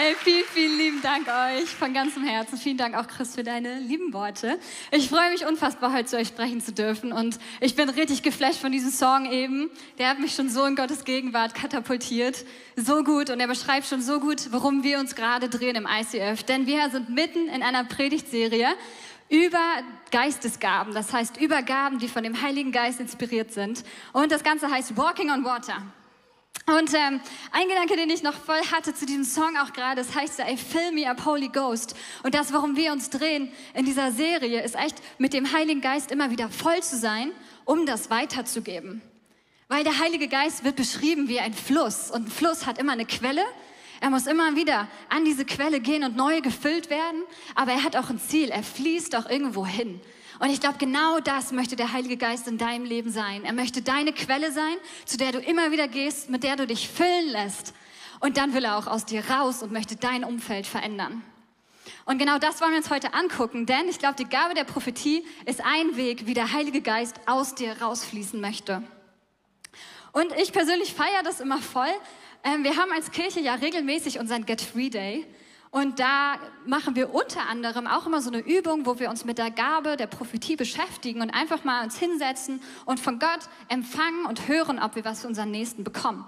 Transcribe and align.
Hey, 0.00 0.14
vielen, 0.14 0.44
vielen 0.44 0.78
lieben 0.78 1.02
Dank 1.02 1.26
euch 1.26 1.70
von 1.70 1.92
ganzem 1.92 2.22
Herzen. 2.22 2.56
Vielen 2.56 2.76
Dank 2.76 2.96
auch, 2.96 3.08
Chris, 3.08 3.34
für 3.34 3.42
deine 3.42 3.80
lieben 3.80 4.12
Worte. 4.12 4.60
Ich 4.92 5.08
freue 5.08 5.32
mich 5.32 5.44
unfassbar, 5.44 5.92
heute 5.92 6.04
zu 6.04 6.16
euch 6.16 6.28
sprechen 6.28 6.60
zu 6.60 6.72
dürfen. 6.72 7.10
Und 7.10 7.40
ich 7.58 7.74
bin 7.74 7.88
richtig 7.88 8.22
geflasht 8.22 8.60
von 8.60 8.70
diesem 8.70 8.92
Song 8.92 9.28
eben. 9.28 9.70
Der 9.98 10.08
hat 10.08 10.20
mich 10.20 10.36
schon 10.36 10.50
so 10.50 10.64
in 10.66 10.76
Gottes 10.76 11.04
Gegenwart 11.04 11.52
katapultiert. 11.52 12.44
So 12.76 13.02
gut. 13.02 13.28
Und 13.28 13.40
er 13.40 13.48
beschreibt 13.48 13.88
schon 13.88 14.00
so 14.00 14.20
gut, 14.20 14.52
worum 14.52 14.84
wir 14.84 15.00
uns 15.00 15.16
gerade 15.16 15.48
drehen 15.48 15.74
im 15.74 15.88
ICF. 15.90 16.44
Denn 16.44 16.68
wir 16.68 16.88
sind 16.90 17.08
mitten 17.08 17.48
in 17.48 17.64
einer 17.64 17.82
Predigtserie 17.82 18.68
über 19.28 19.82
Geistesgaben. 20.12 20.94
Das 20.94 21.12
heißt, 21.12 21.38
über 21.38 21.62
Gaben, 21.62 21.98
die 21.98 22.06
von 22.06 22.22
dem 22.22 22.40
Heiligen 22.40 22.70
Geist 22.70 23.00
inspiriert 23.00 23.52
sind. 23.52 23.82
Und 24.12 24.30
das 24.30 24.44
Ganze 24.44 24.70
heißt 24.70 24.96
Walking 24.96 25.32
on 25.32 25.42
Water. 25.42 25.82
Und 26.68 26.92
ähm, 26.92 27.20
ein 27.50 27.68
Gedanke, 27.68 27.96
den 27.96 28.10
ich 28.10 28.22
noch 28.22 28.34
voll 28.34 28.60
hatte 28.70 28.94
zu 28.94 29.06
diesem 29.06 29.24
Song 29.24 29.56
auch 29.56 29.72
gerade, 29.72 30.02
das 30.02 30.14
heißt, 30.14 30.40
I 30.40 30.56
fill 30.58 30.92
me 30.92 31.08
up 31.08 31.24
Holy 31.24 31.48
Ghost. 31.48 31.94
Und 32.22 32.34
das, 32.34 32.52
warum 32.52 32.76
wir 32.76 32.92
uns 32.92 33.08
drehen 33.08 33.50
in 33.72 33.86
dieser 33.86 34.12
Serie, 34.12 34.62
ist 34.62 34.74
echt 34.74 34.96
mit 35.16 35.32
dem 35.32 35.50
Heiligen 35.52 35.80
Geist 35.80 36.10
immer 36.10 36.30
wieder 36.30 36.50
voll 36.50 36.82
zu 36.82 36.98
sein, 36.98 37.32
um 37.64 37.86
das 37.86 38.10
weiterzugeben. 38.10 39.00
Weil 39.68 39.82
der 39.82 39.98
Heilige 39.98 40.28
Geist 40.28 40.62
wird 40.62 40.76
beschrieben 40.76 41.28
wie 41.28 41.40
ein 41.40 41.54
Fluss. 41.54 42.10
Und 42.10 42.26
ein 42.26 42.30
Fluss 42.30 42.66
hat 42.66 42.78
immer 42.78 42.92
eine 42.92 43.06
Quelle. 43.06 43.44
Er 44.00 44.10
muss 44.10 44.26
immer 44.26 44.54
wieder 44.54 44.88
an 45.08 45.24
diese 45.24 45.46
Quelle 45.46 45.80
gehen 45.80 46.04
und 46.04 46.16
neu 46.16 46.42
gefüllt 46.42 46.90
werden. 46.90 47.22
Aber 47.54 47.72
er 47.72 47.82
hat 47.82 47.96
auch 47.96 48.10
ein 48.10 48.20
Ziel. 48.20 48.50
Er 48.50 48.62
fließt 48.62 49.16
auch 49.16 49.28
irgendwo 49.28 49.66
hin. 49.66 50.00
Und 50.38 50.50
ich 50.50 50.60
glaube, 50.60 50.78
genau 50.78 51.18
das 51.20 51.52
möchte 51.52 51.74
der 51.74 51.92
Heilige 51.92 52.16
Geist 52.16 52.46
in 52.46 52.58
deinem 52.58 52.84
Leben 52.84 53.10
sein. 53.10 53.44
Er 53.44 53.52
möchte 53.52 53.82
deine 53.82 54.12
Quelle 54.12 54.52
sein, 54.52 54.76
zu 55.04 55.16
der 55.16 55.32
du 55.32 55.38
immer 55.38 55.72
wieder 55.72 55.88
gehst, 55.88 56.30
mit 56.30 56.44
der 56.44 56.56
du 56.56 56.66
dich 56.66 56.88
füllen 56.88 57.28
lässt. 57.28 57.74
Und 58.20 58.36
dann 58.36 58.54
will 58.54 58.64
er 58.64 58.76
auch 58.76 58.86
aus 58.86 59.04
dir 59.04 59.28
raus 59.28 59.62
und 59.62 59.72
möchte 59.72 59.96
dein 59.96 60.24
Umfeld 60.24 60.66
verändern. 60.66 61.22
Und 62.04 62.18
genau 62.18 62.38
das 62.38 62.60
wollen 62.60 62.72
wir 62.72 62.78
uns 62.78 62.90
heute 62.90 63.14
angucken, 63.14 63.66
denn 63.66 63.88
ich 63.88 63.98
glaube, 63.98 64.16
die 64.16 64.28
Gabe 64.28 64.54
der 64.54 64.64
Prophetie 64.64 65.24
ist 65.44 65.64
ein 65.64 65.96
Weg, 65.96 66.26
wie 66.26 66.34
der 66.34 66.52
Heilige 66.52 66.80
Geist 66.80 67.16
aus 67.26 67.54
dir 67.54 67.80
rausfließen 67.80 68.40
möchte. 68.40 68.82
Und 70.12 70.32
ich 70.40 70.52
persönlich 70.52 70.94
feiere 70.94 71.22
das 71.22 71.40
immer 71.40 71.58
voll. 71.58 71.92
Ähm, 72.44 72.64
wir 72.64 72.76
haben 72.76 72.92
als 72.92 73.10
Kirche 73.10 73.40
ja 73.40 73.54
regelmäßig 73.54 74.18
unseren 74.18 74.46
Get 74.46 74.60
Free 74.60 74.90
Day. 74.90 75.26
Und 75.70 76.00
da 76.00 76.38
machen 76.66 76.96
wir 76.96 77.14
unter 77.14 77.46
anderem 77.48 77.86
auch 77.86 78.06
immer 78.06 78.22
so 78.22 78.30
eine 78.30 78.40
Übung, 78.40 78.86
wo 78.86 78.98
wir 78.98 79.10
uns 79.10 79.24
mit 79.24 79.38
der 79.38 79.50
Gabe 79.50 79.96
der 79.96 80.06
Prophetie 80.06 80.56
beschäftigen 80.56 81.20
und 81.20 81.30
einfach 81.30 81.64
mal 81.64 81.84
uns 81.84 81.98
hinsetzen 81.98 82.62
und 82.86 83.00
von 83.00 83.18
Gott 83.18 83.40
empfangen 83.68 84.24
und 84.26 84.48
hören, 84.48 84.78
ob 84.78 84.96
wir 84.96 85.04
was 85.04 85.22
für 85.22 85.28
unseren 85.28 85.50
Nächsten 85.50 85.84
bekommen. 85.84 86.26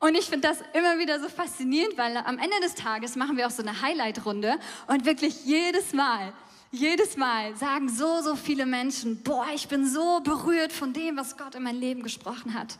Und 0.00 0.14
ich 0.14 0.26
finde 0.26 0.46
das 0.48 0.58
immer 0.74 0.98
wieder 0.98 1.18
so 1.18 1.28
faszinierend, 1.28 1.98
weil 1.98 2.16
am 2.18 2.38
Ende 2.38 2.60
des 2.62 2.74
Tages 2.74 3.16
machen 3.16 3.36
wir 3.36 3.46
auch 3.46 3.50
so 3.50 3.62
eine 3.62 3.82
Highlight-Runde 3.82 4.56
und 4.86 5.04
wirklich 5.04 5.44
jedes 5.44 5.92
Mal, 5.92 6.32
jedes 6.70 7.16
Mal 7.16 7.56
sagen 7.56 7.88
so, 7.88 8.20
so 8.20 8.36
viele 8.36 8.66
Menschen, 8.66 9.22
boah, 9.22 9.46
ich 9.54 9.66
bin 9.66 9.88
so 9.88 10.20
berührt 10.20 10.72
von 10.72 10.92
dem, 10.92 11.16
was 11.16 11.36
Gott 11.36 11.54
in 11.54 11.64
mein 11.64 11.76
Leben 11.76 12.02
gesprochen 12.02 12.54
hat. 12.54 12.78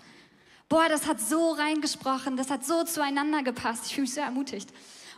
Boah, 0.68 0.88
das 0.88 1.06
hat 1.06 1.20
so 1.20 1.52
reingesprochen, 1.52 2.36
das 2.36 2.50
hat 2.50 2.64
so 2.64 2.84
zueinander 2.84 3.42
gepasst. 3.42 3.86
Ich 3.86 3.94
fühle 3.94 4.02
mich 4.02 4.14
sehr 4.14 4.24
ermutigt. 4.24 4.68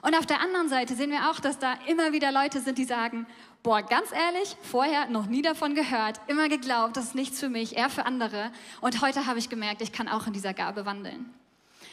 Und 0.02 0.14
auf 0.16 0.26
der 0.26 0.40
anderen 0.40 0.68
Seite 0.68 0.94
sehen 0.94 1.10
wir 1.10 1.30
auch, 1.30 1.40
dass 1.40 1.58
da 1.58 1.74
immer 1.86 2.12
wieder 2.12 2.32
Leute 2.32 2.60
sind, 2.60 2.78
die 2.78 2.84
sagen, 2.84 3.26
boah, 3.62 3.82
ganz 3.82 4.12
ehrlich, 4.12 4.56
vorher 4.62 5.06
noch 5.08 5.26
nie 5.26 5.42
davon 5.42 5.74
gehört, 5.74 6.20
immer 6.26 6.48
geglaubt, 6.48 6.96
das 6.96 7.06
ist 7.06 7.14
nichts 7.14 7.38
für 7.38 7.48
mich, 7.48 7.76
eher 7.76 7.90
für 7.90 8.06
andere. 8.06 8.50
Und 8.80 9.02
heute 9.02 9.26
habe 9.26 9.38
ich 9.38 9.50
gemerkt, 9.50 9.82
ich 9.82 9.92
kann 9.92 10.08
auch 10.08 10.26
in 10.26 10.32
dieser 10.32 10.54
Gabe 10.54 10.86
wandeln. 10.86 11.32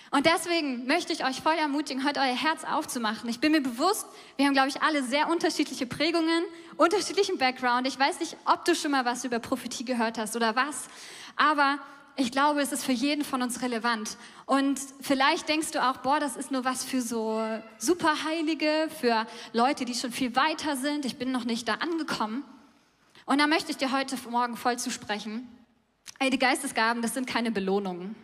Und 0.09 0.25
deswegen 0.25 0.87
möchte 0.87 1.11
ich 1.11 1.25
euch 1.25 1.41
voll 1.41 1.55
ermutigen, 1.55 2.05
heute 2.05 2.21
euer 2.21 2.35
Herz 2.35 2.63
aufzumachen. 2.63 3.29
Ich 3.29 3.41
bin 3.41 3.51
mir 3.51 3.61
bewusst, 3.61 4.05
wir 4.37 4.45
haben, 4.45 4.53
glaube 4.53 4.69
ich, 4.69 4.81
alle 4.81 5.03
sehr 5.03 5.29
unterschiedliche 5.29 5.85
Prägungen, 5.85 6.43
unterschiedlichen 6.77 7.37
Background. 7.37 7.85
Ich 7.87 7.99
weiß 7.99 8.21
nicht, 8.21 8.37
ob 8.45 8.63
du 8.63 8.73
schon 8.73 8.91
mal 8.91 9.03
was 9.03 9.25
über 9.25 9.39
Prophetie 9.39 9.83
gehört 9.83 10.17
hast 10.17 10.37
oder 10.37 10.55
was, 10.55 10.87
aber 11.35 11.79
ich 12.19 12.31
glaube, 12.31 12.61
es 12.61 12.71
ist 12.71 12.83
für 12.83 12.91
jeden 12.91 13.23
von 13.23 13.43
uns 13.43 13.61
relevant. 13.61 14.17
Und 14.47 14.79
vielleicht 15.01 15.47
denkst 15.47 15.71
du 15.71 15.87
auch, 15.87 15.97
boah, 15.97 16.19
das 16.19 16.35
ist 16.35 16.49
nur 16.49 16.65
was 16.65 16.83
für 16.83 17.01
so 17.01 17.39
Superheilige, 17.77 18.89
für 18.99 19.27
Leute, 19.53 19.85
die 19.85 19.93
schon 19.93 20.11
viel 20.11 20.35
weiter 20.35 20.75
sind. 20.75 21.05
Ich 21.05 21.17
bin 21.17 21.31
noch 21.31 21.45
nicht 21.45 21.67
da 21.67 21.75
angekommen. 21.75 22.43
Und 23.27 23.39
da 23.39 23.45
möchte 23.45 23.69
ich 23.69 23.77
dir 23.77 23.91
heute 23.91 24.17
Morgen 24.31 24.57
voll 24.57 24.79
zusprechen. 24.79 25.47
Ey, 26.17 26.31
die 26.31 26.39
Geistesgaben, 26.39 27.03
das 27.03 27.13
sind 27.13 27.27
keine 27.27 27.51
Belohnungen. 27.51 28.15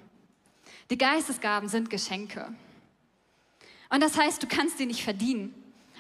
Die 0.90 0.98
Geistesgaben 0.98 1.70
sind 1.70 1.92
Geschenke. 1.92 2.52
Und 3.90 4.02
das 4.02 4.18
heißt, 4.18 4.42
du 4.42 4.48
kannst 4.48 4.80
sie 4.80 4.88
nicht 4.88 5.04
verdienen. 5.04 5.54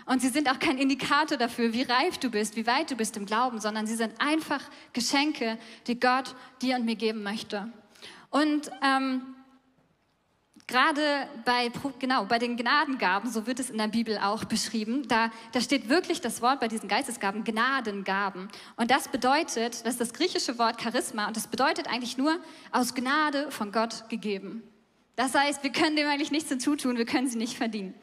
Und 0.05 0.21
sie 0.21 0.29
sind 0.29 0.49
auch 0.49 0.57
kein 0.57 0.79
Indikator 0.79 1.37
dafür, 1.37 1.73
wie 1.73 1.83
reif 1.83 2.17
du 2.17 2.31
bist, 2.31 2.55
wie 2.55 2.65
weit 2.65 2.89
du 2.89 2.95
bist 2.95 3.15
im 3.17 3.27
Glauben, 3.27 3.59
sondern 3.59 3.85
sie 3.85 3.95
sind 3.95 4.19
einfach 4.19 4.61
Geschenke, 4.93 5.59
die 5.85 5.99
Gott 5.99 6.35
dir 6.61 6.75
und 6.75 6.85
mir 6.85 6.95
geben 6.95 7.21
möchte. 7.21 7.71
Und 8.33 8.71
ähm, 8.83 9.21
gerade 10.65 11.27
bei, 11.45 11.71
genau, 11.99 12.25
bei 12.25 12.39
den 12.39 12.57
Gnadengaben, 12.57 13.29
so 13.29 13.45
wird 13.45 13.59
es 13.59 13.69
in 13.69 13.77
der 13.77 13.89
Bibel 13.89 14.17
auch 14.17 14.43
beschrieben, 14.45 15.07
da, 15.07 15.29
da 15.51 15.61
steht 15.61 15.87
wirklich 15.87 16.19
das 16.19 16.41
Wort 16.41 16.59
bei 16.59 16.67
diesen 16.67 16.89
Geistesgaben, 16.89 17.43
Gnadengaben. 17.43 18.49
Und 18.75 18.89
das 18.89 19.07
bedeutet, 19.07 19.85
das 19.85 19.93
ist 19.93 20.01
das 20.01 20.13
griechische 20.13 20.57
Wort 20.57 20.81
Charisma 20.81 21.27
und 21.27 21.37
das 21.37 21.45
bedeutet 21.45 21.87
eigentlich 21.87 22.17
nur 22.17 22.39
aus 22.71 22.95
Gnade 22.95 23.51
von 23.51 23.71
Gott 23.71 24.09
gegeben. 24.09 24.63
Das 25.15 25.35
heißt, 25.35 25.61
wir 25.61 25.71
können 25.71 25.95
dem 25.95 26.07
eigentlich 26.07 26.31
nichts 26.31 26.49
hinzutun, 26.49 26.97
wir 26.97 27.05
können 27.05 27.27
sie 27.27 27.37
nicht 27.37 27.55
verdienen. 27.55 27.93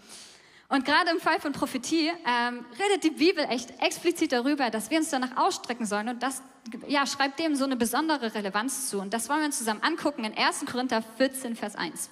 Und 0.71 0.85
gerade 0.85 1.11
im 1.11 1.19
Fall 1.19 1.41
von 1.41 1.53
Prophetie 1.53 2.13
ähm, 2.25 2.65
redet 2.79 3.03
die 3.03 3.11
Bibel 3.11 3.45
echt 3.51 3.71
explizit 3.83 4.31
darüber, 4.31 4.71
dass 4.71 4.89
wir 4.89 4.99
uns 4.99 5.11
danach 5.11 5.37
ausstrecken 5.37 5.85
sollen 5.85 6.09
und 6.09 6.23
das 6.23 6.43
ja, 6.87 7.07
schreibt 7.07 7.41
dem 7.41 7.57
so 7.57 7.65
eine 7.65 7.75
besondere 7.75 8.35
Relevanz 8.35 8.89
zu. 8.89 9.01
Und 9.01 9.13
das 9.13 9.29
wollen 9.29 9.41
wir 9.41 9.47
uns 9.47 9.59
zusammen 9.59 9.83
angucken 9.83 10.25
in 10.25 10.37
1. 10.37 10.67
Korinther 10.67 11.03
14, 11.03 11.57
Vers 11.57 11.75
1. 11.75 12.11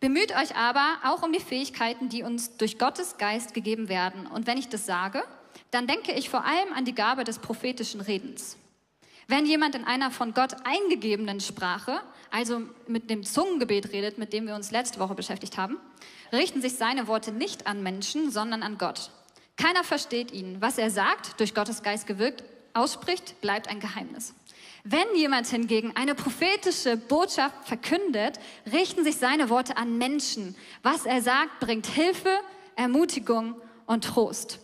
Bemüht 0.00 0.34
euch 0.34 0.56
aber 0.56 0.96
auch 1.04 1.22
um 1.22 1.32
die 1.32 1.40
Fähigkeiten, 1.40 2.08
die 2.08 2.22
uns 2.22 2.56
durch 2.56 2.78
Gottes 2.78 3.18
Geist 3.18 3.52
gegeben 3.52 3.90
werden. 3.90 4.26
Und 4.26 4.46
wenn 4.46 4.56
ich 4.56 4.68
das 4.68 4.86
sage, 4.86 5.22
dann 5.70 5.86
denke 5.86 6.12
ich 6.12 6.30
vor 6.30 6.46
allem 6.46 6.72
an 6.72 6.86
die 6.86 6.94
Gabe 6.94 7.24
des 7.24 7.38
prophetischen 7.38 8.00
Redens. 8.00 8.56
Wenn 9.30 9.44
jemand 9.44 9.74
in 9.74 9.84
einer 9.84 10.10
von 10.10 10.32
Gott 10.32 10.56
eingegebenen 10.64 11.40
Sprache, 11.40 12.00
also 12.30 12.62
mit 12.86 13.10
dem 13.10 13.24
Zungengebet 13.24 13.92
redet, 13.92 14.16
mit 14.16 14.32
dem 14.32 14.46
wir 14.46 14.54
uns 14.54 14.70
letzte 14.70 14.98
Woche 15.00 15.14
beschäftigt 15.14 15.58
haben, 15.58 15.76
richten 16.32 16.62
sich 16.62 16.76
seine 16.76 17.06
Worte 17.08 17.30
nicht 17.30 17.66
an 17.66 17.82
Menschen, 17.82 18.30
sondern 18.30 18.62
an 18.62 18.78
Gott. 18.78 19.10
Keiner 19.58 19.84
versteht 19.84 20.32
ihn. 20.32 20.56
Was 20.60 20.78
er 20.78 20.90
sagt, 20.90 21.38
durch 21.40 21.54
Gottes 21.54 21.82
Geist 21.82 22.06
gewirkt, 22.06 22.42
ausspricht, 22.72 23.38
bleibt 23.42 23.68
ein 23.68 23.80
Geheimnis. 23.80 24.34
Wenn 24.82 25.14
jemand 25.14 25.46
hingegen 25.48 25.94
eine 25.94 26.14
prophetische 26.14 26.96
Botschaft 26.96 27.68
verkündet, 27.68 28.40
richten 28.72 29.04
sich 29.04 29.16
seine 29.16 29.50
Worte 29.50 29.76
an 29.76 29.98
Menschen. 29.98 30.56
Was 30.82 31.04
er 31.04 31.20
sagt, 31.20 31.60
bringt 31.60 31.86
Hilfe, 31.86 32.34
Ermutigung 32.76 33.60
und 33.84 34.04
Trost. 34.04 34.58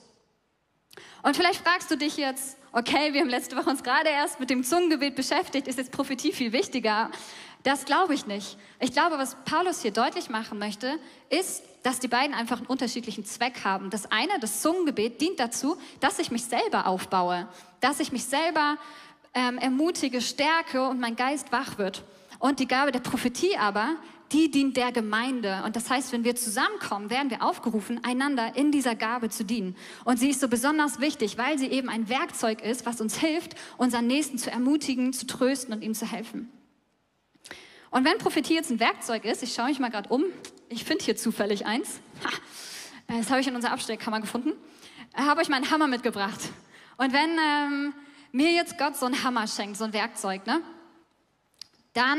Und 1.23 1.37
vielleicht 1.37 1.63
fragst 1.63 1.91
du 1.91 1.97
dich 1.97 2.17
jetzt, 2.17 2.57
okay, 2.75 3.13
wir 3.13 3.21
haben 3.21 3.29
letzte 3.29 3.57
Woche 3.57 3.71
uns 3.71 3.83
gerade 3.83 4.09
erst 4.09 4.41
mit 4.41 4.51
dem 4.51 4.65
Zungengebet 4.65 5.15
beschäftigt, 5.15 5.69
ist 5.69 5.79
jetzt 5.79 5.93
Prophetie 5.93 6.33
viel 6.33 6.53
wichtiger? 6.53 7.11
Das 7.63 7.85
glaube 7.85 8.15
ich 8.15 8.27
nicht. 8.27 8.59
Ich 8.81 8.93
glaube, 8.93 9.17
was 9.17 9.37
Paulus 9.45 9.81
hier 9.81 9.93
deutlich 9.93 10.29
machen 10.29 10.59
möchte, 10.59 10.99
ist, 11.31 11.63
dass 11.83 12.01
die 12.01 12.09
beiden 12.09 12.35
einfach 12.35 12.59
einen 12.59 12.67
unterschiedlichen 12.67 13.25
Zweck 13.25 13.65
haben. 13.65 13.91
Das 13.91 14.11
eine, 14.11 14.39
das 14.41 14.61
Zungengebet, 14.61 15.21
dient 15.21 15.39
dazu, 15.39 15.77
dass 16.01 16.19
ich 16.19 16.31
mich 16.31 16.45
selber 16.45 16.87
aufbaue, 16.87 17.49
dass 17.81 18.01
ich 18.01 18.11
mich 18.13 18.25
selber 18.25 18.77
ähm, 19.35 19.59
ermutige, 19.59 20.21
stärke 20.21 20.87
und 20.89 21.01
mein 21.01 21.17
Geist 21.17 21.53
wach 21.53 21.79
wird. 21.79 22.03
Und 22.39 22.59
die 22.59 22.69
Gabe 22.69 22.93
der 22.93 23.01
Prophetie 23.01 23.57
aber, 23.57 23.97
die 24.33 24.51
dient 24.51 24.77
der 24.77 24.93
Gemeinde. 24.93 25.63
Und 25.65 25.77
das 25.77 25.91
heißt, 25.91 26.13
wenn 26.13 26.25
wir 26.25 26.35
zusammenkommen, 26.37 27.11
werden 27.11 27.31
wir 27.31 27.43
aufgerufen, 27.43 28.03
einander 28.03 28.57
in 28.57 28.73
dieser 28.73 28.95
Gabe 28.95 29.29
zu 29.29 29.45
dienen. 29.45 29.77
Und 30.05 30.19
sie 30.19 30.31
ist 30.31 30.41
so 30.41 30.49
besonders 30.49 31.01
wichtig, 31.01 31.39
weil 31.39 31.59
sie 31.59 31.69
eben 31.69 31.89
ein 31.89 32.09
Werkzeug 32.09 32.63
ist, 32.63 32.87
was 32.87 33.01
uns 33.01 33.19
hilft, 33.19 33.55
unseren 33.77 34.07
Nächsten 34.07 34.39
zu 34.39 34.51
ermutigen, 34.51 35.13
zu 35.13 35.27
trösten 35.27 35.75
und 35.75 35.83
ihm 35.83 35.95
zu 35.95 36.11
helfen. 36.11 36.51
Und 37.91 38.05
wenn 38.05 38.19
Prophetie 38.19 38.55
jetzt 38.55 38.71
ein 38.71 38.81
Werkzeug 38.81 39.25
ist, 39.25 39.43
ich 39.45 39.55
schaue 39.55 39.69
mich 39.69 39.79
mal 39.79 39.91
gerade 39.91 40.09
um, 40.09 40.25
ich 40.69 40.85
finde 40.85 41.05
hier 41.05 41.17
zufällig 41.17 41.65
eins, 41.65 42.01
ha, 42.25 42.31
das 43.07 43.31
habe 43.31 43.41
ich 43.41 43.47
in 43.47 43.55
unserer 43.55 43.73
Abstellkammer 43.73 44.21
gefunden, 44.21 44.53
habe 45.15 45.43
ich 45.43 45.49
meinen 45.49 45.71
Hammer 45.71 45.87
mitgebracht. 45.87 46.41
Und 46.97 47.13
wenn 47.13 47.39
ähm, 47.39 47.95
mir 48.33 48.51
jetzt 48.51 48.79
Gott 48.79 48.97
so 48.97 49.07
einen 49.07 49.23
Hammer 49.23 49.47
schenkt, 49.47 49.77
so 49.77 49.85
ein 49.85 49.93
Werkzeug, 49.93 50.45
ne, 50.47 50.61
dann, 51.93 52.19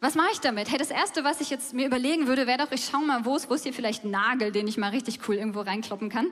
was 0.00 0.14
mache 0.14 0.28
ich 0.32 0.40
damit? 0.40 0.70
Hey, 0.70 0.78
das 0.78 0.90
Erste, 0.90 1.24
was 1.24 1.40
ich 1.40 1.50
jetzt 1.50 1.74
mir 1.74 1.86
überlegen 1.86 2.28
würde, 2.28 2.46
wäre 2.46 2.58
doch, 2.58 2.70
ich 2.70 2.84
schaue 2.84 3.04
mal, 3.04 3.24
wo 3.24 3.34
ist, 3.36 3.50
wo 3.50 3.54
ist 3.54 3.64
hier 3.64 3.72
vielleicht 3.72 4.04
ein 4.04 4.10
Nagel, 4.12 4.52
den 4.52 4.68
ich 4.68 4.76
mal 4.76 4.90
richtig 4.90 5.20
cool 5.28 5.34
irgendwo 5.34 5.60
reinkloppen 5.60 6.08
kann. 6.08 6.30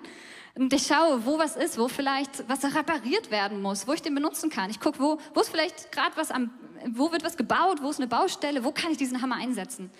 Und 0.55 0.73
ich 0.73 0.87
schaue, 0.87 1.27
wo 1.27 1.39
was 1.39 1.57
ist, 1.57 1.77
wo 1.77 1.89
vielleicht 1.89 2.49
was 2.49 2.65
repariert 2.65 3.31
werden 3.31 3.61
muss, 3.61 3.87
wo 3.89 3.93
ich 3.93 4.03
den 4.03 4.15
benutzen 4.15 4.51
kann. 4.51 4.71
Ich 4.71 4.81
gucke, 4.81 5.01
wo, 5.01 5.19
wo 5.35 5.41
ist 5.41 5.51
vielleicht 5.51 5.91
gerade 5.91 6.17
was 6.17 6.31
am, 6.31 6.51
wo 6.93 7.11
wird 7.11 7.25
was 7.25 7.37
gebaut, 7.37 7.83
wo 7.83 7.91
ist 7.91 7.99
eine 7.99 8.07
Baustelle, 8.07 8.65
wo 8.65 8.71
kann 8.71 8.93
ich 8.93 8.99
diesen 8.99 9.21
Hammer 9.21 9.37
einsetzen? 9.37 9.91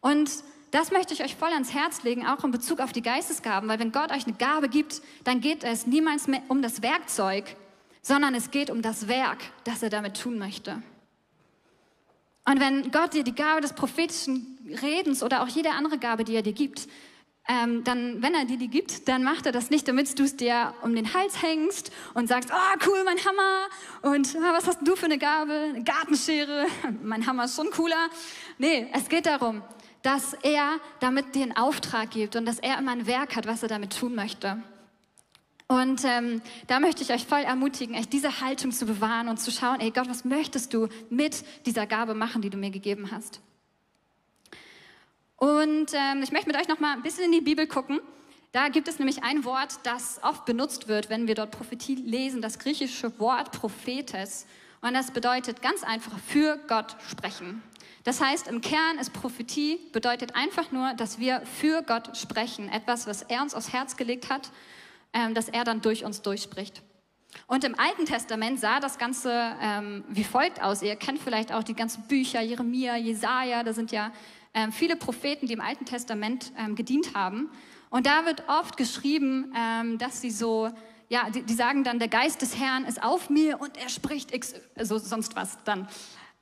Und 0.00 0.30
das 0.70 0.90
möchte 0.90 1.12
ich 1.12 1.22
euch 1.22 1.36
voll 1.36 1.50
ans 1.52 1.74
Herz 1.74 2.02
legen, 2.02 2.26
auch 2.26 2.42
in 2.42 2.52
Bezug 2.52 2.80
auf 2.80 2.92
die 2.92 3.02
Geistesgaben, 3.02 3.68
weil 3.68 3.78
wenn 3.78 3.92
Gott 3.92 4.12
euch 4.12 4.26
eine 4.26 4.36
Gabe 4.36 4.68
gibt, 4.68 5.02
dann 5.24 5.40
geht 5.40 5.62
es 5.62 5.86
niemals 5.86 6.26
mehr 6.26 6.42
um 6.48 6.62
das 6.62 6.82
Werkzeug, 6.82 7.56
sondern 8.02 8.34
es 8.34 8.50
geht 8.50 8.70
um 8.70 8.80
das 8.80 9.08
Werk, 9.08 9.38
das 9.64 9.82
er 9.82 9.90
damit 9.90 10.20
tun 10.20 10.38
möchte. 10.38 10.82
Und 12.44 12.60
wenn 12.60 12.90
Gott 12.90 13.14
dir 13.14 13.24
die 13.24 13.34
Gabe 13.34 13.60
des 13.60 13.72
prophetischen 13.72 14.58
Redens 14.82 15.22
oder 15.22 15.42
auch 15.42 15.48
jede 15.48 15.70
andere 15.70 15.98
Gabe, 15.98 16.24
die 16.24 16.34
er 16.34 16.42
dir 16.42 16.52
gibt, 16.52 16.88
ähm, 17.48 17.82
dann, 17.84 18.22
wenn 18.22 18.34
er 18.34 18.44
dir 18.44 18.58
die 18.58 18.68
gibt, 18.68 19.08
dann 19.08 19.24
macht 19.24 19.46
er 19.46 19.52
das 19.52 19.70
nicht, 19.70 19.88
damit 19.88 20.18
du 20.18 20.22
es 20.22 20.36
dir 20.36 20.74
um 20.82 20.94
den 20.94 21.14
Hals 21.14 21.42
hängst 21.42 21.90
und 22.14 22.28
sagst, 22.28 22.50
oh 22.52 22.86
cool, 22.86 23.02
mein 23.04 23.18
Hammer 23.18 24.14
und 24.14 24.36
ah, 24.36 24.52
was 24.52 24.66
hast 24.66 24.86
du 24.86 24.94
für 24.94 25.06
eine 25.06 25.18
Gabe? 25.18 25.52
Eine 25.52 25.82
Gartenschere, 25.82 26.66
mein 27.02 27.26
Hammer 27.26 27.44
ist 27.44 27.56
schon 27.56 27.70
cooler. 27.70 28.08
Nee, 28.58 28.88
es 28.92 29.08
geht 29.08 29.26
darum, 29.26 29.62
dass 30.02 30.34
er 30.42 30.78
damit 31.00 31.34
dir 31.34 31.42
einen 31.42 31.56
Auftrag 31.56 32.10
gibt 32.10 32.36
und 32.36 32.46
dass 32.46 32.58
er 32.58 32.78
immer 32.78 32.92
ein 32.92 33.06
Werk 33.06 33.36
hat, 33.36 33.46
was 33.46 33.62
er 33.62 33.68
damit 33.68 33.98
tun 33.98 34.14
möchte. 34.14 34.62
Und 35.70 36.04
ähm, 36.04 36.42
da 36.66 36.80
möchte 36.80 37.04
ich 37.04 37.12
euch 37.12 37.24
voll 37.24 37.42
ermutigen, 37.42 37.94
echt 37.94 38.12
diese 38.12 38.40
Haltung 38.40 38.72
zu 38.72 38.86
bewahren 38.86 39.28
und 39.28 39.38
zu 39.38 39.52
schauen, 39.52 39.78
ey 39.78 39.92
Gott, 39.92 40.08
was 40.08 40.24
möchtest 40.24 40.74
du 40.74 40.88
mit 41.10 41.44
dieser 41.64 41.86
Gabe 41.86 42.12
machen, 42.12 42.42
die 42.42 42.50
du 42.50 42.58
mir 42.58 42.70
gegeben 42.70 43.12
hast? 43.12 43.40
Und 45.36 45.92
ähm, 45.94 46.24
ich 46.24 46.32
möchte 46.32 46.48
mit 46.48 46.56
euch 46.56 46.66
noch 46.66 46.80
mal 46.80 46.94
ein 46.94 47.02
bisschen 47.02 47.26
in 47.26 47.30
die 47.30 47.40
Bibel 47.40 47.68
gucken. 47.68 48.00
Da 48.50 48.68
gibt 48.68 48.88
es 48.88 48.98
nämlich 48.98 49.22
ein 49.22 49.44
Wort, 49.44 49.78
das 49.84 50.18
oft 50.24 50.44
benutzt 50.44 50.88
wird, 50.88 51.08
wenn 51.08 51.28
wir 51.28 51.36
dort 51.36 51.52
Prophetie 51.52 51.94
lesen, 51.94 52.42
das 52.42 52.58
griechische 52.58 53.16
Wort 53.20 53.52
Prophetes. 53.52 54.46
Und 54.80 54.94
das 54.94 55.12
bedeutet 55.12 55.62
ganz 55.62 55.84
einfach 55.84 56.18
für 56.18 56.58
Gott 56.66 56.96
sprechen. 57.08 57.62
Das 58.02 58.20
heißt, 58.20 58.48
im 58.48 58.60
Kern 58.60 58.98
ist 58.98 59.12
Prophetie 59.12 59.78
bedeutet 59.92 60.34
einfach 60.34 60.72
nur, 60.72 60.94
dass 60.94 61.20
wir 61.20 61.42
für 61.42 61.82
Gott 61.82 62.16
sprechen. 62.16 62.68
Etwas, 62.68 63.06
was 63.06 63.22
er 63.22 63.42
uns 63.42 63.54
aufs 63.54 63.72
Herz 63.72 63.96
gelegt 63.96 64.30
hat, 64.30 64.50
dass 65.34 65.48
er 65.48 65.64
dann 65.64 65.80
durch 65.80 66.04
uns 66.04 66.22
durchspricht. 66.22 66.82
Und 67.46 67.64
im 67.64 67.78
Alten 67.78 68.06
Testament 68.06 68.60
sah 68.60 68.80
das 68.80 68.98
Ganze 68.98 69.32
ähm, 69.60 70.04
wie 70.08 70.24
folgt 70.24 70.62
aus. 70.62 70.82
Ihr 70.82 70.96
kennt 70.96 71.20
vielleicht 71.20 71.52
auch 71.52 71.62
die 71.62 71.74
ganzen 71.74 72.02
Bücher, 72.04 72.40
Jeremia, 72.40 72.96
Jesaja, 72.96 73.62
da 73.62 73.72
sind 73.72 73.92
ja 73.92 74.12
ähm, 74.54 74.72
viele 74.72 74.96
Propheten, 74.96 75.46
die 75.46 75.52
im 75.52 75.60
Alten 75.60 75.84
Testament 75.84 76.52
ähm, 76.58 76.74
gedient 76.74 77.14
haben. 77.14 77.50
Und 77.88 78.06
da 78.06 78.24
wird 78.24 78.44
oft 78.48 78.76
geschrieben, 78.76 79.52
ähm, 79.56 79.98
dass 79.98 80.20
sie 80.20 80.30
so, 80.30 80.70
ja, 81.08 81.30
die, 81.30 81.42
die, 81.42 81.54
sagen 81.54 81.84
dann, 81.84 81.98
der 81.98 82.08
Geist 82.08 82.42
des 82.42 82.58
Herrn 82.58 82.84
ist 82.84 83.02
auf 83.02 83.30
mir 83.30 83.60
und 83.60 83.76
er 83.76 83.88
spricht 83.88 84.34
x, 84.34 84.54
also 84.76 84.98
sonst 84.98 85.36
was 85.36 85.58
dann. 85.64 85.88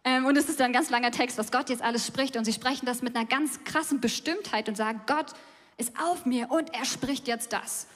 Ähm, 0.05 0.27
und 0.27 0.37
es 0.37 0.49
ist 0.49 0.61
ein 0.61 0.73
ganz 0.73 0.91
langer 0.91 1.11
Text, 1.11 1.39
was 1.39 1.51
Gott 1.51 1.71
jetzt 1.71 1.83
alles 1.83 2.07
spricht. 2.07 2.37
Und 2.37 2.45
sie 2.45 2.53
sprechen 2.53 2.87
das 2.87 3.03
mit 3.03 3.17
einer 3.17 3.27
ganz 3.27 3.65
krassen 3.65 4.01
Bestimmtheit 4.01 4.69
und 4.69 4.77
sagen, 4.77 5.01
Gott 5.07 5.33
ist 5.77 5.93
auf 6.01 6.27
mir 6.27 6.51
und 6.51 6.75
er 6.75 6.85
spricht 6.85 7.29
jetzt 7.29 7.53
das. 7.53 7.87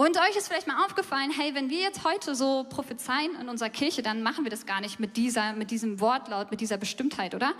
Und 0.00 0.16
euch 0.16 0.34
ist 0.34 0.48
vielleicht 0.48 0.66
mal 0.66 0.82
aufgefallen, 0.86 1.30
hey, 1.30 1.54
wenn 1.54 1.68
wir 1.68 1.80
jetzt 1.80 2.04
heute 2.04 2.34
so 2.34 2.64
prophezeien 2.70 3.34
in 3.38 3.50
unserer 3.50 3.68
Kirche, 3.68 4.00
dann 4.00 4.22
machen 4.22 4.46
wir 4.46 4.50
das 4.50 4.64
gar 4.64 4.80
nicht 4.80 4.98
mit, 4.98 5.18
dieser, 5.18 5.52
mit 5.52 5.70
diesem 5.70 6.00
Wortlaut, 6.00 6.50
mit 6.50 6.62
dieser 6.62 6.78
Bestimmtheit, 6.78 7.34
oder? 7.34 7.52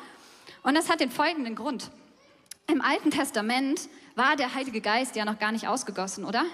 Und 0.62 0.74
das 0.74 0.88
hat 0.88 1.00
den 1.00 1.10
folgenden 1.10 1.54
Grund. 1.54 1.90
Im 2.66 2.80
Alten 2.80 3.10
Testament 3.10 3.90
war 4.14 4.36
der 4.36 4.54
Heilige 4.54 4.80
Geist 4.80 5.16
ja 5.16 5.26
noch 5.26 5.38
gar 5.38 5.52
nicht 5.52 5.68
ausgegossen, 5.68 6.24
oder? 6.24 6.46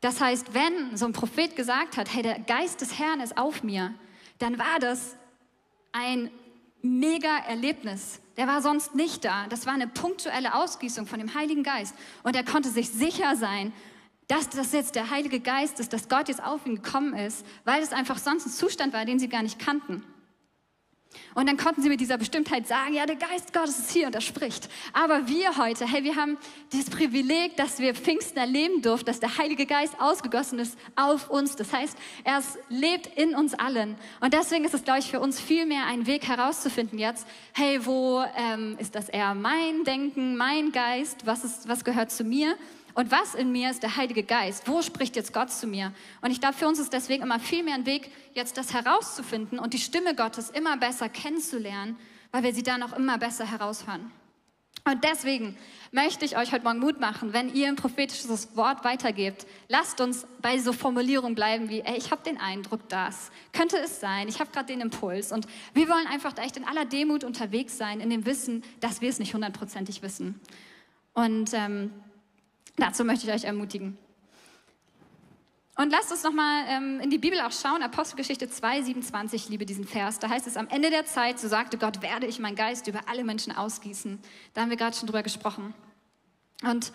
Das 0.00 0.20
heißt, 0.20 0.54
wenn 0.54 0.96
so 0.96 1.06
ein 1.06 1.12
Prophet 1.12 1.56
gesagt 1.56 1.96
hat, 1.96 2.14
hey, 2.14 2.22
der 2.22 2.38
Geist 2.38 2.82
des 2.82 3.00
Herrn 3.00 3.18
ist 3.18 3.36
auf 3.36 3.64
mir, 3.64 3.92
dann 4.38 4.60
war 4.60 4.78
das 4.80 5.16
ein 5.90 6.30
mega 6.82 7.36
Erlebnis. 7.48 8.20
Der 8.36 8.46
war 8.46 8.62
sonst 8.62 8.94
nicht 8.94 9.24
da. 9.24 9.48
Das 9.48 9.66
war 9.66 9.74
eine 9.74 9.88
punktuelle 9.88 10.54
Ausgießung 10.54 11.08
von 11.08 11.18
dem 11.18 11.34
Heiligen 11.34 11.64
Geist. 11.64 11.96
Und 12.22 12.36
er 12.36 12.44
konnte 12.44 12.68
sich 12.68 12.90
sicher 12.90 13.34
sein, 13.34 13.72
dass 14.28 14.48
das 14.48 14.72
jetzt 14.72 14.94
der 14.94 15.10
Heilige 15.10 15.40
Geist 15.40 15.80
ist, 15.80 15.92
dass 15.92 16.08
Gott 16.08 16.28
jetzt 16.28 16.42
auf 16.42 16.64
ihn 16.66 16.76
gekommen 16.76 17.14
ist, 17.14 17.44
weil 17.64 17.82
es 17.82 17.92
einfach 17.92 18.18
sonst 18.18 18.46
ein 18.46 18.50
Zustand 18.50 18.92
war, 18.92 19.04
den 19.04 19.18
sie 19.18 19.28
gar 19.28 19.42
nicht 19.42 19.58
kannten. 19.58 20.02
Und 21.34 21.48
dann 21.48 21.56
konnten 21.56 21.82
sie 21.82 21.88
mit 21.88 22.00
dieser 22.00 22.18
Bestimmtheit 22.18 22.66
sagen, 22.66 22.94
ja, 22.94 23.06
der 23.06 23.16
Geist 23.16 23.52
Gottes 23.52 23.78
ist 23.78 23.90
hier 23.90 24.06
und 24.06 24.14
er 24.14 24.20
spricht. 24.20 24.68
Aber 24.92 25.28
wir 25.28 25.56
heute, 25.56 25.86
hey, 25.86 26.04
wir 26.04 26.16
haben 26.16 26.36
dieses 26.72 26.90
Privileg, 26.90 27.56
dass 27.56 27.78
wir 27.78 27.94
Pfingsten 27.94 28.38
erleben 28.38 28.82
durften, 28.82 29.06
dass 29.06 29.20
der 29.20 29.38
Heilige 29.38 29.66
Geist 29.66 29.94
ausgegossen 29.98 30.58
ist 30.58 30.78
auf 30.96 31.30
uns. 31.30 31.56
Das 31.56 31.72
heißt, 31.72 31.96
er 32.24 32.42
lebt 32.68 33.06
in 33.18 33.34
uns 33.34 33.54
allen. 33.54 33.96
Und 34.20 34.34
deswegen 34.34 34.64
ist 34.64 34.74
es, 34.74 34.84
glaube 34.84 35.00
ich, 35.00 35.10
für 35.10 35.20
uns 35.20 35.40
viel 35.40 35.66
mehr 35.66 35.86
ein 35.86 36.06
Weg 36.06 36.28
herauszufinden 36.28 36.98
jetzt, 36.98 37.26
hey, 37.52 37.84
wo 37.84 38.22
ähm, 38.36 38.76
ist 38.78 38.94
das 38.94 39.08
eher 39.08 39.34
mein 39.34 39.84
Denken, 39.84 40.36
mein 40.36 40.72
Geist, 40.72 41.26
was, 41.26 41.44
ist, 41.44 41.68
was 41.68 41.84
gehört 41.84 42.10
zu 42.10 42.24
mir? 42.24 42.56
Und 42.94 43.10
was 43.10 43.34
in 43.34 43.52
mir 43.52 43.70
ist 43.70 43.82
der 43.82 43.96
Heilige 43.96 44.22
Geist? 44.22 44.68
Wo 44.68 44.82
spricht 44.82 45.16
jetzt 45.16 45.32
Gott 45.32 45.50
zu 45.50 45.66
mir? 45.66 45.92
Und 46.20 46.30
ich 46.30 46.40
glaube, 46.40 46.54
für 46.54 46.68
uns 46.68 46.78
ist 46.78 46.92
deswegen 46.92 47.22
immer 47.22 47.40
viel 47.40 47.62
mehr 47.62 47.74
ein 47.74 47.86
Weg, 47.86 48.10
jetzt 48.34 48.56
das 48.56 48.74
herauszufinden 48.74 49.58
und 49.58 49.72
die 49.74 49.78
Stimme 49.78 50.14
Gottes 50.14 50.50
immer 50.50 50.76
besser 50.76 51.08
kennenzulernen, 51.08 51.96
weil 52.30 52.42
wir 52.42 52.54
sie 52.54 52.62
dann 52.62 52.82
auch 52.82 52.92
immer 52.92 53.18
besser 53.18 53.50
heraushören. 53.50 54.10
Und 54.84 55.04
deswegen 55.04 55.56
möchte 55.92 56.24
ich 56.24 56.36
euch 56.36 56.52
heute 56.52 56.64
Morgen 56.64 56.80
Mut 56.80 56.98
machen, 56.98 57.32
wenn 57.32 57.54
ihr 57.54 57.68
ein 57.68 57.76
prophetisches 57.76 58.56
Wort 58.56 58.84
weitergebt, 58.84 59.46
lasst 59.68 60.00
uns 60.00 60.26
bei 60.40 60.58
so 60.58 60.72
Formulierungen 60.72 61.36
bleiben 61.36 61.68
wie, 61.68 61.82
ey, 61.82 61.96
ich 61.96 62.10
habe 62.10 62.22
den 62.24 62.38
Eindruck, 62.38 62.88
das 62.88 63.30
könnte 63.52 63.76
es 63.78 64.00
sein, 64.00 64.26
ich 64.26 64.40
habe 64.40 64.50
gerade 64.50 64.66
den 64.66 64.80
Impuls. 64.80 65.30
Und 65.30 65.46
wir 65.72 65.88
wollen 65.88 66.06
einfach 66.08 66.36
echt 66.38 66.56
in 66.56 66.64
aller 66.64 66.84
Demut 66.84 67.22
unterwegs 67.22 67.78
sein, 67.78 68.00
in 68.00 68.10
dem 68.10 68.26
Wissen, 68.26 68.64
dass 68.80 69.00
wir 69.00 69.08
es 69.08 69.20
nicht 69.20 69.34
hundertprozentig 69.34 70.02
wissen. 70.02 70.40
Und 71.14 71.50
ähm, 71.52 71.92
Dazu 72.76 73.04
möchte 73.04 73.26
ich 73.26 73.32
euch 73.32 73.44
ermutigen. 73.44 73.98
Und 75.76 75.90
lasst 75.90 76.12
uns 76.12 76.22
nochmal 76.22 76.64
ähm, 76.68 77.00
in 77.00 77.08
die 77.08 77.18
Bibel 77.18 77.40
auch 77.40 77.52
schauen, 77.52 77.82
Apostelgeschichte 77.82 78.48
2, 78.48 78.82
27, 78.82 79.44
ich 79.44 79.48
liebe 79.48 79.64
diesen 79.64 79.86
Vers. 79.86 80.18
Da 80.18 80.28
heißt 80.28 80.46
es, 80.46 80.56
am 80.56 80.68
Ende 80.68 80.90
der 80.90 81.06
Zeit, 81.06 81.38
so 81.38 81.48
sagte 81.48 81.78
Gott, 81.78 82.02
werde 82.02 82.26
ich 82.26 82.38
meinen 82.38 82.56
Geist 82.56 82.86
über 82.88 83.00
alle 83.08 83.24
Menschen 83.24 83.56
ausgießen. 83.56 84.18
Da 84.52 84.60
haben 84.60 84.70
wir 84.70 84.76
gerade 84.76 84.96
schon 84.96 85.06
drüber 85.06 85.22
gesprochen. 85.22 85.72
Und 86.62 86.92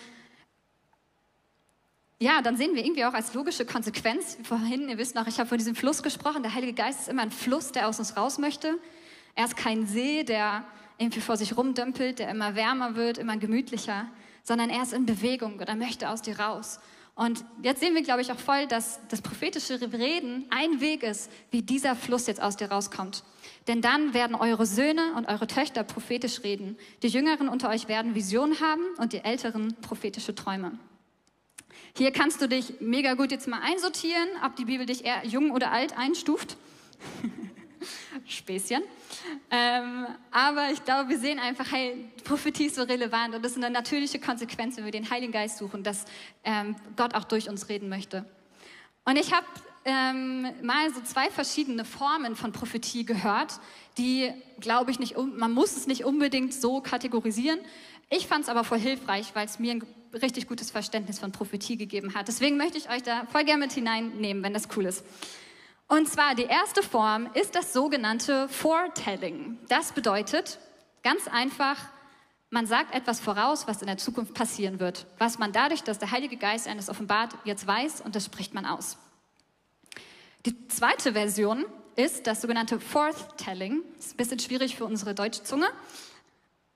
ja, 2.19 2.41
dann 2.41 2.55
sehen 2.55 2.75
wir 2.75 2.83
irgendwie 2.83 3.05
auch 3.05 3.13
als 3.13 3.33
logische 3.33 3.65
Konsequenz, 3.65 4.37
vorhin, 4.43 4.89
ihr 4.89 4.97
wisst 4.97 5.15
noch, 5.15 5.27
ich 5.27 5.39
habe 5.39 5.49
von 5.49 5.57
diesem 5.57 5.75
Fluss 5.75 6.01
gesprochen, 6.01 6.41
der 6.41 6.53
Heilige 6.53 6.73
Geist 6.73 7.01
ist 7.01 7.09
immer 7.09 7.21
ein 7.23 7.31
Fluss, 7.31 7.71
der 7.71 7.87
aus 7.87 7.99
uns 7.99 8.17
raus 8.17 8.37
möchte. 8.37 8.79
Er 9.35 9.45
ist 9.45 9.55
kein 9.55 9.85
See, 9.85 10.23
der 10.23 10.63
irgendwie 10.97 11.21
vor 11.21 11.37
sich 11.37 11.57
rumdümpelt, 11.57 12.19
der 12.19 12.29
immer 12.29 12.55
wärmer 12.55 12.95
wird, 12.95 13.17
immer 13.19 13.37
gemütlicher, 13.37 14.07
sondern 14.47 14.69
er 14.69 14.81
ist 14.81 14.93
in 14.93 15.05
Bewegung 15.05 15.59
oder 15.59 15.75
möchte 15.75 16.09
aus 16.09 16.21
dir 16.21 16.39
raus. 16.39 16.79
Und 17.15 17.43
jetzt 17.63 17.81
sehen 17.81 17.95
wir, 17.95 18.01
glaube 18.01 18.21
ich, 18.21 18.31
auch 18.31 18.39
voll, 18.39 18.65
dass 18.65 19.01
das 19.09 19.21
prophetische 19.21 19.81
Reden 19.91 20.45
ein 20.51 20.79
Weg 20.79 21.03
ist, 21.03 21.29
wie 21.51 21.61
dieser 21.61 21.97
Fluss 21.97 22.27
jetzt 22.27 22.41
aus 22.41 22.55
dir 22.55 22.71
rauskommt. 22.71 23.23
Denn 23.67 23.81
dann 23.81 24.13
werden 24.13 24.37
eure 24.37 24.65
Söhne 24.65 25.13
und 25.17 25.27
eure 25.27 25.47
Töchter 25.47 25.83
prophetisch 25.83 26.43
reden. 26.43 26.77
Die 27.03 27.09
Jüngeren 27.09 27.49
unter 27.49 27.69
euch 27.69 27.89
werden 27.89 28.15
Visionen 28.15 28.61
haben 28.61 28.83
und 28.99 29.11
die 29.11 29.19
Älteren 29.19 29.75
prophetische 29.81 30.33
Träume. 30.33 30.79
Hier 31.97 32.11
kannst 32.11 32.41
du 32.41 32.47
dich 32.47 32.79
mega 32.79 33.15
gut 33.15 33.31
jetzt 33.31 33.49
mal 33.49 33.59
einsortieren, 33.61 34.29
ob 34.45 34.55
die 34.55 34.65
Bibel 34.65 34.85
dich 34.85 35.03
eher 35.03 35.25
jung 35.25 35.51
oder 35.51 35.71
alt 35.73 35.97
einstuft. 35.97 36.55
Späßchen. 38.25 38.81
Ähm, 39.51 40.07
aber 40.31 40.71
ich 40.71 40.83
glaube, 40.83 41.09
wir 41.09 41.19
sehen 41.19 41.39
einfach, 41.39 41.71
hey, 41.71 42.09
Prophetie 42.23 42.65
ist 42.65 42.75
so 42.75 42.83
relevant 42.83 43.35
und 43.35 43.43
das 43.43 43.51
ist 43.53 43.57
eine 43.57 43.69
natürliche 43.69 44.19
Konsequenz, 44.19 44.77
wenn 44.77 44.85
wir 44.85 44.91
den 44.91 45.09
Heiligen 45.09 45.31
Geist 45.31 45.57
suchen, 45.57 45.83
dass 45.83 46.05
ähm, 46.43 46.75
Gott 46.95 47.15
auch 47.15 47.23
durch 47.23 47.49
uns 47.49 47.69
reden 47.69 47.89
möchte. 47.89 48.25
Und 49.05 49.17
ich 49.17 49.33
habe 49.33 49.45
ähm, 49.85 50.41
mal 50.63 50.93
so 50.93 51.01
zwei 51.01 51.29
verschiedene 51.29 51.85
Formen 51.85 52.35
von 52.35 52.51
Prophetie 52.51 53.05
gehört, 53.05 53.59
die, 53.97 54.31
glaube 54.59 54.91
ich, 54.91 54.99
nicht, 54.99 55.15
man 55.17 55.53
muss 55.53 55.77
es 55.77 55.87
nicht 55.87 56.03
unbedingt 56.03 56.53
so 56.53 56.81
kategorisieren. 56.81 57.59
Ich 58.09 58.27
fand 58.27 58.43
es 58.43 58.49
aber 58.49 58.63
voll 58.63 58.79
hilfreich, 58.79 59.31
weil 59.33 59.45
es 59.45 59.59
mir 59.59 59.71
ein 59.71 59.83
richtig 60.13 60.47
gutes 60.47 60.71
Verständnis 60.71 61.19
von 61.19 61.31
Prophetie 61.31 61.77
gegeben 61.77 62.13
hat. 62.15 62.27
Deswegen 62.27 62.57
möchte 62.57 62.77
ich 62.77 62.89
euch 62.89 63.03
da 63.03 63.25
voll 63.31 63.45
gerne 63.45 63.59
mit 63.59 63.73
hineinnehmen, 63.73 64.43
wenn 64.43 64.53
das 64.53 64.67
cool 64.75 64.85
ist. 64.85 65.05
Und 65.87 66.09
zwar 66.09 66.35
die 66.35 66.43
erste 66.43 66.83
Form 66.83 67.29
ist 67.33 67.55
das 67.55 67.71
sogenannte 67.71 68.49
Foretelling. 68.49 69.57
Das 69.69 69.93
bedeutet 69.93 70.59
ganz 71.01 71.27
einfach, 71.29 71.77
man 72.49 72.67
sagt 72.67 72.93
etwas 72.93 73.21
voraus, 73.21 73.67
was 73.67 73.81
in 73.81 73.87
der 73.87 73.97
Zukunft 73.97 74.33
passieren 74.33 74.81
wird, 74.81 75.05
was 75.17 75.39
man 75.39 75.53
dadurch, 75.53 75.83
dass 75.83 75.97
der 75.97 76.11
Heilige 76.11 76.35
Geist 76.35 76.67
eines 76.67 76.89
offenbart, 76.89 77.33
jetzt 77.45 77.65
weiß 77.65 78.01
und 78.01 78.15
das 78.15 78.25
spricht 78.25 78.53
man 78.53 78.65
aus. 78.65 78.97
Die 80.45 80.67
zweite 80.67 81.13
Version 81.13 81.65
ist 81.95 82.27
das 82.27 82.41
sogenannte 82.41 82.79
Forth-Telling. 82.79 83.81
Ist 83.97 84.13
ein 84.13 84.17
bisschen 84.17 84.39
schwierig 84.39 84.75
für 84.75 84.85
unsere 84.85 85.15
deutsche 85.15 85.43
Zunge. 85.43 85.67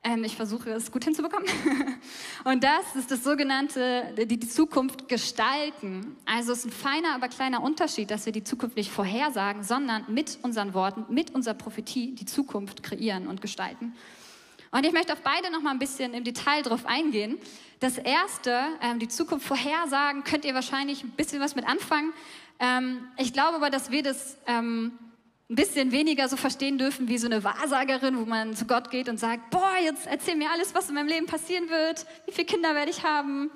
Ähm, 0.03 0.24
ich 0.24 0.36
versuche 0.36 0.72
es 0.72 0.91
gut 0.91 1.03
hinzubekommen. 1.03 1.48
Und 2.43 2.63
das 2.63 2.96
ist 2.96 3.12
das 3.12 3.24
sogenannte, 3.24 4.13
die, 4.17 4.39
die 4.39 4.48
Zukunft 4.48 5.08
gestalten. 5.08 6.15
Also 6.25 6.53
es 6.53 6.60
ist 6.60 6.65
ein 6.65 6.72
feiner, 6.72 7.13
aber 7.13 7.27
kleiner 7.27 7.62
Unterschied, 7.62 8.10
dass 8.10 8.25
wir 8.25 8.34
die 8.34 8.43
Zukunft 8.43 8.77
nicht 8.77 8.91
vorhersagen, 8.91 9.63
sondern 9.63 10.05
mit 10.08 10.39
unseren 10.41 10.74
Worten, 10.74 11.05
mit 11.13 11.36
unserer 11.36 11.53
Prophetie 11.53 12.15
die 12.15 12.25
Zukunft 12.25 12.81
kreieren 12.81 13.27
und 13.27 13.41
gestalten. 13.41 13.93
Und 14.72 14.86
ich 14.86 14.93
möchte 14.93 15.13
auf 15.13 15.22
beide 15.22 15.51
noch 15.51 15.62
mal 15.62 15.72
ein 15.72 15.79
bisschen 15.79 16.13
im 16.15 16.24
Detail 16.24 16.63
drauf 16.63 16.86
eingehen. 16.86 17.38
Das 17.79 17.98
erste, 17.98 18.60
ähm, 18.81 18.98
die 18.98 19.08
Zukunft 19.08 19.46
vorhersagen, 19.46 20.24
könnt 20.24 20.46
ihr 20.46 20.55
wahrscheinlich 20.55 21.03
ein 21.03 21.12
bisschen 21.12 21.41
was 21.41 21.55
mit 21.55 21.67
anfangen. 21.67 22.13
Ähm, 22.60 23.08
ich 23.17 23.34
glaube 23.34 23.58
aber, 23.58 23.70
dass 23.70 23.91
wir 23.91 24.01
das 24.01 24.38
ein 25.51 25.55
bisschen 25.55 25.91
weniger 25.91 26.29
so 26.29 26.38
verstehen 26.38 26.77
dürfen 26.77 27.10
wie 27.10 27.17
so 27.17 27.27
eine 27.27 27.43
Wahrsagerin, 27.43 28.17
wo 28.17 28.24
man 28.24 28.55
zu 28.55 28.65
Gott 28.65 28.89
geht 28.89 29.10
und 29.10 29.20
sagt, 29.20 29.50
boah, 29.50 29.74
jetzt 29.84 30.08
erzähl 30.08 30.38
mir 30.38 30.50
alles, 30.50 30.74
was 30.74 30.88
in 30.88 30.96
meinem 30.96 31.10
Leben 31.10 31.25
passieren 31.25 31.70
wird, 31.70 32.05
wie 32.25 32.31
viele 32.31 32.46
Kinder 32.46 32.74
werde 32.74 32.89
ich 32.89 33.03
haben, 33.03 33.51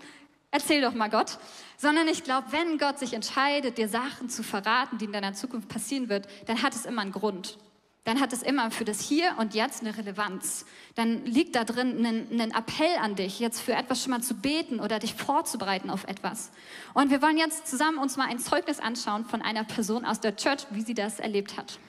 erzähl 0.51 0.81
doch 0.81 0.93
mal 0.93 1.09
Gott. 1.09 1.37
Sondern 1.77 2.09
ich 2.09 2.25
glaube, 2.25 2.47
wenn 2.51 2.77
Gott 2.79 2.99
sich 2.99 3.13
entscheidet, 3.13 3.77
dir 3.77 3.87
Sachen 3.87 4.27
zu 4.27 4.43
verraten, 4.43 4.97
die 4.97 5.05
in 5.05 5.13
deiner 5.13 5.33
Zukunft 5.33 5.69
passieren 5.69 6.09
wird, 6.09 6.27
dann 6.47 6.61
hat 6.63 6.75
es 6.75 6.85
immer 6.85 7.01
einen 7.01 7.13
Grund 7.13 7.57
dann 8.05 8.21
hat 8.21 8.31
es 8.31 8.43
immer 8.43 8.71
für 8.71 8.85
das 8.85 9.01
Hier 9.01 9.33
und 9.37 9.53
Jetzt 9.53 9.81
eine 9.81 9.97
Relevanz. 9.97 10.65
Dann 10.93 11.25
liegt 11.25 11.55
da 11.55 11.63
drin 11.65 12.05
ein, 12.05 12.39
ein, 12.39 12.51
Appell 12.51 12.97
an 13.01 13.15
dich, 13.15 13.39
jetzt 13.39 13.59
für 13.59 13.73
etwas 13.73 14.01
schon 14.01 14.11
mal 14.11 14.21
zu 14.21 14.35
beten 14.35 14.79
oder 14.79 14.99
dich 14.99 15.15
vorzubereiten 15.15 15.89
auf 15.89 16.05
etwas. 16.05 16.51
Und 16.93 17.09
wir 17.09 17.21
wollen 17.21 17.37
jetzt 17.37 17.67
zusammen 17.67 17.97
uns 17.97 18.15
mal 18.15 18.27
ein 18.27 18.39
Zeugnis 18.39 18.79
anschauen 18.79 19.25
von 19.25 19.41
einer 19.41 19.63
Person 19.63 20.05
aus 20.05 20.19
der 20.19 20.35
Church, 20.35 20.67
wie 20.69 20.81
sie 20.81 20.93
das 20.93 21.19
erlebt 21.19 21.57
hat. 21.57 21.79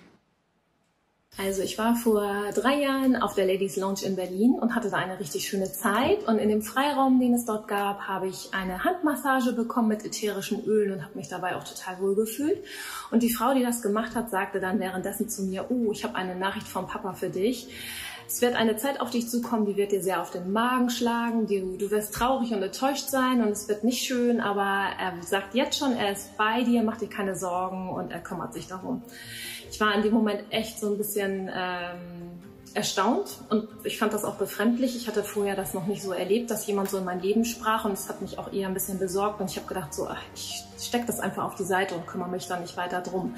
Also 1.39 1.61
ich 1.61 1.77
war 1.77 1.95
vor 1.97 2.51
drei 2.55 2.81
Jahren 2.81 3.15
auf 3.17 3.35
der 3.35 3.45
Ladies 3.45 3.77
Lounge 3.77 4.01
in 4.07 4.17
Berlin 4.17 4.55
und 4.59 4.75
hatte 4.75 4.89
da 4.89 4.97
eine 4.97 5.21
richtig 5.21 5.47
schöne 5.47 5.71
Zeit. 5.71 6.27
Und 6.27 6.39
in 6.39 6.49
dem 6.49 6.63
Freiraum, 6.63 7.21
den 7.21 7.35
es 7.35 7.45
dort 7.45 7.69
gab, 7.69 8.01
habe 8.09 8.27
ich 8.29 8.49
eine 8.53 8.85
Handmassage 8.85 9.53
bekommen 9.53 9.89
mit 9.89 10.03
ätherischen 10.03 10.65
Ölen 10.65 10.95
und 10.95 11.05
habe 11.05 11.15
mich 11.15 11.29
dabei 11.29 11.57
auch 11.57 11.65
total 11.65 12.01
wohl 12.01 12.15
gefühlt. 12.15 12.65
Und 13.11 13.23
die 13.23 13.35
Frau, 13.35 13.53
die 13.53 13.63
das 13.63 13.83
gemacht 13.83 14.15
hat, 14.15 14.31
sagte 14.31 14.61
dann 14.61 14.81
währenddessen 14.81 15.29
zu 15.29 15.43
mir, 15.43 15.71
oh, 15.71 15.93
ich 15.93 16.05
habe 16.05 16.15
eine 16.15 16.37
Nachricht 16.37 16.69
vom 16.69 16.87
Papa 16.87 17.13
für 17.13 17.29
dich. 17.29 17.69
Es 18.27 18.41
wird 18.41 18.57
eine 18.57 18.77
Zeit 18.77 19.01
auf 19.01 19.11
dich 19.11 19.29
zukommen, 19.29 19.67
die 19.67 19.77
wird 19.77 19.93
dir 19.93 20.03
sehr 20.03 20.23
auf 20.23 20.31
den 20.31 20.53
Magen 20.53 20.89
schlagen. 20.89 21.47
Du, 21.47 21.77
du 21.77 21.91
wirst 21.91 22.15
traurig 22.15 22.53
und 22.53 22.63
enttäuscht 22.63 23.09
sein 23.09 23.43
und 23.43 23.51
es 23.51 23.69
wird 23.69 23.85
nicht 23.85 24.03
schön, 24.03 24.41
aber 24.41 24.87
er 24.99 25.23
sagt 25.23 25.55
jetzt 25.55 25.79
schon, 25.79 25.93
er 25.93 26.13
ist 26.13 26.37
bei 26.39 26.65
dir, 26.65 26.83
mach 26.83 26.97
dir 26.97 27.09
keine 27.09 27.37
Sorgen 27.37 27.91
und 27.91 28.11
er 28.11 28.21
kümmert 28.21 28.55
sich 28.55 28.67
darum 28.67 29.03
ich 29.77 29.81
war 29.81 29.95
in 29.95 30.01
dem 30.01 30.15
Moment 30.15 30.41
echt 30.49 30.81
so 30.81 30.87
ein 30.87 30.97
bisschen 30.97 31.51
ähm, 31.55 32.41
erstaunt 32.73 33.29
und 33.51 33.69
ich 33.85 33.99
fand 33.99 34.15
das 34.15 34.25
auch 34.25 34.37
befremdlich. 34.37 34.97
Ich 34.97 35.07
hatte 35.07 35.23
vorher 35.23 35.55
das 35.55 35.75
noch 35.75 35.87
nicht 35.87 36.03
so 36.03 36.13
erlebt, 36.13 36.51
dass 36.51 36.67
jemand 36.67 36.89
so 36.89 36.97
in 36.97 37.05
mein 37.05 37.21
Leben 37.21 37.45
sprach 37.45 37.85
und 37.85 37.93
es 37.93 38.09
hat 38.09 38.23
mich 38.23 38.39
auch 38.39 38.51
eher 38.51 38.69
ein 38.69 38.73
bisschen 38.73 38.99
besorgt 38.99 39.39
und 39.39 39.51
ich 39.51 39.59
habe 39.59 39.67
gedacht, 39.67 39.93
so, 39.93 40.09
ach, 40.09 40.23
ich 40.35 40.65
stecke 40.79 41.07
das 41.07 41.21
einfach 41.21 41.45
auf 41.45 41.55
die 41.55 41.65
Seite 41.65 41.95
und 41.95 42.07
kümmere 42.07 42.29
mich 42.29 42.47
dann 42.47 42.63
nicht 42.63 42.77
weiter 42.77 43.01
drum. 43.01 43.35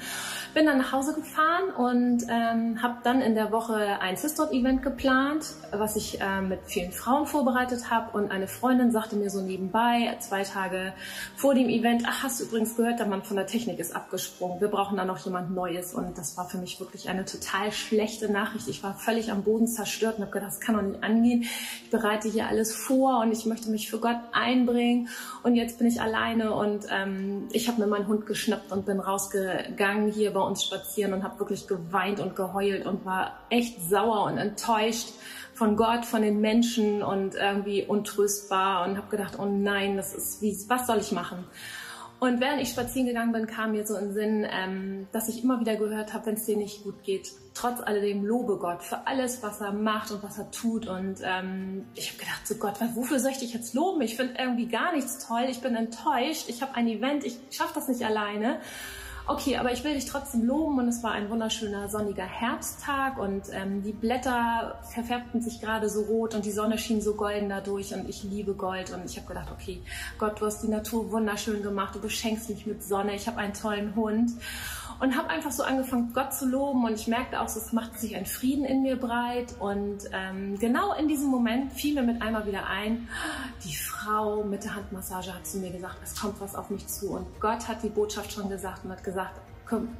Bin 0.53 0.65
dann 0.65 0.77
nach 0.77 0.91
Hause 0.91 1.13
gefahren 1.13 1.69
und 1.77 2.23
ähm, 2.29 2.81
habe 2.81 2.97
dann 3.03 3.21
in 3.21 3.35
der 3.35 3.51
Woche 3.51 3.75
ein 4.01 4.17
Sistot-Event 4.17 4.83
geplant, 4.83 5.45
was 5.71 5.95
ich 5.95 6.19
äh, 6.21 6.41
mit 6.41 6.59
vielen 6.65 6.91
Frauen 6.91 7.25
vorbereitet 7.25 7.89
habe 7.89 8.17
und 8.17 8.31
eine 8.31 8.47
Freundin 8.47 8.91
sagte 8.91 9.15
mir 9.15 9.29
so 9.29 9.41
nebenbei, 9.41 10.15
zwei 10.19 10.43
Tage 10.43 10.93
vor 11.35 11.53
dem 11.53 11.69
Event, 11.69 12.03
ach, 12.07 12.23
hast 12.23 12.39
du 12.39 12.45
übrigens 12.45 12.75
gehört, 12.75 12.99
der 12.99 13.07
Mann 13.07 13.23
von 13.23 13.37
der 13.37 13.47
Technik 13.47 13.79
ist 13.79 13.95
abgesprungen, 13.95 14.61
wir 14.61 14.67
brauchen 14.67 14.97
da 14.97 15.05
noch 15.05 15.19
jemand 15.19 15.53
Neues 15.53 15.93
und 15.93 16.17
das 16.17 16.37
war 16.37 16.49
für 16.49 16.57
mich 16.57 16.79
wirklich 16.79 17.09
eine 17.09 17.25
total 17.25 17.71
schlechte 17.71 18.31
Nachricht. 18.31 18.67
Ich 18.67 18.83
war 18.83 18.95
völlig 18.95 19.31
am 19.31 19.43
Boden 19.43 19.67
zerstört 19.67 20.17
und 20.17 20.23
habe 20.23 20.31
gedacht, 20.31 20.51
das 20.51 20.59
kann 20.59 20.75
doch 20.75 20.81
nicht 20.81 21.03
angehen. 21.03 21.43
Ich 21.83 21.89
bereite 21.91 22.27
hier 22.27 22.47
alles 22.47 22.75
vor 22.75 23.21
und 23.21 23.31
ich 23.31 23.45
möchte 23.45 23.69
mich 23.69 23.89
für 23.89 23.99
Gott 23.99 24.19
einbringen 24.31 25.09
und 25.43 25.55
jetzt 25.55 25.77
bin 25.77 25.87
ich 25.87 26.01
alleine 26.01 26.53
und 26.53 26.85
ähm, 26.89 27.28
ich 27.51 27.67
habe 27.67 27.81
mir 27.81 27.87
meinen 27.87 28.07
Hund 28.07 28.25
geschnappt 28.25 28.71
und 28.71 28.85
bin 28.85 28.99
rausgegangen 28.99 30.11
hier 30.11 30.31
bei 30.31 30.41
uns 30.41 30.63
spazieren 30.63 31.13
und 31.13 31.23
habe 31.23 31.39
wirklich 31.39 31.67
geweint 31.67 32.19
und 32.19 32.35
geheult 32.35 32.85
und 32.85 33.05
war 33.05 33.39
echt 33.49 33.81
sauer 33.81 34.25
und 34.25 34.37
enttäuscht 34.37 35.09
von 35.53 35.75
Gott, 35.75 36.05
von 36.05 36.21
den 36.21 36.39
Menschen 36.39 37.03
und 37.03 37.35
irgendwie 37.35 37.83
untröstbar 37.83 38.87
und 38.87 38.97
habe 38.97 39.09
gedacht, 39.09 39.37
oh 39.37 39.45
nein, 39.45 39.97
das 39.97 40.13
ist 40.13 40.41
wie, 40.41 40.57
was 40.67 40.87
soll 40.87 40.99
ich 40.99 41.11
machen? 41.11 41.45
Und 42.19 42.41
während 42.41 42.61
ich 42.61 42.69
spazieren 42.69 43.07
gegangen 43.07 43.31
bin, 43.31 43.47
kam 43.47 43.71
mir 43.71 43.87
so 43.87 43.95
in 43.95 44.13
Sinn, 44.13 44.45
ähm, 44.49 45.07
dass 45.13 45.29
ich 45.29 45.41
immer 45.43 45.59
wieder 45.61 45.77
gehört 45.77 46.13
habe, 46.13 46.25
wenn 46.25 46.35
es 46.35 46.45
dir 46.45 46.57
nicht 46.57 46.83
gut 46.83 47.01
geht, 47.03 47.31
trotz 47.53 47.79
alledem 47.79 48.25
lobe 48.25 48.57
Gott 48.57 48.83
für 48.83 49.07
alles, 49.07 49.41
was 49.41 49.61
er 49.61 49.71
macht 49.71 50.11
und 50.11 50.21
was 50.21 50.37
er 50.37 50.51
tut. 50.51 50.87
Und 50.87 51.21
ähm, 51.23 51.85
ich 51.95 52.09
habe 52.09 52.19
gedacht, 52.19 52.45
so 52.45 52.55
Gott, 52.55 52.75
wofür 52.95 53.19
soll 53.19 53.31
ich 53.31 53.39
dich 53.39 53.53
jetzt 53.53 53.73
loben? 53.73 54.01
Ich 54.01 54.17
finde 54.17 54.33
irgendwie 54.37 54.67
gar 54.67 54.93
nichts 54.93 55.25
toll. 55.25 55.45
Ich 55.49 55.61
bin 55.61 55.75
enttäuscht. 55.75 56.49
Ich 56.49 56.61
habe 56.61 56.75
ein 56.75 56.87
Event. 56.87 57.23
Ich 57.23 57.37
schaffe 57.51 57.73
das 57.75 57.87
nicht 57.87 58.03
alleine. 58.03 58.59
Okay, 59.29 59.57
aber 59.57 59.71
ich 59.71 59.83
will 59.83 59.93
dich 59.93 60.05
trotzdem 60.05 60.43
loben 60.47 60.79
und 60.79 60.87
es 60.87 61.03
war 61.03 61.11
ein 61.11 61.29
wunderschöner 61.29 61.87
sonniger 61.87 62.25
Herbsttag 62.25 63.19
und 63.19 63.43
ähm, 63.51 63.83
die 63.83 63.91
Blätter 63.91 64.79
verfärbten 64.91 65.39
sich 65.39 65.61
gerade 65.61 65.87
so 65.87 66.01
rot 66.01 66.33
und 66.33 66.45
die 66.45 66.51
Sonne 66.51 66.79
schien 66.79 66.99
so 66.99 67.13
golden 67.13 67.47
dadurch 67.47 67.93
und 67.93 68.09
ich 68.09 68.23
liebe 68.23 68.55
Gold 68.55 68.91
und 68.91 69.05
ich 69.05 69.17
habe 69.17 69.27
gedacht, 69.27 69.49
okay, 69.51 69.83
Gott, 70.17 70.41
du 70.41 70.47
hast 70.47 70.63
die 70.63 70.67
Natur 70.67 71.11
wunderschön 71.11 71.61
gemacht, 71.61 71.93
du 71.93 71.99
beschenkst 71.99 72.49
mich 72.49 72.65
mit 72.65 72.83
Sonne, 72.83 73.13
ich 73.13 73.27
habe 73.27 73.37
einen 73.37 73.53
tollen 73.53 73.95
Hund 73.95 74.31
und 74.99 75.17
habe 75.17 75.29
einfach 75.29 75.51
so 75.51 75.63
angefangen, 75.63 76.11
Gott 76.13 76.33
zu 76.33 76.45
loben. 76.45 76.83
Und 76.83 76.93
ich 76.93 77.07
merkte 77.07 77.39
auch, 77.39 77.45
es 77.45 77.71
macht 77.71 77.99
sich 77.99 78.15
ein 78.15 78.25
Frieden 78.25 78.65
in 78.65 78.81
mir 78.81 78.97
breit. 78.97 79.55
Und 79.59 80.09
ähm, 80.11 80.57
genau 80.59 80.93
in 80.93 81.07
diesem 81.07 81.29
Moment 81.29 81.73
fiel 81.73 81.95
mir 81.95 82.03
mit 82.03 82.21
einmal 82.21 82.45
wieder 82.45 82.67
ein, 82.67 83.07
die 83.63 83.75
Frau 83.75 84.43
mit 84.43 84.63
der 84.63 84.75
Handmassage 84.75 85.33
hat 85.33 85.47
zu 85.47 85.59
mir 85.59 85.71
gesagt, 85.71 85.97
es 86.03 86.19
kommt 86.19 86.39
was 86.41 86.55
auf 86.55 86.69
mich 86.69 86.87
zu. 86.87 87.11
Und 87.11 87.27
Gott 87.39 87.67
hat 87.67 87.81
die 87.83 87.89
Botschaft 87.89 88.33
schon 88.33 88.49
gesagt 88.49 88.83
und 88.83 88.91
hat 88.91 89.03
gesagt, 89.03 89.39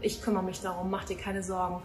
ich 0.02 0.22
kümmere 0.22 0.44
mich 0.44 0.62
darum, 0.62 0.90
mach 0.90 1.06
dir 1.06 1.18
keine 1.18 1.44
Sorgen. 1.44 1.82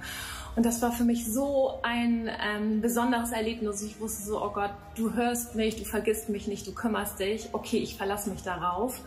Und 0.56 0.64
das 0.64 0.80
war 0.82 0.92
für 0.92 1.04
mich 1.04 1.32
so 1.32 1.80
ein 1.82 2.30
ähm, 2.40 2.80
besonderes 2.80 3.32
Erlebnis. 3.32 3.82
Ich 3.82 3.98
wusste 4.00 4.22
so, 4.22 4.42
oh 4.42 4.50
Gott, 4.50 4.70
du 4.94 5.12
hörst 5.12 5.56
mich, 5.56 5.76
du 5.76 5.84
vergisst 5.84 6.28
mich 6.28 6.46
nicht, 6.46 6.66
du 6.66 6.72
kümmerst 6.72 7.18
dich. 7.18 7.48
Okay, 7.52 7.78
ich 7.78 7.96
verlasse 7.96 8.30
mich 8.30 8.42
darauf. 8.42 9.00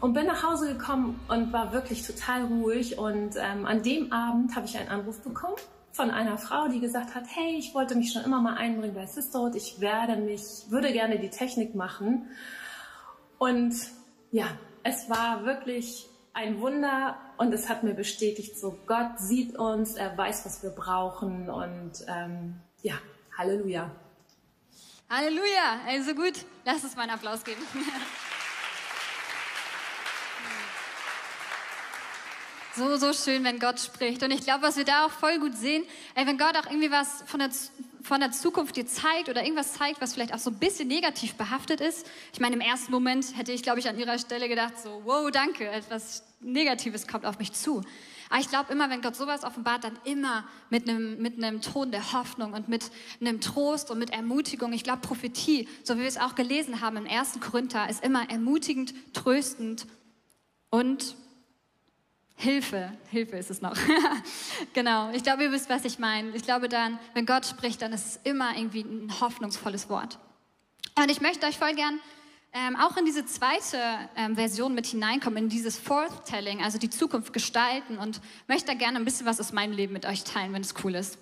Und 0.00 0.14
bin 0.14 0.26
nach 0.26 0.48
Hause 0.48 0.68
gekommen 0.68 1.18
und 1.28 1.52
war 1.52 1.72
wirklich 1.72 2.06
total 2.06 2.44
ruhig. 2.44 2.98
Und 2.98 3.36
ähm, 3.36 3.66
an 3.66 3.82
dem 3.82 4.12
Abend 4.12 4.54
habe 4.54 4.66
ich 4.66 4.78
einen 4.78 4.88
Anruf 4.88 5.20
bekommen 5.20 5.56
von 5.90 6.10
einer 6.10 6.38
Frau, 6.38 6.68
die 6.68 6.80
gesagt 6.80 7.14
hat, 7.14 7.24
hey, 7.34 7.56
ich 7.58 7.74
wollte 7.74 7.96
mich 7.96 8.12
schon 8.12 8.22
immer 8.22 8.40
mal 8.40 8.54
einbringen 8.54 8.94
bei 8.94 9.06
Sisterhood. 9.06 9.56
Ich 9.56 9.80
werde 9.80 10.16
mich, 10.16 10.42
würde 10.70 10.92
gerne 10.92 11.18
die 11.18 11.30
Technik 11.30 11.74
machen. 11.74 12.28
Und 13.38 13.74
ja, 14.30 14.46
es 14.84 15.10
war 15.10 15.44
wirklich 15.44 16.08
ein 16.34 16.60
Wunder 16.60 17.18
und 17.36 17.52
es 17.52 17.68
hat 17.68 17.82
mir 17.82 17.94
bestätigt, 17.94 18.58
so 18.58 18.78
Gott 18.86 19.18
sieht 19.18 19.56
uns, 19.56 19.94
er 19.94 20.16
weiß, 20.16 20.46
was 20.46 20.62
wir 20.62 20.70
brauchen 20.70 21.50
und 21.50 21.92
ähm, 22.08 22.56
ja, 22.82 22.94
Halleluja. 23.36 23.90
Halleluja, 25.10 25.80
also 25.86 26.14
gut, 26.14 26.44
lass 26.64 26.82
uns 26.84 26.96
mal 26.96 27.02
einen 27.02 27.12
Applaus 27.12 27.44
geben. 27.44 27.60
So, 32.74 32.96
so 32.96 33.12
schön, 33.12 33.44
wenn 33.44 33.58
Gott 33.58 33.78
spricht. 33.80 34.22
Und 34.22 34.30
ich 34.30 34.40
glaube, 34.40 34.62
was 34.62 34.78
wir 34.78 34.84
da 34.84 35.04
auch 35.04 35.10
voll 35.10 35.38
gut 35.38 35.54
sehen, 35.54 35.84
ey, 36.14 36.26
wenn 36.26 36.38
Gott 36.38 36.56
auch 36.56 36.64
irgendwie 36.64 36.90
was 36.90 37.22
von 37.26 37.38
der, 37.38 37.50
von 38.02 38.18
der 38.18 38.32
Zukunft 38.32 38.76
dir 38.76 38.86
zeigt 38.86 39.28
oder 39.28 39.42
irgendwas 39.42 39.74
zeigt, 39.74 40.00
was 40.00 40.14
vielleicht 40.14 40.32
auch 40.32 40.38
so 40.38 40.48
ein 40.48 40.58
bisschen 40.58 40.88
negativ 40.88 41.34
behaftet 41.34 41.82
ist. 41.82 42.06
Ich 42.32 42.40
meine, 42.40 42.54
im 42.54 42.62
ersten 42.62 42.90
Moment 42.90 43.36
hätte 43.36 43.52
ich, 43.52 43.62
glaube 43.62 43.78
ich, 43.78 43.90
an 43.90 43.98
ihrer 43.98 44.18
Stelle 44.18 44.48
gedacht, 44.48 44.78
so, 44.82 45.02
wow, 45.04 45.30
danke, 45.30 45.68
etwas 45.68 46.22
Negatives 46.40 47.06
kommt 47.06 47.26
auf 47.26 47.38
mich 47.38 47.52
zu. 47.52 47.82
Aber 48.30 48.40
ich 48.40 48.48
glaube 48.48 48.72
immer, 48.72 48.88
wenn 48.88 49.02
Gott 49.02 49.16
sowas 49.16 49.44
offenbart, 49.44 49.84
dann 49.84 49.98
immer 50.04 50.44
mit 50.70 50.88
einem, 50.88 51.20
mit 51.20 51.36
einem 51.36 51.60
Ton 51.60 51.90
der 51.90 52.14
Hoffnung 52.14 52.54
und 52.54 52.70
mit 52.70 52.90
einem 53.20 53.42
Trost 53.42 53.90
und 53.90 53.98
mit 53.98 54.08
Ermutigung. 54.08 54.72
Ich 54.72 54.82
glaube, 54.82 55.02
Prophetie, 55.02 55.68
so 55.84 55.96
wie 55.96 56.00
wir 56.00 56.08
es 56.08 56.16
auch 56.16 56.34
gelesen 56.34 56.80
haben 56.80 56.96
im 56.96 57.04
ersten 57.04 57.40
Korinther, 57.40 57.90
ist 57.90 58.02
immer 58.02 58.30
ermutigend, 58.30 58.94
tröstend 59.12 59.86
und 60.70 61.16
Hilfe, 62.42 62.92
Hilfe 63.12 63.36
ist 63.36 63.50
es 63.50 63.62
noch. 63.62 63.76
genau, 64.72 65.10
ich 65.12 65.22
glaube, 65.22 65.44
ihr 65.44 65.52
wisst, 65.52 65.70
was 65.70 65.84
ich 65.84 66.00
meine. 66.00 66.30
Ich 66.34 66.42
glaube 66.42 66.68
dann, 66.68 66.98
wenn 67.14 67.24
Gott 67.24 67.46
spricht, 67.46 67.80
dann 67.82 67.92
ist 67.92 68.04
es 68.04 68.20
immer 68.24 68.56
irgendwie 68.56 68.80
ein 68.80 69.20
hoffnungsvolles 69.20 69.88
Wort. 69.88 70.18
Und 70.96 71.08
ich 71.08 71.20
möchte 71.20 71.46
euch 71.46 71.56
voll 71.56 71.72
gern 71.74 72.00
ähm, 72.52 72.74
auch 72.74 72.96
in 72.96 73.04
diese 73.04 73.24
zweite 73.26 73.78
ähm, 74.16 74.34
Version 74.34 74.74
mit 74.74 74.86
hineinkommen, 74.86 75.44
in 75.44 75.48
dieses 75.48 75.78
Forthtelling, 75.78 76.64
also 76.64 76.78
die 76.78 76.90
Zukunft 76.90 77.32
gestalten 77.32 77.96
und 77.96 78.20
möchte 78.48 78.66
da 78.66 78.74
gerne 78.74 78.98
ein 78.98 79.04
bisschen 79.04 79.24
was 79.24 79.38
aus 79.38 79.52
meinem 79.52 79.72
Leben 79.72 79.92
mit 79.92 80.04
euch 80.04 80.24
teilen, 80.24 80.52
wenn 80.52 80.62
es 80.62 80.74
cool 80.82 80.96
ist. 80.96 81.18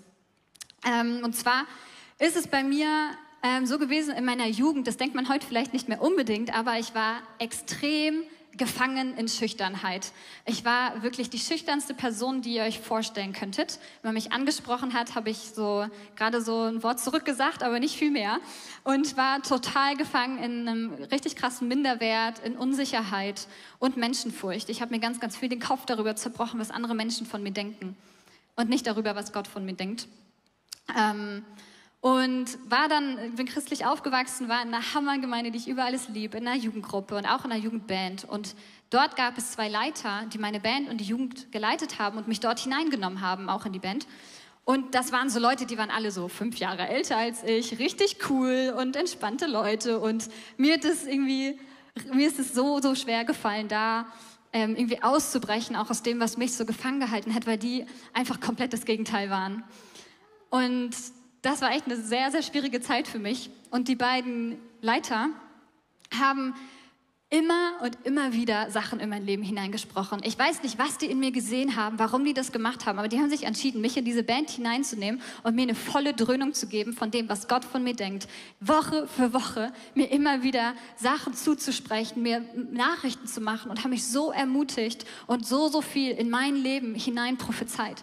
Ähm, 0.86 1.20
und 1.22 1.36
zwar 1.36 1.66
ist 2.18 2.34
es 2.34 2.48
bei 2.48 2.64
mir 2.64 2.88
ähm, 3.42 3.66
so 3.66 3.78
gewesen 3.78 4.14
in 4.16 4.24
meiner 4.24 4.46
Jugend, 4.46 4.86
das 4.86 4.96
denkt 4.96 5.14
man 5.14 5.28
heute 5.28 5.46
vielleicht 5.46 5.74
nicht 5.74 5.86
mehr 5.86 6.00
unbedingt, 6.00 6.56
aber 6.56 6.78
ich 6.78 6.94
war 6.94 7.16
extrem 7.38 8.22
gefangen 8.60 9.16
in 9.16 9.26
Schüchternheit. 9.26 10.12
Ich 10.44 10.66
war 10.66 11.02
wirklich 11.02 11.30
die 11.30 11.38
schüchternste 11.38 11.94
Person, 11.94 12.42
die 12.42 12.56
ihr 12.56 12.62
euch 12.62 12.78
vorstellen 12.78 13.32
könntet. 13.32 13.78
Wenn 14.02 14.10
man 14.10 14.14
mich 14.14 14.32
angesprochen 14.32 14.92
hat, 14.92 15.14
habe 15.14 15.30
ich 15.30 15.38
so 15.54 15.86
gerade 16.14 16.42
so 16.42 16.64
ein 16.64 16.82
Wort 16.82 17.00
zurückgesagt, 17.00 17.62
aber 17.62 17.80
nicht 17.80 17.96
viel 17.96 18.10
mehr. 18.10 18.38
Und 18.84 19.16
war 19.16 19.40
total 19.42 19.96
gefangen 19.96 20.36
in 20.36 20.68
einem 20.68 20.92
richtig 21.10 21.36
krassen 21.36 21.68
Minderwert, 21.68 22.40
in 22.40 22.54
Unsicherheit 22.58 23.48
und 23.78 23.96
Menschenfurcht. 23.96 24.68
Ich 24.68 24.82
habe 24.82 24.94
mir 24.94 25.00
ganz, 25.00 25.20
ganz 25.20 25.38
viel 25.38 25.48
den 25.48 25.60
Kopf 25.60 25.86
darüber 25.86 26.14
zerbrochen, 26.14 26.60
was 26.60 26.70
andere 26.70 26.94
Menschen 26.94 27.26
von 27.26 27.42
mir 27.42 27.52
denken 27.52 27.96
und 28.56 28.68
nicht 28.68 28.86
darüber, 28.86 29.16
was 29.16 29.32
Gott 29.32 29.48
von 29.48 29.64
mir 29.64 29.72
denkt. 29.72 30.06
Ähm, 30.94 31.46
und 32.00 32.58
war 32.70 32.88
dann, 32.88 33.34
bin 33.36 33.46
christlich 33.46 33.84
aufgewachsen, 33.84 34.48
war 34.48 34.62
in 34.62 34.68
einer 34.72 34.94
Hammergemeinde, 34.94 35.50
die 35.50 35.58
ich 35.58 35.68
über 35.68 35.84
alles 35.84 36.08
liebe, 36.08 36.38
in 36.38 36.48
einer 36.48 36.56
Jugendgruppe 36.56 37.16
und 37.16 37.26
auch 37.26 37.44
in 37.44 37.52
einer 37.52 37.60
Jugendband. 37.60 38.24
Und 38.24 38.54
dort 38.88 39.16
gab 39.16 39.36
es 39.36 39.52
zwei 39.52 39.68
Leiter, 39.68 40.24
die 40.32 40.38
meine 40.38 40.60
Band 40.60 40.88
und 40.88 40.98
die 40.98 41.04
Jugend 41.04 41.52
geleitet 41.52 41.98
haben 41.98 42.16
und 42.16 42.26
mich 42.26 42.40
dort 42.40 42.58
hineingenommen 42.58 43.20
haben, 43.20 43.50
auch 43.50 43.66
in 43.66 43.72
die 43.72 43.78
Band. 43.78 44.06
Und 44.64 44.94
das 44.94 45.12
waren 45.12 45.28
so 45.28 45.40
Leute, 45.40 45.66
die 45.66 45.76
waren 45.76 45.90
alle 45.90 46.10
so 46.10 46.28
fünf 46.28 46.56
Jahre 46.56 46.88
älter 46.88 47.18
als 47.18 47.42
ich, 47.42 47.78
richtig 47.78 48.30
cool 48.30 48.74
und 48.78 48.96
entspannte 48.96 49.46
Leute. 49.46 49.98
Und 50.00 50.28
mir 50.56 50.74
hat 50.74 50.84
es 50.84 51.06
irgendwie, 51.06 51.58
mir 52.14 52.28
ist 52.28 52.38
es 52.38 52.54
so, 52.54 52.80
so 52.80 52.94
schwer 52.94 53.24
gefallen, 53.24 53.68
da 53.68 54.06
ähm, 54.54 54.74
irgendwie 54.74 55.02
auszubrechen, 55.02 55.76
auch 55.76 55.90
aus 55.90 56.02
dem, 56.02 56.18
was 56.18 56.38
mich 56.38 56.54
so 56.54 56.64
gefangen 56.64 57.00
gehalten 57.00 57.34
hat, 57.34 57.46
weil 57.46 57.58
die 57.58 57.84
einfach 58.14 58.40
komplett 58.40 58.72
das 58.72 58.86
Gegenteil 58.86 59.28
waren. 59.28 59.64
Und 60.50 60.94
das 61.42 61.60
war 61.60 61.72
echt 61.72 61.86
eine 61.86 61.96
sehr, 61.96 62.30
sehr 62.30 62.42
schwierige 62.42 62.80
Zeit 62.80 63.08
für 63.08 63.18
mich. 63.18 63.50
Und 63.70 63.88
die 63.88 63.96
beiden 63.96 64.58
Leiter 64.80 65.28
haben 66.18 66.54
immer 67.32 67.74
und 67.82 67.96
immer 68.02 68.32
wieder 68.32 68.72
Sachen 68.72 68.98
in 68.98 69.08
mein 69.08 69.24
Leben 69.24 69.44
hineingesprochen. 69.44 70.20
Ich 70.24 70.36
weiß 70.36 70.64
nicht, 70.64 70.80
was 70.80 70.98
die 70.98 71.06
in 71.06 71.20
mir 71.20 71.30
gesehen 71.30 71.76
haben, 71.76 72.00
warum 72.00 72.24
die 72.24 72.34
das 72.34 72.50
gemacht 72.50 72.86
haben, 72.86 72.98
aber 72.98 73.06
die 73.06 73.20
haben 73.20 73.30
sich 73.30 73.44
entschieden, 73.44 73.80
mich 73.80 73.96
in 73.96 74.04
diese 74.04 74.24
Band 74.24 74.50
hineinzunehmen 74.50 75.22
und 75.44 75.54
mir 75.54 75.62
eine 75.62 75.76
volle 75.76 76.12
Dröhnung 76.12 76.54
zu 76.54 76.66
geben 76.66 76.92
von 76.92 77.12
dem, 77.12 77.28
was 77.28 77.46
Gott 77.46 77.64
von 77.64 77.84
mir 77.84 77.94
denkt. 77.94 78.26
Woche 78.58 79.06
für 79.06 79.32
Woche 79.32 79.72
mir 79.94 80.10
immer 80.10 80.42
wieder 80.42 80.74
Sachen 80.96 81.32
zuzusprechen, 81.32 82.20
mir 82.20 82.44
Nachrichten 82.72 83.28
zu 83.28 83.40
machen 83.40 83.70
und 83.70 83.84
haben 83.84 83.90
mich 83.90 84.04
so 84.04 84.32
ermutigt 84.32 85.06
und 85.28 85.46
so, 85.46 85.68
so 85.68 85.82
viel 85.82 86.10
in 86.10 86.30
mein 86.30 86.56
Leben 86.56 86.96
hinein 86.96 87.38
prophezeit. 87.38 88.02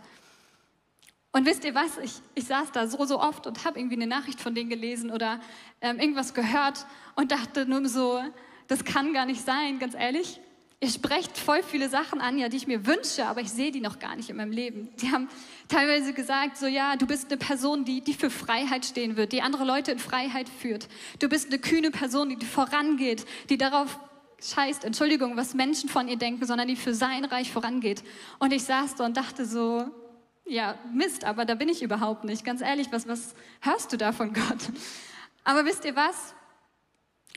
Und 1.38 1.46
wisst 1.46 1.64
ihr 1.66 1.76
was? 1.76 2.00
Ich, 2.00 2.14
ich 2.34 2.46
saß 2.46 2.72
da 2.72 2.88
so, 2.88 3.06
so 3.06 3.20
oft 3.20 3.46
und 3.46 3.64
habe 3.64 3.78
irgendwie 3.78 3.96
eine 3.96 4.08
Nachricht 4.08 4.42
von 4.42 4.56
denen 4.56 4.72
gelesen 4.72 5.12
oder 5.12 5.40
ähm, 5.82 6.00
irgendwas 6.00 6.34
gehört 6.34 6.88
und 7.14 7.32
dachte 7.32 7.68
nur 7.68 7.88
so, 7.88 8.20
das 8.68 8.84
kann 8.84 9.14
gar 9.14 9.28
nicht 9.28 9.46
sein, 9.46 9.78
ganz 9.78 9.94
ehrlich. 9.94 10.40
Ihr 10.80 10.90
sprecht 10.90 11.38
voll 11.38 11.62
viele 11.62 11.90
Sachen 11.90 12.22
an, 12.22 12.40
ja, 12.40 12.50
die 12.50 12.58
ich 12.58 12.66
mir 12.66 12.88
wünsche, 12.88 13.28
aber 13.28 13.42
ich 13.42 13.52
sehe 13.52 13.72
die 13.72 13.82
noch 13.82 14.00
gar 14.00 14.16
nicht 14.16 14.32
in 14.32 14.36
meinem 14.36 14.52
Leben. 14.52 14.90
Die 15.00 15.12
haben 15.12 15.30
teilweise 15.68 16.12
gesagt, 16.14 16.58
so 16.58 16.66
ja, 16.66 16.96
du 16.96 17.06
bist 17.06 17.28
eine 17.30 17.38
Person, 17.38 17.86
die, 17.86 18.02
die 18.02 18.16
für 18.16 18.32
Freiheit 18.32 18.84
stehen 18.84 19.16
wird, 19.16 19.32
die 19.32 19.44
andere 19.44 19.64
Leute 19.64 19.92
in 19.92 20.00
Freiheit 20.00 20.50
führt. 20.50 20.88
Du 21.20 21.30
bist 21.30 21.50
eine 21.50 21.60
kühne 21.60 21.92
Person, 21.92 22.30
die 22.36 22.44
vorangeht, 22.48 23.28
die 23.52 23.60
darauf 23.60 24.00
scheißt, 24.42 24.84
Entschuldigung, 24.84 25.38
was 25.38 25.54
Menschen 25.54 25.88
von 25.88 26.08
ihr 26.08 26.18
denken, 26.18 26.48
sondern 26.48 26.68
die 26.68 26.76
für 26.76 26.96
sein 26.96 27.26
Reich 27.26 27.52
vorangeht. 27.52 28.04
Und 28.40 28.54
ich 28.54 28.64
saß 28.64 28.96
da 28.96 29.06
und 29.06 29.18
dachte 29.18 29.46
so, 29.46 29.86
ja, 30.50 30.78
Mist, 30.94 31.24
aber 31.24 31.46
da 31.46 31.56
bin 31.56 31.70
ich 31.70 31.82
überhaupt 31.82 32.24
nicht. 32.24 32.44
Ganz 32.44 32.62
ehrlich, 32.62 32.92
was, 32.92 33.08
was 33.08 33.36
hörst 33.62 33.92
du 33.94 33.98
da 33.98 34.12
von 34.12 34.34
Gott? 34.34 34.72
Aber 35.44 35.66
wisst 35.66 35.86
ihr 35.86 35.96
was? 35.96 36.34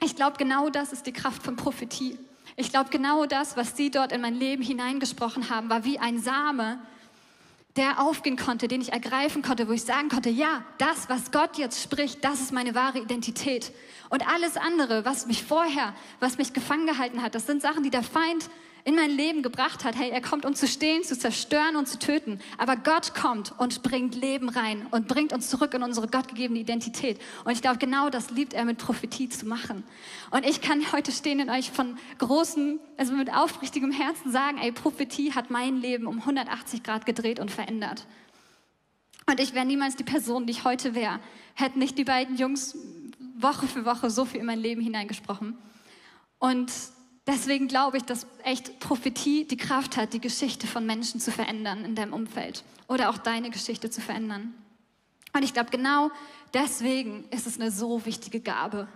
Ich 0.02 0.16
glaube, 0.16 0.36
genau 0.38 0.70
das 0.70 0.92
ist 0.92 1.06
die 1.06 1.12
Kraft 1.12 1.42
von 1.42 1.56
Prophetie. 1.56 2.18
Ich 2.56 2.70
glaube, 2.70 2.90
genau 2.90 3.26
das, 3.26 3.56
was 3.56 3.76
sie 3.76 3.90
dort 3.90 4.12
in 4.12 4.20
mein 4.20 4.34
Leben 4.34 4.62
hineingesprochen 4.62 5.50
haben, 5.50 5.70
war 5.70 5.84
wie 5.84 5.98
ein 5.98 6.18
Same, 6.18 6.78
der 7.76 8.00
aufgehen 8.00 8.36
konnte, 8.36 8.66
den 8.66 8.80
ich 8.80 8.92
ergreifen 8.92 9.42
konnte, 9.42 9.68
wo 9.68 9.72
ich 9.72 9.82
sagen 9.82 10.08
konnte, 10.08 10.30
ja, 10.30 10.64
das, 10.78 11.08
was 11.08 11.30
Gott 11.30 11.56
jetzt 11.56 11.82
spricht, 11.82 12.24
das 12.24 12.40
ist 12.40 12.52
meine 12.52 12.74
wahre 12.74 12.98
Identität. 12.98 13.72
Und 14.08 14.26
alles 14.26 14.56
andere, 14.56 15.04
was 15.04 15.26
mich 15.26 15.44
vorher, 15.44 15.94
was 16.18 16.36
mich 16.36 16.52
gefangen 16.52 16.86
gehalten 16.86 17.22
hat, 17.22 17.34
das 17.34 17.46
sind 17.46 17.62
Sachen, 17.62 17.82
die 17.82 17.90
der 17.90 18.02
Feind 18.02 18.50
in 18.84 18.94
mein 18.94 19.10
Leben 19.10 19.42
gebracht 19.42 19.84
hat. 19.84 19.96
Hey, 19.96 20.10
er 20.10 20.20
kommt, 20.20 20.44
um 20.44 20.54
zu 20.54 20.66
stehlen, 20.66 21.02
zu 21.02 21.18
zerstören 21.18 21.76
und 21.76 21.86
zu 21.86 21.98
töten. 21.98 22.40
Aber 22.58 22.76
Gott 22.76 23.14
kommt 23.14 23.52
und 23.58 23.82
bringt 23.82 24.14
Leben 24.14 24.48
rein 24.48 24.86
und 24.90 25.08
bringt 25.08 25.32
uns 25.32 25.50
zurück 25.50 25.74
in 25.74 25.82
unsere 25.82 26.08
gottgegebene 26.08 26.60
Identität. 26.60 27.20
Und 27.44 27.52
ich 27.52 27.62
glaube, 27.62 27.78
genau 27.78 28.10
das 28.10 28.30
liebt 28.30 28.54
er 28.54 28.64
mit 28.64 28.78
Prophetie 28.78 29.28
zu 29.28 29.46
machen. 29.46 29.84
Und 30.30 30.46
ich 30.46 30.60
kann 30.60 30.92
heute 30.92 31.12
stehen 31.12 31.40
in 31.40 31.50
euch 31.50 31.70
von 31.70 31.98
großem, 32.18 32.80
also 32.96 33.12
mit 33.12 33.32
aufrichtigem 33.32 33.92
Herzen 33.92 34.32
sagen, 34.32 34.58
ey, 34.58 34.72
Prophetie 34.72 35.32
hat 35.32 35.50
mein 35.50 35.76
Leben 35.76 36.06
um 36.06 36.18
180 36.18 36.82
Grad 36.82 37.06
gedreht 37.06 37.40
und 37.40 37.50
verändert. 37.50 38.06
Und 39.26 39.38
ich 39.38 39.54
wäre 39.54 39.66
niemals 39.66 39.96
die 39.96 40.04
Person, 40.04 40.46
die 40.46 40.52
ich 40.52 40.64
heute 40.64 40.94
wäre, 40.94 41.20
hätten 41.54 41.78
nicht 41.78 41.98
die 41.98 42.04
beiden 42.04 42.36
Jungs 42.36 42.76
Woche 43.36 43.66
für 43.66 43.84
Woche 43.84 44.10
so 44.10 44.24
viel 44.24 44.40
in 44.40 44.46
mein 44.46 44.58
Leben 44.58 44.80
hineingesprochen. 44.80 45.56
Und 46.38 46.72
Deswegen 47.32 47.68
glaube 47.68 47.96
ich, 47.96 48.02
dass 48.02 48.26
echt 48.42 48.80
Prophetie 48.80 49.44
die 49.44 49.56
Kraft 49.56 49.96
hat, 49.96 50.12
die 50.14 50.20
Geschichte 50.20 50.66
von 50.66 50.84
Menschen 50.84 51.20
zu 51.20 51.30
verändern 51.30 51.84
in 51.84 51.94
deinem 51.94 52.12
Umfeld 52.12 52.64
oder 52.88 53.08
auch 53.08 53.18
deine 53.18 53.50
Geschichte 53.50 53.88
zu 53.88 54.00
verändern. 54.00 54.52
Und 55.32 55.44
ich 55.44 55.52
glaube, 55.52 55.70
genau 55.70 56.10
deswegen 56.54 57.22
ist 57.30 57.46
es 57.46 57.60
eine 57.60 57.70
so 57.70 58.04
wichtige 58.04 58.40
Gabe, 58.40 58.88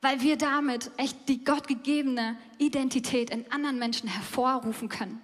weil 0.00 0.20
wir 0.20 0.38
damit 0.38 0.92
echt 0.96 1.28
die 1.28 1.42
gottgegebene 1.42 2.38
Identität 2.58 3.30
in 3.30 3.50
anderen 3.50 3.80
Menschen 3.80 4.08
hervorrufen 4.08 4.88
können 4.88 5.20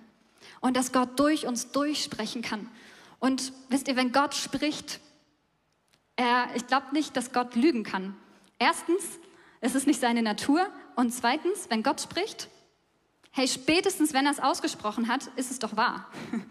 und 0.60 0.76
dass 0.76 0.90
Gott 0.90 1.20
durch 1.20 1.46
uns 1.46 1.70
durchsprechen 1.70 2.42
kann. 2.42 2.68
Und 3.20 3.52
wisst 3.68 3.86
ihr, 3.86 3.94
wenn 3.94 4.10
Gott 4.10 4.34
spricht, 4.34 4.98
er, 6.16 6.48
ich 6.56 6.66
glaube 6.66 6.86
nicht, 6.92 7.16
dass 7.16 7.32
Gott 7.32 7.54
lügen 7.54 7.84
kann. 7.84 8.16
Erstens, 8.58 9.20
es 9.60 9.74
ist 9.74 9.86
nicht 9.86 10.00
seine 10.00 10.22
Natur 10.22 10.66
und 10.94 11.12
zweitens, 11.12 11.70
wenn 11.70 11.82
Gott 11.82 12.00
spricht, 12.00 12.48
hey, 13.32 13.48
spätestens 13.48 14.12
wenn 14.12 14.26
er 14.26 14.32
es 14.32 14.40
ausgesprochen 14.40 15.08
hat, 15.08 15.26
ist 15.36 15.50
es 15.50 15.58
doch 15.58 15.76
wahr. 15.76 16.10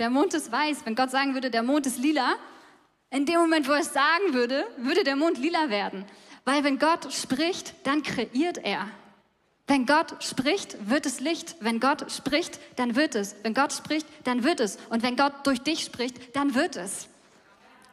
Der 0.00 0.10
Mond 0.10 0.34
ist 0.34 0.50
weiß. 0.50 0.78
Wenn 0.84 0.96
Gott 0.96 1.12
sagen 1.12 1.34
würde, 1.34 1.52
der 1.52 1.62
Mond 1.62 1.86
ist 1.86 1.98
lila, 1.98 2.34
in 3.10 3.26
dem 3.26 3.36
Moment, 3.36 3.68
wo 3.68 3.72
er 3.72 3.78
es 3.78 3.92
sagen 3.92 4.32
würde, 4.32 4.66
würde 4.76 5.04
der 5.04 5.14
Mond 5.14 5.38
lila 5.38 5.70
werden. 5.70 6.04
Weil 6.44 6.64
wenn 6.64 6.80
Gott 6.80 7.12
spricht, 7.12 7.74
dann 7.86 8.02
kreiert 8.02 8.58
er. 8.58 8.88
Wenn 9.68 9.86
Gott 9.86 10.22
spricht, 10.22 10.90
wird 10.90 11.06
es 11.06 11.20
Licht. 11.20 11.56
Wenn 11.60 11.78
Gott 11.78 12.10
spricht, 12.10 12.58
dann 12.76 12.96
wird 12.96 13.14
es. 13.14 13.36
Wenn 13.44 13.54
Gott 13.54 13.72
spricht, 13.72 14.06
dann 14.24 14.42
wird 14.42 14.58
es. 14.58 14.78
Und 14.90 15.04
wenn 15.04 15.16
Gott 15.16 15.46
durch 15.46 15.60
dich 15.60 15.84
spricht, 15.84 16.34
dann 16.34 16.56
wird 16.56 16.74
es. 16.74 17.08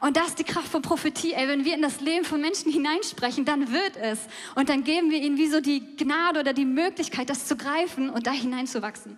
Und 0.02 0.16
das 0.16 0.30
ist 0.30 0.40
die 0.40 0.44
Kraft 0.44 0.66
von 0.66 0.82
Prophetie. 0.82 1.32
Ey, 1.32 1.46
wenn 1.46 1.64
wir 1.64 1.76
in 1.76 1.80
das 1.80 2.00
Leben 2.00 2.24
von 2.24 2.40
Menschen 2.40 2.72
hineinsprechen, 2.72 3.44
dann 3.44 3.70
wird 3.70 3.96
es. 3.96 4.18
Und 4.56 4.68
dann 4.68 4.82
geben 4.82 5.12
wir 5.12 5.18
ihnen 5.18 5.38
wie 5.38 5.46
so 5.46 5.60
die 5.60 5.96
Gnade 5.96 6.40
oder 6.40 6.52
die 6.52 6.64
Möglichkeit, 6.64 7.30
das 7.30 7.46
zu 7.46 7.56
greifen 7.56 8.10
und 8.10 8.26
da 8.26 8.32
hineinzuwachsen. 8.32 9.16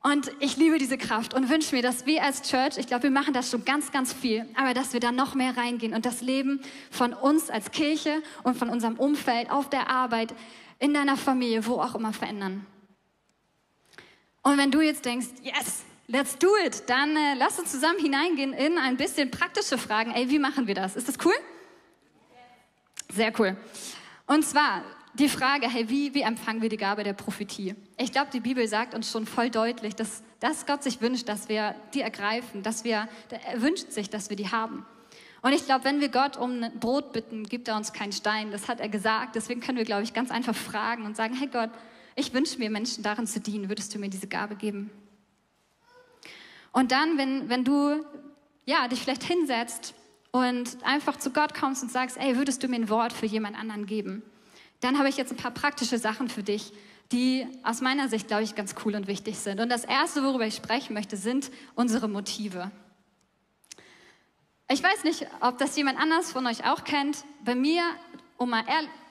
Und 0.00 0.30
ich 0.38 0.56
liebe 0.56 0.78
diese 0.78 0.98
Kraft 0.98 1.34
und 1.34 1.50
wünsche 1.50 1.74
mir, 1.74 1.82
dass 1.82 2.06
wir 2.06 2.22
als 2.22 2.42
Church, 2.42 2.78
ich 2.78 2.86
glaube, 2.86 3.04
wir 3.04 3.10
machen 3.10 3.34
das 3.34 3.50
schon 3.50 3.64
ganz, 3.64 3.90
ganz 3.90 4.12
viel, 4.12 4.46
aber 4.54 4.72
dass 4.72 4.92
wir 4.92 5.00
da 5.00 5.10
noch 5.10 5.34
mehr 5.34 5.56
reingehen 5.56 5.94
und 5.94 6.06
das 6.06 6.20
Leben 6.20 6.60
von 6.92 7.12
uns 7.12 7.50
als 7.50 7.72
Kirche 7.72 8.22
und 8.44 8.56
von 8.56 8.68
unserem 8.68 8.94
Umfeld, 8.94 9.50
auf 9.50 9.68
der 9.68 9.90
Arbeit, 9.90 10.32
in 10.78 10.94
deiner 10.94 11.16
Familie, 11.16 11.66
wo 11.66 11.80
auch 11.80 11.96
immer 11.96 12.12
verändern. 12.12 12.64
Und 14.42 14.58
wenn 14.58 14.70
du 14.70 14.80
jetzt 14.80 15.04
denkst, 15.04 15.26
yes, 15.42 15.82
Let's 16.12 16.36
do 16.36 16.48
it. 16.62 16.82
Dann 16.90 17.16
äh, 17.16 17.34
lass 17.38 17.58
uns 17.58 17.70
zusammen 17.70 17.98
hineingehen 17.98 18.52
in 18.52 18.76
ein 18.76 18.98
bisschen 18.98 19.30
praktische 19.30 19.78
Fragen. 19.78 20.10
Ey, 20.10 20.28
wie 20.28 20.38
machen 20.38 20.66
wir 20.66 20.74
das? 20.74 20.94
Ist 20.94 21.08
das 21.08 21.16
cool? 21.24 21.32
Sehr 23.10 23.32
cool. 23.40 23.56
Und 24.26 24.44
zwar 24.44 24.82
die 25.14 25.30
Frage, 25.30 25.70
hey, 25.70 25.88
wie, 25.88 26.12
wie 26.12 26.20
empfangen 26.20 26.60
wir 26.60 26.68
die 26.68 26.76
Gabe 26.76 27.02
der 27.02 27.14
Prophetie? 27.14 27.74
Ich 27.96 28.12
glaube, 28.12 28.28
die 28.30 28.40
Bibel 28.40 28.68
sagt 28.68 28.92
uns 28.92 29.10
schon 29.10 29.24
voll 29.24 29.48
deutlich, 29.48 29.96
dass, 29.96 30.22
dass 30.38 30.66
Gott 30.66 30.82
sich 30.82 31.00
wünscht, 31.00 31.30
dass 31.30 31.48
wir 31.48 31.74
die 31.94 32.02
ergreifen, 32.02 32.62
dass 32.62 32.84
wir, 32.84 33.08
er 33.30 33.62
wünscht 33.62 33.90
sich, 33.90 34.10
dass 34.10 34.28
wir 34.28 34.36
die 34.36 34.50
haben. 34.50 34.84
Und 35.40 35.54
ich 35.54 35.64
glaube, 35.64 35.86
wenn 35.86 36.02
wir 36.02 36.10
Gott 36.10 36.36
um 36.36 36.60
Brot 36.78 37.14
bitten, 37.14 37.44
gibt 37.44 37.68
er 37.68 37.76
uns 37.76 37.94
keinen 37.94 38.12
Stein. 38.12 38.50
Das 38.50 38.68
hat 38.68 38.80
er 38.80 38.90
gesagt. 38.90 39.34
Deswegen 39.34 39.62
können 39.62 39.78
wir, 39.78 39.86
glaube 39.86 40.02
ich, 40.02 40.12
ganz 40.12 40.30
einfach 40.30 40.54
fragen 40.54 41.06
und 41.06 41.16
sagen, 41.16 41.34
hey 41.34 41.48
Gott, 41.48 41.70
ich 42.16 42.34
wünsche 42.34 42.58
mir 42.58 42.68
Menschen 42.68 43.02
darin 43.02 43.26
zu 43.26 43.40
dienen. 43.40 43.70
Würdest 43.70 43.94
du 43.94 43.98
mir 43.98 44.10
diese 44.10 44.26
Gabe 44.26 44.56
geben? 44.56 44.90
Und 46.72 46.90
dann, 46.90 47.18
wenn, 47.18 47.48
wenn 47.48 47.64
du 47.64 48.04
ja, 48.64 48.88
dich 48.88 49.00
vielleicht 49.00 49.24
hinsetzt 49.24 49.94
und 50.30 50.78
einfach 50.82 51.16
zu 51.18 51.30
Gott 51.30 51.54
kommst 51.54 51.82
und 51.82 51.90
sagst, 51.90 52.16
ey, 52.16 52.36
würdest 52.36 52.62
du 52.62 52.68
mir 52.68 52.76
ein 52.76 52.88
Wort 52.88 53.12
für 53.12 53.26
jemand 53.26 53.58
anderen 53.58 53.86
geben? 53.86 54.22
Dann 54.80 54.98
habe 54.98 55.08
ich 55.08 55.16
jetzt 55.16 55.32
ein 55.32 55.36
paar 55.36 55.50
praktische 55.50 55.98
Sachen 55.98 56.28
für 56.28 56.42
dich, 56.42 56.72
die 57.12 57.46
aus 57.62 57.80
meiner 57.80 58.08
Sicht, 58.08 58.28
glaube 58.28 58.42
ich, 58.42 58.54
ganz 58.54 58.74
cool 58.84 58.94
und 58.94 59.06
wichtig 59.06 59.38
sind. 59.38 59.60
Und 59.60 59.68
das 59.68 59.84
Erste, 59.84 60.22
worüber 60.24 60.46
ich 60.46 60.56
sprechen 60.56 60.94
möchte, 60.94 61.16
sind 61.16 61.50
unsere 61.74 62.08
Motive. 62.08 62.70
Ich 64.70 64.82
weiß 64.82 65.04
nicht, 65.04 65.26
ob 65.40 65.58
das 65.58 65.76
jemand 65.76 66.00
anders 66.00 66.32
von 66.32 66.46
euch 66.46 66.64
auch 66.64 66.84
kennt. 66.84 67.24
Bei 67.44 67.54
mir, 67.54 67.82
um 68.38 68.50
mal 68.50 68.64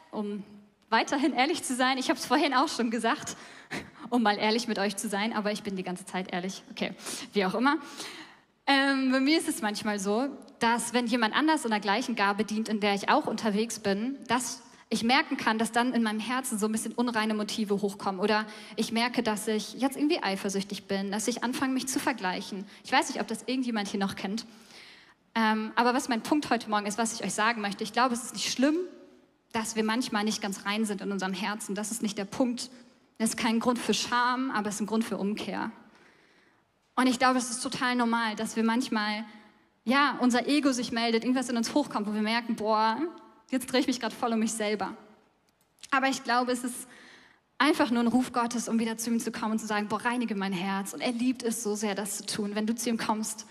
um 0.10 0.44
weiterhin 0.92 1.34
ehrlich 1.34 1.64
zu 1.64 1.74
sein. 1.74 1.98
Ich 1.98 2.10
habe 2.10 2.20
es 2.20 2.26
vorhin 2.26 2.54
auch 2.54 2.68
schon 2.68 2.92
gesagt, 2.92 3.38
um 4.10 4.22
mal 4.22 4.38
ehrlich 4.38 4.68
mit 4.68 4.78
euch 4.78 4.98
zu 4.98 5.10
sein, 5.10 5.34
aber 5.34 5.52
ich 5.52 5.64
bin 5.64 5.76
die 5.76 5.84
ganze 5.84 6.06
Zeit 6.06 6.32
ehrlich. 6.32 6.62
Okay, 6.72 6.94
wie 7.34 7.46
auch 7.46 7.56
immer. 7.56 7.78
Ähm, 8.68 9.12
bei 9.12 9.20
mir 9.20 9.38
ist 9.38 9.48
es 9.48 9.62
manchmal 9.62 10.00
so, 10.00 10.30
dass 10.60 10.94
wenn 10.94 11.08
jemand 11.08 11.36
anders 11.36 11.66
in 11.66 11.72
der 11.72 11.80
gleichen 11.80 12.16
Gabe 12.16 12.44
dient, 12.44 12.70
in 12.70 12.80
der 12.80 12.94
ich 12.94 13.10
auch 13.10 13.26
unterwegs 13.26 13.80
bin, 13.80 14.18
dass 14.28 14.62
ich 14.90 15.04
merken 15.04 15.38
kann, 15.38 15.58
dass 15.58 15.72
dann 15.72 15.94
in 15.94 16.04
meinem 16.04 16.20
Herzen 16.20 16.60
so 16.60 16.66
ein 16.66 16.72
bisschen 16.74 16.92
unreine 16.92 17.34
Motive 17.34 17.82
hochkommen. 17.82 18.20
Oder 18.20 18.46
ich 18.76 18.92
merke, 18.92 19.24
dass 19.24 19.48
ich 19.48 19.74
jetzt 19.76 19.96
irgendwie 19.96 20.22
eifersüchtig 20.22 20.86
bin, 20.88 21.12
dass 21.12 21.30
ich 21.30 21.46
anfange, 21.46 21.74
mich 21.74 21.88
zu 21.88 21.98
vergleichen. 21.98 22.66
Ich 22.84 22.92
weiß 22.92 23.08
nicht, 23.08 23.22
ob 23.22 23.28
das 23.28 23.44
irgendjemand 23.44 23.88
hier 23.88 24.02
noch 24.02 24.16
kennt. 24.16 24.46
Ähm, 25.34 25.72
aber 25.76 25.94
was 25.94 26.10
mein 26.10 26.22
Punkt 26.22 26.50
heute 26.50 26.70
Morgen 26.70 26.86
ist, 26.86 26.98
was 26.98 27.14
ich 27.14 27.24
euch 27.24 27.34
sagen 27.34 27.62
möchte, 27.62 27.86
ich 27.86 27.94
glaube, 27.94 28.14
es 28.14 28.26
ist 28.26 28.34
nicht 28.34 28.52
schlimm, 28.52 28.76
dass 29.52 29.76
wir 29.76 29.84
manchmal 29.84 30.24
nicht 30.24 30.42
ganz 30.42 30.66
rein 30.66 30.86
sind 30.86 31.02
in 31.02 31.12
unserem 31.12 31.34
Herzen. 31.34 31.76
Das 31.76 31.92
ist 31.92 32.02
nicht 32.02 32.18
der 32.18 32.26
Punkt. 32.26 32.70
Das 33.18 33.30
ist 33.30 33.38
kein 33.38 33.60
Grund 33.60 33.80
für 33.80 33.94
Scham, 33.94 34.52
aber 34.52 34.70
es 34.70 34.76
ist 34.76 34.82
ein 34.82 34.88
Grund 34.88 35.04
für 35.04 35.18
Umkehr. 35.18 35.72
Und 36.96 37.08
ich 37.08 37.20
glaube, 37.20 37.38
es 37.38 37.50
ist 37.50 37.62
total 37.62 37.96
normal, 37.96 38.36
dass 38.36 38.56
wir 38.56 38.64
manchmal, 38.64 39.26
ja, 39.86 40.18
unser 40.20 40.48
Ego 40.48 40.72
sich 40.72 40.92
meldet, 40.92 41.24
irgendwas 41.24 41.50
in 41.50 41.58
uns 41.58 41.74
hochkommt, 41.74 42.08
wo 42.08 42.14
wir 42.14 42.22
merken, 42.22 42.56
boah, 42.56 42.98
jetzt 43.50 43.72
drehe 43.72 43.82
ich 43.82 43.88
mich 43.88 44.00
gerade 44.00 44.16
voll 44.16 44.34
um 44.34 44.40
mich 44.40 44.54
selber. 44.54 44.96
Aber 45.90 46.08
ich 46.08 46.24
glaube, 46.24 46.52
es 46.52 46.64
ist 46.64 46.88
einfach 47.58 47.92
nur 47.92 48.02
ein 48.02 48.08
Ruf 48.08 48.34
Gottes, 48.34 48.68
um 48.68 48.80
wieder 48.80 48.98
zu 48.98 49.12
ihm 49.12 49.20
zu 49.20 49.32
kommen 49.32 49.54
und 49.54 49.60
zu 49.60 49.68
sagen, 49.68 49.88
boah, 49.88 50.04
reinige 50.04 50.36
mein 50.36 50.54
Herz. 50.54 50.94
Und 50.94 51.02
er 51.02 51.12
liebt 51.12 51.44
es 51.44 51.62
so 51.62 51.76
sehr, 51.76 51.96
das 51.96 52.18
zu 52.18 52.26
tun. 52.26 52.56
Wenn 52.56 52.66
du 52.66 52.74
zu 52.74 52.90
ihm 52.90 52.98
kommst 52.98 53.46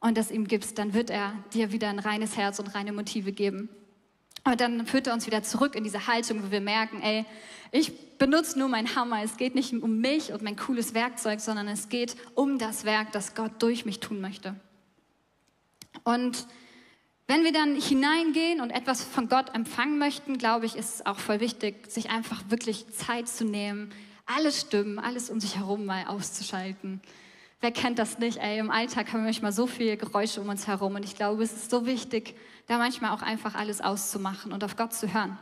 und 0.00 0.18
das 0.18 0.30
ihm 0.30 0.48
gibst, 0.48 0.78
dann 0.78 0.94
wird 0.94 1.10
er 1.10 1.32
dir 1.54 1.72
wieder 1.72 1.88
ein 1.88 1.98
reines 1.98 2.36
Herz 2.36 2.58
und 2.58 2.74
reine 2.74 2.92
Motive 2.92 3.32
geben. 3.32 3.68
Und 4.46 4.60
dann 4.60 4.86
führt 4.86 5.08
er 5.08 5.12
uns 5.12 5.26
wieder 5.26 5.42
zurück 5.42 5.74
in 5.74 5.82
diese 5.82 6.06
Haltung, 6.06 6.42
wo 6.44 6.50
wir 6.52 6.60
merken, 6.60 7.02
ey, 7.02 7.24
ich 7.72 8.16
benutze 8.16 8.58
nur 8.58 8.68
meinen 8.68 8.94
Hammer. 8.94 9.22
Es 9.22 9.36
geht 9.36 9.56
nicht 9.56 9.72
um 9.72 9.98
mich 9.98 10.32
und 10.32 10.40
mein 10.42 10.56
cooles 10.56 10.94
Werkzeug, 10.94 11.40
sondern 11.40 11.66
es 11.66 11.88
geht 11.88 12.16
um 12.34 12.58
das 12.58 12.84
Werk, 12.84 13.10
das 13.10 13.34
Gott 13.34 13.50
durch 13.58 13.84
mich 13.84 13.98
tun 13.98 14.20
möchte. 14.20 14.54
Und 16.04 16.46
wenn 17.26 17.42
wir 17.42 17.52
dann 17.52 17.74
hineingehen 17.74 18.60
und 18.60 18.70
etwas 18.70 19.02
von 19.02 19.28
Gott 19.28 19.52
empfangen 19.52 19.98
möchten, 19.98 20.38
glaube 20.38 20.66
ich, 20.66 20.76
ist 20.76 20.94
es 20.94 21.06
auch 21.06 21.18
voll 21.18 21.40
wichtig, 21.40 21.90
sich 21.90 22.08
einfach 22.08 22.44
wirklich 22.48 22.86
Zeit 22.92 23.28
zu 23.28 23.44
nehmen, 23.44 23.90
alle 24.26 24.52
Stimmen, 24.52 25.00
alles 25.00 25.28
um 25.28 25.40
sich 25.40 25.56
herum 25.56 25.86
mal 25.86 26.04
auszuschalten. 26.06 27.00
Wer 27.60 27.72
kennt 27.72 27.98
das 27.98 28.20
nicht? 28.20 28.38
Ey, 28.38 28.58
im 28.58 28.70
Alltag 28.70 29.08
haben 29.08 29.20
wir 29.20 29.24
manchmal 29.24 29.50
so 29.50 29.66
viele 29.66 29.96
Geräusche 29.96 30.40
um 30.40 30.48
uns 30.48 30.68
herum 30.68 30.94
und 30.94 31.04
ich 31.04 31.16
glaube, 31.16 31.42
es 31.42 31.52
ist 31.52 31.70
so 31.70 31.84
wichtig, 31.84 32.36
da 32.66 32.78
manchmal 32.78 33.12
auch 33.12 33.22
einfach 33.22 33.54
alles 33.54 33.80
auszumachen 33.80 34.52
und 34.52 34.64
auf 34.64 34.76
Gott 34.76 34.92
zu 34.92 35.12
hören. 35.12 35.38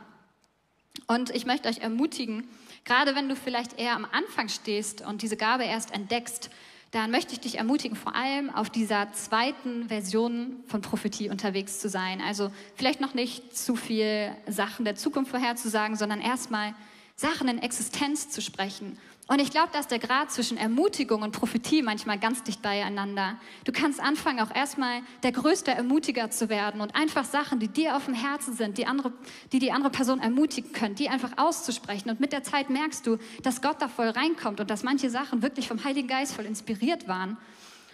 Und 1.07 1.29
ich 1.29 1.45
möchte 1.45 1.67
euch 1.67 1.79
ermutigen, 1.79 2.47
gerade 2.83 3.15
wenn 3.15 3.29
du 3.29 3.35
vielleicht 3.35 3.79
eher 3.79 3.95
am 3.95 4.05
Anfang 4.05 4.49
stehst 4.49 5.01
und 5.01 5.21
diese 5.21 5.37
Gabe 5.37 5.63
erst 5.63 5.91
entdeckst, 5.91 6.49
dann 6.91 7.11
möchte 7.11 7.33
ich 7.33 7.41
dich 7.41 7.57
ermutigen, 7.57 7.97
vor 7.97 8.15
allem 8.15 8.49
auf 8.49 8.69
dieser 8.69 9.11
zweiten 9.11 9.89
Version 9.89 10.63
von 10.67 10.81
Prophetie 10.81 11.29
unterwegs 11.29 11.79
zu 11.79 11.89
sein. 11.89 12.21
Also 12.21 12.51
vielleicht 12.75 13.01
noch 13.01 13.13
nicht 13.13 13.57
zu 13.57 13.75
viel 13.75 14.33
Sachen 14.47 14.85
der 14.85 14.95
Zukunft 14.95 15.31
vorherzusagen, 15.31 15.97
sondern 15.97 16.21
erstmal 16.21 16.73
Sachen 17.17 17.49
in 17.49 17.59
Existenz 17.59 18.29
zu 18.29 18.41
sprechen 18.41 18.97
und 19.27 19.39
ich 19.39 19.49
glaube, 19.49 19.69
dass 19.73 19.87
der 19.87 19.97
Grad 19.97 20.31
zwischen 20.31 20.55
Ermutigung 20.55 21.23
und 21.23 21.31
Prophetie 21.31 21.81
manchmal 21.81 22.19
ganz 22.19 22.43
dicht 22.43 22.61
beieinander. 22.61 23.39
Du 23.63 23.71
kannst 23.71 23.99
anfangen, 23.99 24.39
auch 24.39 24.53
erstmal 24.53 25.01
der 25.23 25.31
größte 25.31 25.71
Ermutiger 25.71 26.29
zu 26.29 26.47
werden 26.47 26.79
und 26.79 26.95
einfach 26.95 27.25
Sachen, 27.25 27.59
die 27.59 27.67
dir 27.67 27.97
auf 27.97 28.05
dem 28.05 28.13
Herzen 28.13 28.53
sind, 28.53 28.77
die, 28.77 28.85
andere, 28.85 29.11
die 29.51 29.57
die 29.57 29.71
andere 29.71 29.89
Person 29.89 30.19
ermutigen 30.19 30.73
können, 30.73 30.93
die 30.93 31.09
einfach 31.09 31.37
auszusprechen. 31.37 32.11
Und 32.11 32.19
mit 32.19 32.33
der 32.33 32.43
Zeit 32.43 32.69
merkst 32.69 33.07
du, 33.07 33.17
dass 33.41 33.63
Gott 33.63 33.81
da 33.81 33.87
voll 33.87 34.09
reinkommt 34.09 34.59
und 34.59 34.69
dass 34.69 34.83
manche 34.83 35.09
Sachen 35.09 35.41
wirklich 35.41 35.67
vom 35.67 35.83
Heiligen 35.83 36.07
Geist 36.07 36.35
voll 36.35 36.45
inspiriert 36.45 37.07
waren. 37.07 37.37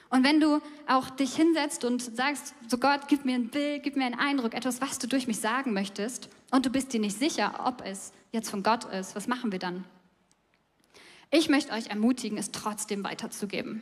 Und 0.09 0.25
wenn 0.25 0.41
du 0.41 0.59
auch 0.87 1.09
dich 1.09 1.33
hinsetzt 1.37 1.85
und 1.85 2.01
sagst, 2.01 2.53
so 2.67 2.77
Gott, 2.77 3.07
gib 3.07 3.23
mir 3.23 3.35
ein 3.35 3.47
Bild, 3.47 3.83
gib 3.83 3.95
mir 3.95 4.03
einen 4.03 4.19
Eindruck, 4.19 4.53
etwas, 4.53 4.81
was 4.81 4.99
du 4.99 5.07
durch 5.07 5.27
mich 5.27 5.39
sagen 5.39 5.71
möchtest, 5.71 6.27
und 6.51 6.65
du 6.65 6.69
bist 6.69 6.91
dir 6.91 6.99
nicht 6.99 7.17
sicher, 7.17 7.61
ob 7.63 7.81
es 7.85 8.11
jetzt 8.33 8.49
von 8.49 8.61
Gott 8.61 8.83
ist, 8.83 9.15
was 9.15 9.27
machen 9.27 9.53
wir 9.53 9.59
dann? 9.59 9.85
Ich 11.33 11.47
möchte 11.47 11.71
euch 11.71 11.87
ermutigen, 11.87 12.37
es 12.37 12.51
trotzdem 12.51 13.05
weiterzugeben. 13.05 13.81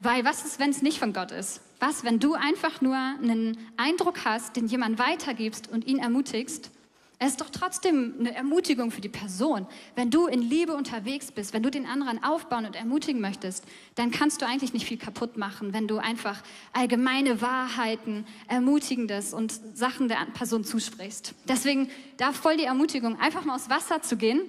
Weil 0.00 0.24
was 0.24 0.44
ist, 0.46 0.58
wenn 0.58 0.70
es 0.70 0.80
nicht 0.80 0.98
von 0.98 1.12
Gott 1.12 1.30
ist? 1.30 1.60
Was, 1.80 2.02
wenn 2.02 2.18
du 2.18 2.32
einfach 2.32 2.80
nur 2.80 2.96
einen 2.96 3.58
Eindruck 3.76 4.24
hast, 4.24 4.56
den 4.56 4.66
jemand 4.66 4.98
weitergibst 4.98 5.68
und 5.70 5.86
ihn 5.86 5.98
ermutigst? 5.98 6.70
Es 7.18 7.32
ist 7.32 7.42
doch 7.42 7.50
trotzdem 7.50 8.14
eine 8.18 8.34
Ermutigung 8.34 8.90
für 8.90 9.02
die 9.02 9.10
Person. 9.10 9.66
Wenn 9.96 10.10
du 10.10 10.26
in 10.26 10.40
Liebe 10.40 10.74
unterwegs 10.74 11.30
bist, 11.30 11.52
wenn 11.52 11.62
du 11.62 11.70
den 11.70 11.86
anderen 11.86 12.24
aufbauen 12.24 12.64
und 12.64 12.74
ermutigen 12.74 13.20
möchtest, 13.20 13.64
dann 13.94 14.10
kannst 14.10 14.40
du 14.40 14.46
eigentlich 14.46 14.72
nicht 14.72 14.86
viel 14.86 14.98
kaputt 14.98 15.36
machen, 15.36 15.74
wenn 15.74 15.86
du 15.86 15.98
einfach 15.98 16.42
allgemeine 16.72 17.42
Wahrheiten, 17.42 18.26
Ermutigendes 18.48 19.34
und 19.34 19.52
Sachen 19.74 20.08
der 20.08 20.26
Person 20.32 20.64
zusprichst. 20.64 21.34
Deswegen 21.48 21.88
darf 22.16 22.36
voll 22.36 22.56
die 22.56 22.64
Ermutigung, 22.64 23.20
einfach 23.20 23.44
mal 23.44 23.56
aufs 23.56 23.70
Wasser 23.70 24.00
zu 24.00 24.16
gehen 24.16 24.40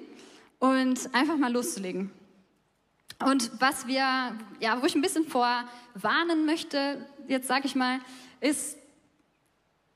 und 0.65 1.13
einfach 1.13 1.37
mal 1.37 1.51
loszulegen. 1.51 2.11
Und 3.23 3.51
was 3.59 3.85
wir, 3.87 4.35
ja, 4.59 4.81
wo 4.81 4.85
ich 4.85 4.95
ein 4.95 5.01
bisschen 5.01 5.25
vorwarnen 5.25 6.45
möchte, 6.45 7.05
jetzt 7.27 7.47
sage 7.47 7.67
ich 7.67 7.75
mal, 7.75 7.99
ist 8.41 8.77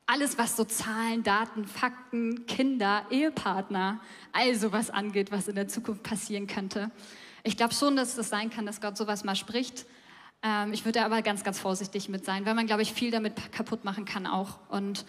alles, 0.05 0.37
was 0.37 0.55
so 0.55 0.63
Zahlen, 0.63 1.23
Daten, 1.23 1.65
Fakten, 1.65 2.45
Kinder, 2.45 3.05
Ehepartner, 3.09 3.99
also 4.31 4.71
was 4.71 4.89
angeht, 4.89 5.31
was 5.31 5.47
in 5.47 5.55
der 5.55 5.67
Zukunft 5.67 6.03
passieren 6.03 6.45
könnte. 6.45 6.91
Ich 7.43 7.57
glaube 7.57 7.73
schon, 7.73 7.95
dass 7.95 8.09
es 8.09 8.15
das 8.15 8.29
sein 8.29 8.49
kann, 8.49 8.65
dass 8.65 8.79
Gott 8.79 8.95
sowas 8.95 9.23
mal 9.23 9.35
spricht. 9.35 9.85
Ähm, 10.43 10.71
ich 10.71 10.85
würde 10.85 11.03
aber 11.03 11.21
ganz, 11.21 11.43
ganz 11.43 11.59
vorsichtig 11.59 12.09
mit 12.09 12.25
sein, 12.25 12.45
weil 12.45 12.53
man, 12.53 12.67
glaube 12.67 12.83
ich, 12.83 12.93
viel 12.93 13.11
damit 13.11 13.51
kaputt 13.51 13.85
machen 13.85 14.05
kann 14.05 14.27
auch. 14.27 14.59
Und 14.69 15.05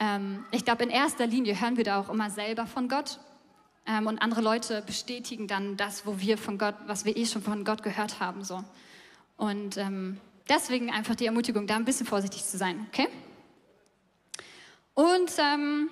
ähm, 0.00 0.44
ich 0.50 0.64
glaube, 0.64 0.84
in 0.84 0.90
erster 0.90 1.26
Linie 1.26 1.60
hören 1.60 1.76
wir 1.76 1.84
da 1.84 1.98
auch 1.98 2.10
immer 2.10 2.30
selber 2.30 2.66
von 2.66 2.88
Gott 2.88 3.18
ähm, 3.88 4.06
und 4.06 4.20
andere 4.20 4.42
Leute 4.42 4.82
bestätigen 4.82 5.48
dann 5.48 5.76
das, 5.76 6.06
wo 6.06 6.20
wir 6.20 6.38
von 6.38 6.58
Gott, 6.58 6.74
was 6.86 7.04
wir 7.04 7.16
eh 7.16 7.26
schon 7.26 7.42
von 7.42 7.64
Gott 7.64 7.82
gehört 7.82 8.20
haben. 8.20 8.44
So. 8.44 8.62
Und 9.36 9.76
ähm, 9.78 10.18
deswegen 10.48 10.90
einfach 10.90 11.16
die 11.16 11.26
Ermutigung, 11.26 11.66
da 11.66 11.76
ein 11.76 11.84
bisschen 11.84 12.06
vorsichtig 12.06 12.44
zu 12.44 12.58
sein, 12.58 12.86
okay? 12.88 13.08
Und 14.94 15.30
ähm, 15.38 15.90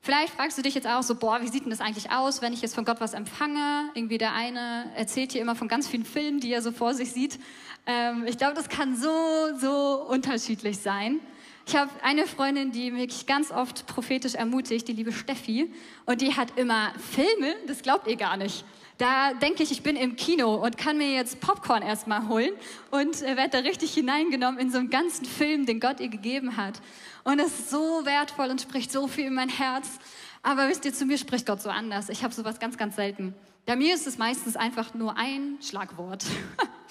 vielleicht 0.00 0.32
fragst 0.34 0.56
du 0.56 0.62
dich 0.62 0.74
jetzt 0.74 0.86
auch 0.86 1.02
so, 1.02 1.16
boah, 1.16 1.42
wie 1.42 1.48
sieht 1.48 1.64
denn 1.64 1.70
das 1.70 1.80
eigentlich 1.80 2.10
aus, 2.10 2.40
wenn 2.40 2.52
ich 2.52 2.62
jetzt 2.62 2.74
von 2.74 2.84
Gott 2.84 3.00
was 3.00 3.12
empfange? 3.12 3.90
Irgendwie 3.94 4.18
der 4.18 4.32
eine 4.32 4.90
erzählt 4.94 5.32
hier 5.32 5.42
immer 5.42 5.56
von 5.56 5.68
ganz 5.68 5.88
vielen 5.88 6.04
Filmen, 6.04 6.40
die 6.40 6.52
er 6.52 6.62
so 6.62 6.72
vor 6.72 6.94
sich 6.94 7.12
sieht. 7.12 7.38
Ähm, 7.86 8.24
ich 8.26 8.38
glaube, 8.38 8.54
das 8.54 8.68
kann 8.68 8.96
so, 8.96 9.10
so 9.58 10.06
unterschiedlich 10.08 10.78
sein. 10.78 11.20
Ich 11.68 11.74
habe 11.74 11.90
eine 12.00 12.28
Freundin, 12.28 12.70
die 12.70 12.92
mich 12.92 13.26
ganz 13.26 13.50
oft 13.50 13.88
prophetisch 13.88 14.34
ermutigt, 14.34 14.86
die 14.86 14.92
liebe 14.92 15.10
Steffi. 15.10 15.68
Und 16.04 16.20
die 16.20 16.36
hat 16.36 16.56
immer 16.56 16.92
Filme, 17.12 17.56
das 17.66 17.82
glaubt 17.82 18.06
ihr 18.06 18.14
gar 18.14 18.36
nicht. 18.36 18.64
Da 18.98 19.34
denke 19.34 19.64
ich, 19.64 19.72
ich 19.72 19.82
bin 19.82 19.96
im 19.96 20.14
Kino 20.14 20.54
und 20.54 20.78
kann 20.78 20.96
mir 20.96 21.12
jetzt 21.12 21.40
Popcorn 21.40 21.82
erstmal 21.82 22.28
holen 22.28 22.52
und 22.92 23.20
äh, 23.20 23.36
werde 23.36 23.50
da 23.50 23.58
richtig 23.58 23.92
hineingenommen 23.94 24.60
in 24.60 24.70
so 24.70 24.78
einen 24.78 24.90
ganzen 24.90 25.24
Film, 25.24 25.66
den 25.66 25.80
Gott 25.80 25.98
ihr 25.98 26.08
gegeben 26.08 26.56
hat. 26.56 26.80
Und 27.24 27.40
es 27.40 27.48
ist 27.48 27.70
so 27.70 28.02
wertvoll 28.04 28.48
und 28.48 28.60
spricht 28.60 28.92
so 28.92 29.08
viel 29.08 29.26
in 29.26 29.34
mein 29.34 29.48
Herz. 29.48 29.98
Aber 30.44 30.68
wisst 30.68 30.84
ihr, 30.84 30.94
zu 30.94 31.04
mir 31.04 31.18
spricht 31.18 31.46
Gott 31.46 31.60
so 31.60 31.68
anders. 31.68 32.10
Ich 32.10 32.22
habe 32.22 32.32
sowas 32.32 32.60
ganz, 32.60 32.78
ganz 32.78 32.94
selten. 32.94 33.34
Bei 33.66 33.74
mir 33.74 33.92
ist 33.92 34.06
es 34.06 34.18
meistens 34.18 34.54
einfach 34.54 34.94
nur 34.94 35.18
ein 35.18 35.58
Schlagwort. 35.60 36.24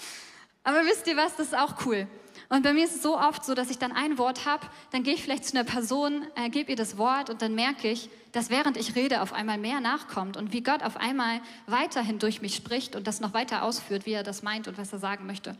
Aber 0.64 0.84
wisst 0.84 1.06
ihr 1.06 1.16
was, 1.16 1.34
das 1.34 1.46
ist 1.46 1.56
auch 1.56 1.86
cool. 1.86 2.06
Und 2.48 2.62
bei 2.62 2.72
mir 2.72 2.84
ist 2.84 2.96
es 2.96 3.02
so 3.02 3.18
oft 3.18 3.44
so, 3.44 3.54
dass 3.54 3.70
ich 3.70 3.78
dann 3.78 3.92
ein 3.92 4.18
Wort 4.18 4.46
habe, 4.46 4.66
dann 4.92 5.02
gehe 5.02 5.14
ich 5.14 5.22
vielleicht 5.22 5.44
zu 5.44 5.56
einer 5.56 5.64
Person, 5.64 6.24
äh, 6.36 6.48
gebe 6.48 6.70
ihr 6.70 6.76
das 6.76 6.96
Wort 6.96 7.28
und 7.28 7.42
dann 7.42 7.54
merke 7.54 7.90
ich, 7.90 8.08
dass 8.32 8.50
während 8.50 8.76
ich 8.76 8.94
rede 8.94 9.22
auf 9.22 9.32
einmal 9.32 9.58
mehr 9.58 9.80
nachkommt 9.80 10.36
und 10.36 10.52
wie 10.52 10.62
Gott 10.62 10.82
auf 10.82 10.96
einmal 10.96 11.40
weiterhin 11.66 12.18
durch 12.18 12.42
mich 12.42 12.54
spricht 12.54 12.94
und 12.94 13.06
das 13.06 13.20
noch 13.20 13.34
weiter 13.34 13.62
ausführt, 13.62 14.06
wie 14.06 14.12
er 14.12 14.22
das 14.22 14.42
meint 14.42 14.68
und 14.68 14.78
was 14.78 14.92
er 14.92 14.98
sagen 14.98 15.26
möchte. 15.26 15.56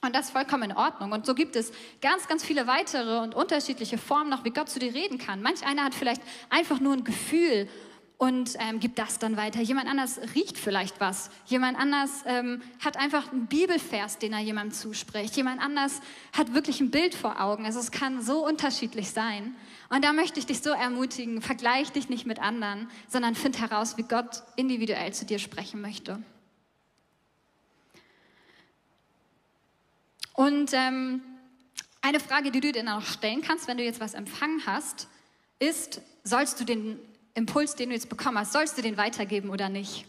Und 0.00 0.14
das 0.14 0.26
ist 0.26 0.30
vollkommen 0.30 0.70
in 0.70 0.76
Ordnung. 0.76 1.10
Und 1.10 1.26
so 1.26 1.34
gibt 1.34 1.56
es 1.56 1.72
ganz, 2.00 2.28
ganz 2.28 2.44
viele 2.44 2.68
weitere 2.68 3.18
und 3.18 3.34
unterschiedliche 3.34 3.98
Formen 3.98 4.30
noch, 4.30 4.44
wie 4.44 4.50
Gott 4.50 4.68
zu 4.68 4.78
dir 4.78 4.94
reden 4.94 5.18
kann. 5.18 5.42
Manch 5.42 5.66
einer 5.66 5.84
hat 5.84 5.94
vielleicht 5.94 6.22
einfach 6.50 6.78
nur 6.78 6.92
ein 6.92 7.02
Gefühl 7.02 7.68
und 8.18 8.56
ähm, 8.58 8.80
gibt 8.80 8.98
das 8.98 9.20
dann 9.20 9.36
weiter. 9.36 9.60
Jemand 9.60 9.88
anders 9.88 10.20
riecht 10.34 10.58
vielleicht 10.58 11.00
was. 11.00 11.30
Jemand 11.46 11.78
anders 11.78 12.24
ähm, 12.26 12.60
hat 12.84 12.96
einfach 12.96 13.32
einen 13.32 13.46
Bibelvers, 13.46 14.18
den 14.18 14.32
er 14.32 14.40
jemandem 14.40 14.76
zuspricht. 14.76 15.36
Jemand 15.36 15.62
anders 15.62 16.00
hat 16.32 16.52
wirklich 16.52 16.80
ein 16.80 16.90
Bild 16.90 17.14
vor 17.14 17.40
Augen. 17.40 17.64
Also 17.64 17.78
es 17.78 17.92
kann 17.92 18.20
so 18.20 18.44
unterschiedlich 18.44 19.12
sein. 19.12 19.54
Und 19.88 20.04
da 20.04 20.12
möchte 20.12 20.40
ich 20.40 20.46
dich 20.46 20.60
so 20.60 20.70
ermutigen, 20.70 21.40
vergleich 21.40 21.92
dich 21.92 22.08
nicht 22.08 22.26
mit 22.26 22.40
anderen, 22.40 22.90
sondern 23.06 23.36
find 23.36 23.60
heraus, 23.60 23.96
wie 23.96 24.02
Gott 24.02 24.42
individuell 24.56 25.14
zu 25.14 25.24
dir 25.24 25.38
sprechen 25.38 25.80
möchte. 25.80 26.20
Und 30.34 30.72
ähm, 30.72 31.22
eine 32.00 32.18
Frage, 32.18 32.50
die 32.50 32.60
du 32.60 32.72
dir 32.72 32.84
dann 32.84 33.00
auch 33.00 33.06
stellen 33.06 33.42
kannst, 33.42 33.68
wenn 33.68 33.76
du 33.76 33.84
jetzt 33.84 34.00
was 34.00 34.14
empfangen 34.14 34.62
hast, 34.66 35.06
ist, 35.60 36.00
sollst 36.24 36.58
du 36.58 36.64
den 36.64 36.98
Impuls, 37.38 37.74
den 37.74 37.88
du 37.88 37.94
jetzt 37.94 38.08
bekommen 38.08 38.38
hast, 38.38 38.52
sollst 38.52 38.76
du 38.76 38.82
den 38.82 38.96
weitergeben 38.96 39.50
oder 39.50 39.68
nicht? 39.68 40.04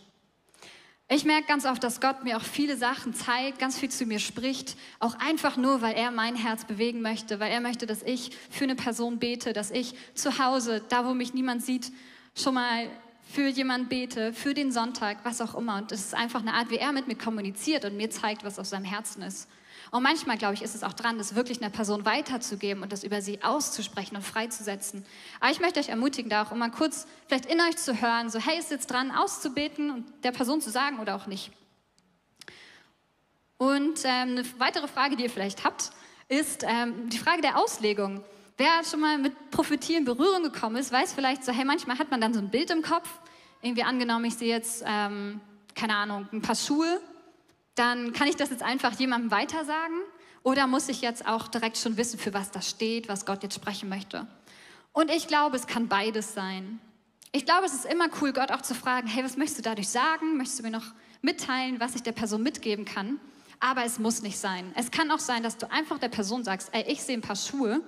Ich 1.12 1.26
merke 1.26 1.48
ganz 1.48 1.66
oft, 1.66 1.84
dass 1.84 2.02
Gott 2.02 2.24
mir 2.24 2.38
auch 2.38 2.44
viele 2.44 2.78
Sachen 2.78 3.16
zeigt, 3.16 3.58
ganz 3.58 3.80
viel 3.80 3.90
zu 3.90 4.06
mir 4.06 4.20
spricht, 4.20 4.78
auch 5.00 5.18
einfach 5.18 5.58
nur, 5.58 5.82
weil 5.82 5.96
er 5.96 6.12
mein 6.12 6.36
Herz 6.36 6.66
bewegen 6.66 7.02
möchte, 7.02 7.40
weil 7.40 7.52
er 7.52 7.62
möchte, 7.62 7.88
dass 7.88 8.04
ich 8.04 8.32
für 8.52 8.66
eine 8.66 8.76
Person 8.76 9.18
bete, 9.18 9.52
dass 9.54 9.72
ich 9.72 9.96
zu 10.14 10.38
Hause, 10.38 10.84
da 10.90 11.06
wo 11.06 11.16
mich 11.16 11.34
niemand 11.34 11.64
sieht, 11.64 11.92
schon 12.36 12.54
mal 12.54 12.88
für 13.24 13.48
jemanden 13.48 13.90
bete, 13.90 14.34
für 14.34 14.54
den 14.54 14.72
Sonntag, 14.72 15.18
was 15.24 15.42
auch 15.42 15.56
immer. 15.56 15.78
Und 15.78 15.92
es 15.92 16.02
ist 16.02 16.14
einfach 16.14 16.42
eine 16.42 16.54
Art, 16.54 16.70
wie 16.70 16.78
er 16.78 16.92
mit 16.92 17.08
mir 17.08 17.18
kommuniziert 17.18 17.86
und 17.86 17.98
mir 17.98 18.12
zeigt, 18.12 18.44
was 18.44 18.60
auf 18.60 18.68
seinem 18.68 18.86
Herzen 18.86 19.24
ist. 19.24 19.48
Und 19.92 20.04
manchmal, 20.04 20.38
glaube 20.38 20.54
ich, 20.54 20.62
ist 20.62 20.76
es 20.76 20.84
auch 20.84 20.94
dran, 20.94 21.18
das 21.18 21.36
wirklich 21.36 21.62
einer 21.62 21.72
Person 21.72 22.06
weiterzugeben 22.06 22.84
und 22.84 22.92
das 22.92 23.04
über 23.04 23.22
sie 23.22 23.44
auszusprechen 23.44 24.16
und 24.16 24.24
freizusetzen. 24.24 25.06
Aber 25.40 25.52
ich 25.52 25.60
möchte 25.60 25.80
euch 25.80 25.90
ermutigen, 25.90 26.30
da 26.30 26.44
auch 26.44 26.52
immer 26.52 26.70
kurz 26.70 27.08
vielleicht 27.28 27.46
in 27.46 27.60
euch 27.62 27.78
zu 27.78 28.02
hören, 28.02 28.30
so, 28.30 28.40
hey, 28.40 28.60
ist 28.60 28.72
jetzt 28.72 28.92
dran, 28.92 29.12
auszubeten 29.12 29.92
und 29.92 30.06
der 30.24 30.32
Person 30.32 30.62
zu 30.62 30.70
sagen 30.70 31.00
oder 31.00 31.16
auch 31.16 31.28
nicht. 31.28 31.52
Und 33.58 34.00
ähm, 34.06 34.38
eine 34.38 34.46
weitere 34.58 34.88
Frage, 34.88 35.16
die 35.18 35.24
ihr 35.24 35.30
vielleicht 35.30 35.66
habt, 35.66 35.92
ist 36.30 36.64
ähm, 36.66 37.10
die 37.10 37.18
Frage 37.18 37.42
der 37.42 37.58
Auslegung. 37.58 38.24
Wer 38.58 38.84
schon 38.90 39.00
mal 39.00 39.18
mit 39.18 39.52
Prophetie 39.52 39.96
in 39.96 40.06
Berührung 40.06 40.44
gekommen 40.44 40.78
ist, 40.78 40.92
weiß 40.92 41.14
vielleicht 41.14 41.44
so, 41.44 41.52
hey, 41.52 41.66
manchmal 41.66 41.98
hat 41.98 42.12
man 42.12 42.22
dann 42.22 42.34
so 42.34 42.40
ein 42.40 42.50
Bild 42.50 42.70
im 42.72 42.82
Kopf. 42.82 43.10
Irgendwie 43.62 43.84
angenommen, 43.84 44.26
ich 44.26 44.36
sehe 44.36 44.50
jetzt, 44.50 44.84
ähm, 44.86 45.42
keine 45.76 45.96
Ahnung, 45.96 46.28
ein 46.32 46.42
paar 46.42 46.56
Schuhe 46.56 47.02
dann 47.76 48.14
kann 48.14 48.28
ich 48.28 48.36
das 48.36 48.50
jetzt 48.50 48.64
einfach 48.64 48.94
jemandem 49.00 49.32
weitersagen 49.32 49.98
oder 50.44 50.68
muss 50.68 50.90
ich 50.90 51.02
jetzt 51.02 51.28
auch 51.28 51.48
direkt 51.48 51.78
schon 51.78 51.98
wissen, 51.98 52.20
für 52.20 52.34
was 52.34 52.52
das 52.52 52.70
steht, 52.70 53.08
was 53.08 53.26
Gott 53.26 53.44
jetzt 53.44 53.56
sprechen 53.56 53.90
möchte? 53.90 54.28
Und 54.94 55.12
ich 55.12 55.28
glaube, 55.28 55.56
es 55.56 55.68
kann 55.68 55.88
beides 55.88 56.34
sein. 56.34 56.80
Ich 57.32 57.46
glaube, 57.46 57.66
es 57.66 57.74
ist 57.74 57.86
immer 57.86 58.08
cool, 58.22 58.34
Gott 58.34 58.52
auch 58.52 58.62
zu 58.62 58.74
fragen, 58.74 59.08
hey, 59.08 59.24
was 59.24 59.38
möchtest 59.38 59.60
du 59.60 59.64
dadurch 59.64 59.90
sagen? 59.90 60.38
Möchtest 60.38 60.60
du 60.60 60.64
mir 60.64 60.72
noch 60.72 60.86
mitteilen, 61.22 61.80
was 61.80 61.96
ich 61.96 62.02
der 62.02 62.12
Person 62.12 62.42
mitgeben 62.42 62.86
kann? 62.86 63.20
Aber 63.60 63.84
es 63.84 64.00
muss 64.00 64.22
nicht 64.22 64.40
sein. 64.40 64.72
Es 64.76 64.90
kann 64.90 65.12
auch 65.12 65.20
sein, 65.20 65.44
dass 65.44 65.58
du 65.58 65.70
einfach 65.70 66.00
der 66.00 66.10
Person 66.10 66.44
sagst, 66.44 66.70
ey, 66.72 66.84
ich 66.88 67.04
sehe 67.04 67.18
ein 67.18 67.22
paar 67.22 67.36
Schuhe. 67.36 67.82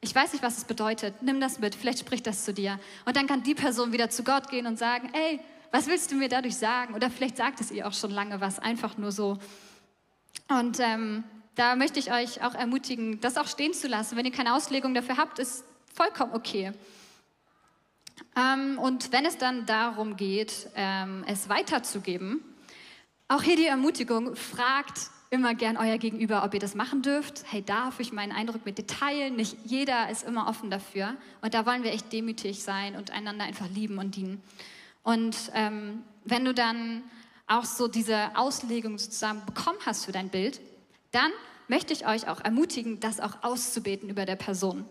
Ich 0.00 0.14
weiß 0.14 0.32
nicht, 0.32 0.42
was 0.42 0.58
es 0.58 0.64
bedeutet. 0.64 1.22
Nimm 1.22 1.40
das 1.40 1.60
mit. 1.60 1.74
Vielleicht 1.76 2.00
spricht 2.00 2.26
das 2.26 2.44
zu 2.44 2.52
dir. 2.52 2.78
Und 3.06 3.16
dann 3.16 3.28
kann 3.28 3.42
die 3.44 3.54
Person 3.54 3.92
wieder 3.92 4.10
zu 4.10 4.24
Gott 4.24 4.50
gehen 4.50 4.66
und 4.66 4.78
sagen, 4.78 5.10
ey, 5.14 5.40
was 5.72 5.86
willst 5.88 6.12
du 6.12 6.16
mir 6.16 6.28
dadurch 6.28 6.56
sagen? 6.56 6.94
Oder 6.94 7.10
vielleicht 7.10 7.36
sagt 7.36 7.60
es 7.60 7.70
ihr 7.70 7.88
auch 7.88 7.94
schon 7.94 8.10
lange 8.10 8.40
was, 8.40 8.58
einfach 8.58 8.98
nur 8.98 9.10
so. 9.10 9.38
Und 10.48 10.78
ähm, 10.80 11.24
da 11.54 11.76
möchte 11.76 11.98
ich 11.98 12.12
euch 12.12 12.44
auch 12.44 12.54
ermutigen, 12.54 13.20
das 13.20 13.36
auch 13.36 13.48
stehen 13.48 13.72
zu 13.72 13.88
lassen. 13.88 14.16
Wenn 14.16 14.26
ihr 14.26 14.32
keine 14.32 14.54
Auslegung 14.54 14.94
dafür 14.94 15.16
habt, 15.16 15.38
ist 15.38 15.64
vollkommen 15.94 16.34
okay. 16.34 16.72
Ähm, 18.36 18.78
und 18.78 19.12
wenn 19.12 19.24
es 19.24 19.38
dann 19.38 19.66
darum 19.66 20.16
geht, 20.16 20.68
ähm, 20.76 21.24
es 21.26 21.48
weiterzugeben, 21.48 22.42
auch 23.28 23.42
hier 23.42 23.56
die 23.56 23.66
Ermutigung, 23.66 24.36
fragt 24.36 25.10
immer 25.30 25.54
gern 25.54 25.78
euer 25.78 25.96
Gegenüber, 25.96 26.44
ob 26.44 26.52
ihr 26.52 26.60
das 26.60 26.74
machen 26.74 27.00
dürft. 27.00 27.44
Hey, 27.50 27.62
darf 27.62 27.98
ich 27.98 28.12
meinen 28.12 28.32
Eindruck 28.32 28.66
mit 28.66 28.76
dir 28.76 28.86
teilen? 28.86 29.36
Nicht 29.36 29.56
jeder 29.64 30.10
ist 30.10 30.24
immer 30.24 30.46
offen 30.48 30.70
dafür. 30.70 31.16
Und 31.40 31.54
da 31.54 31.64
wollen 31.64 31.82
wir 31.82 31.92
echt 31.92 32.12
demütig 32.12 32.62
sein 32.62 32.94
und 32.96 33.10
einander 33.10 33.44
einfach 33.44 33.70
lieben 33.70 33.96
und 33.96 34.14
dienen. 34.16 34.42
Und 35.02 35.36
ähm, 35.54 36.02
wenn 36.24 36.44
du 36.44 36.54
dann 36.54 37.02
auch 37.46 37.64
so 37.64 37.88
diese 37.88 38.36
Auslegung 38.36 38.98
sozusagen 38.98 39.44
bekommen 39.46 39.78
hast 39.84 40.04
für 40.04 40.12
dein 40.12 40.28
Bild, 40.28 40.60
dann 41.10 41.30
möchte 41.68 41.92
ich 41.92 42.06
euch 42.06 42.28
auch 42.28 42.40
ermutigen, 42.40 43.00
das 43.00 43.20
auch 43.20 43.42
auszubeten 43.42 44.08
über 44.08 44.24
der 44.24 44.36
Person. 44.36 44.84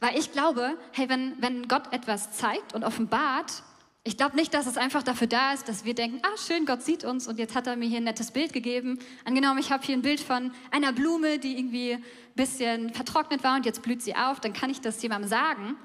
Weil 0.00 0.18
ich 0.18 0.32
glaube, 0.32 0.76
hey, 0.92 1.08
wenn, 1.08 1.40
wenn 1.40 1.68
Gott 1.68 1.92
etwas 1.92 2.32
zeigt 2.32 2.74
und 2.74 2.84
offenbart, 2.84 3.62
ich 4.04 4.16
glaube 4.16 4.36
nicht, 4.36 4.54
dass 4.54 4.66
es 4.66 4.76
einfach 4.76 5.02
dafür 5.02 5.26
da 5.26 5.52
ist, 5.52 5.68
dass 5.68 5.84
wir 5.84 5.94
denken, 5.94 6.20
ah 6.22 6.36
schön, 6.36 6.64
Gott 6.64 6.82
sieht 6.82 7.02
uns 7.02 7.26
und 7.26 7.40
jetzt 7.40 7.56
hat 7.56 7.66
er 7.66 7.74
mir 7.74 7.88
hier 7.88 7.96
ein 7.96 8.04
nettes 8.04 8.30
Bild 8.30 8.52
gegeben. 8.52 9.00
Angenommen, 9.24 9.58
ich 9.58 9.72
habe 9.72 9.84
hier 9.84 9.96
ein 9.96 10.02
Bild 10.02 10.20
von 10.20 10.52
einer 10.70 10.92
Blume, 10.92 11.40
die 11.40 11.58
irgendwie 11.58 11.94
ein 11.94 12.04
bisschen 12.36 12.94
vertrocknet 12.94 13.42
war 13.42 13.56
und 13.56 13.66
jetzt 13.66 13.82
blüht 13.82 14.02
sie 14.02 14.14
auf, 14.14 14.38
dann 14.38 14.52
kann 14.52 14.70
ich 14.70 14.80
das 14.80 15.02
jemandem 15.02 15.28
sagen. 15.28 15.76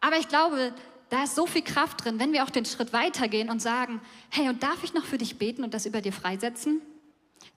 Aber 0.00 0.18
ich 0.18 0.26
glaube, 0.26 0.74
da 1.08 1.24
ist 1.24 1.34
so 1.34 1.46
viel 1.46 1.62
Kraft 1.62 2.04
drin, 2.04 2.18
wenn 2.18 2.32
wir 2.32 2.44
auch 2.44 2.50
den 2.50 2.64
Schritt 2.64 2.92
weitergehen 2.92 3.50
und 3.50 3.62
sagen, 3.62 4.00
hey, 4.30 4.48
und 4.48 4.62
darf 4.62 4.82
ich 4.82 4.94
noch 4.94 5.04
für 5.04 5.18
dich 5.18 5.38
beten 5.38 5.62
und 5.64 5.72
das 5.74 5.86
über 5.86 6.00
dir 6.00 6.12
freisetzen? 6.12 6.80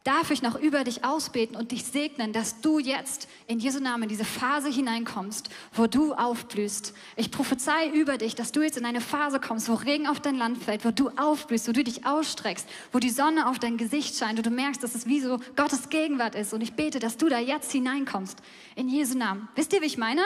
Darf 0.06 0.32
ich 0.32 0.42
noch 0.42 0.56
über 0.56 0.86
dich 0.86 1.04
ausbeten 1.04 1.58
und 1.58 1.72
dich 1.72 1.84
segnen, 1.84 2.32
dass 2.32 2.62
du 2.62 2.80
jetzt 2.80 3.28
in 3.48 3.60
Jesu 3.60 3.82
Namen 3.82 4.04
in 4.04 4.10
diese 4.10 4.24
Phase 4.24 4.70
hineinkommst, 4.70 5.50
wo 5.74 5.88
du 5.88 6.14
aufblühst? 6.14 6.94
Ich 7.18 7.32
prophezei 7.32 7.90
über 7.90 8.18
dich, 8.18 8.34
dass 8.34 8.54
du 8.54 8.62
jetzt 8.62 8.78
in 8.78 8.86
eine 8.86 9.02
Phase 9.02 9.42
kommst, 9.42 9.68
wo 9.68 9.74
Regen 9.74 10.08
auf 10.08 10.22
dein 10.22 10.36
Land 10.36 10.64
fällt, 10.64 10.86
wo 10.86 10.92
du 10.92 11.10
aufblühst, 11.10 11.68
wo 11.68 11.74
du 11.74 11.84
dich 11.84 12.06
ausstreckst, 12.06 12.68
wo 12.94 13.00
die 13.00 13.10
Sonne 13.10 13.50
auf 13.50 13.60
dein 13.60 13.76
Gesicht 13.76 14.16
scheint 14.16 14.40
und 14.40 14.46
du 14.46 14.52
merkst, 14.52 14.82
dass 14.82 14.96
es 14.96 15.06
wie 15.06 15.20
so 15.20 15.40
Gottes 15.58 15.90
Gegenwart 15.90 16.36
ist. 16.36 16.54
Und 16.54 16.62
ich 16.62 16.74
bete, 16.74 17.00
dass 17.00 17.18
du 17.18 17.28
da 17.28 17.40
jetzt 17.40 17.72
hineinkommst. 17.72 18.40
In 18.76 18.88
Jesu 18.88 19.18
Namen. 19.18 19.50
Wisst 19.56 19.74
ihr, 19.74 19.82
wie 19.82 19.86
ich 19.86 19.98
meine? 19.98 20.22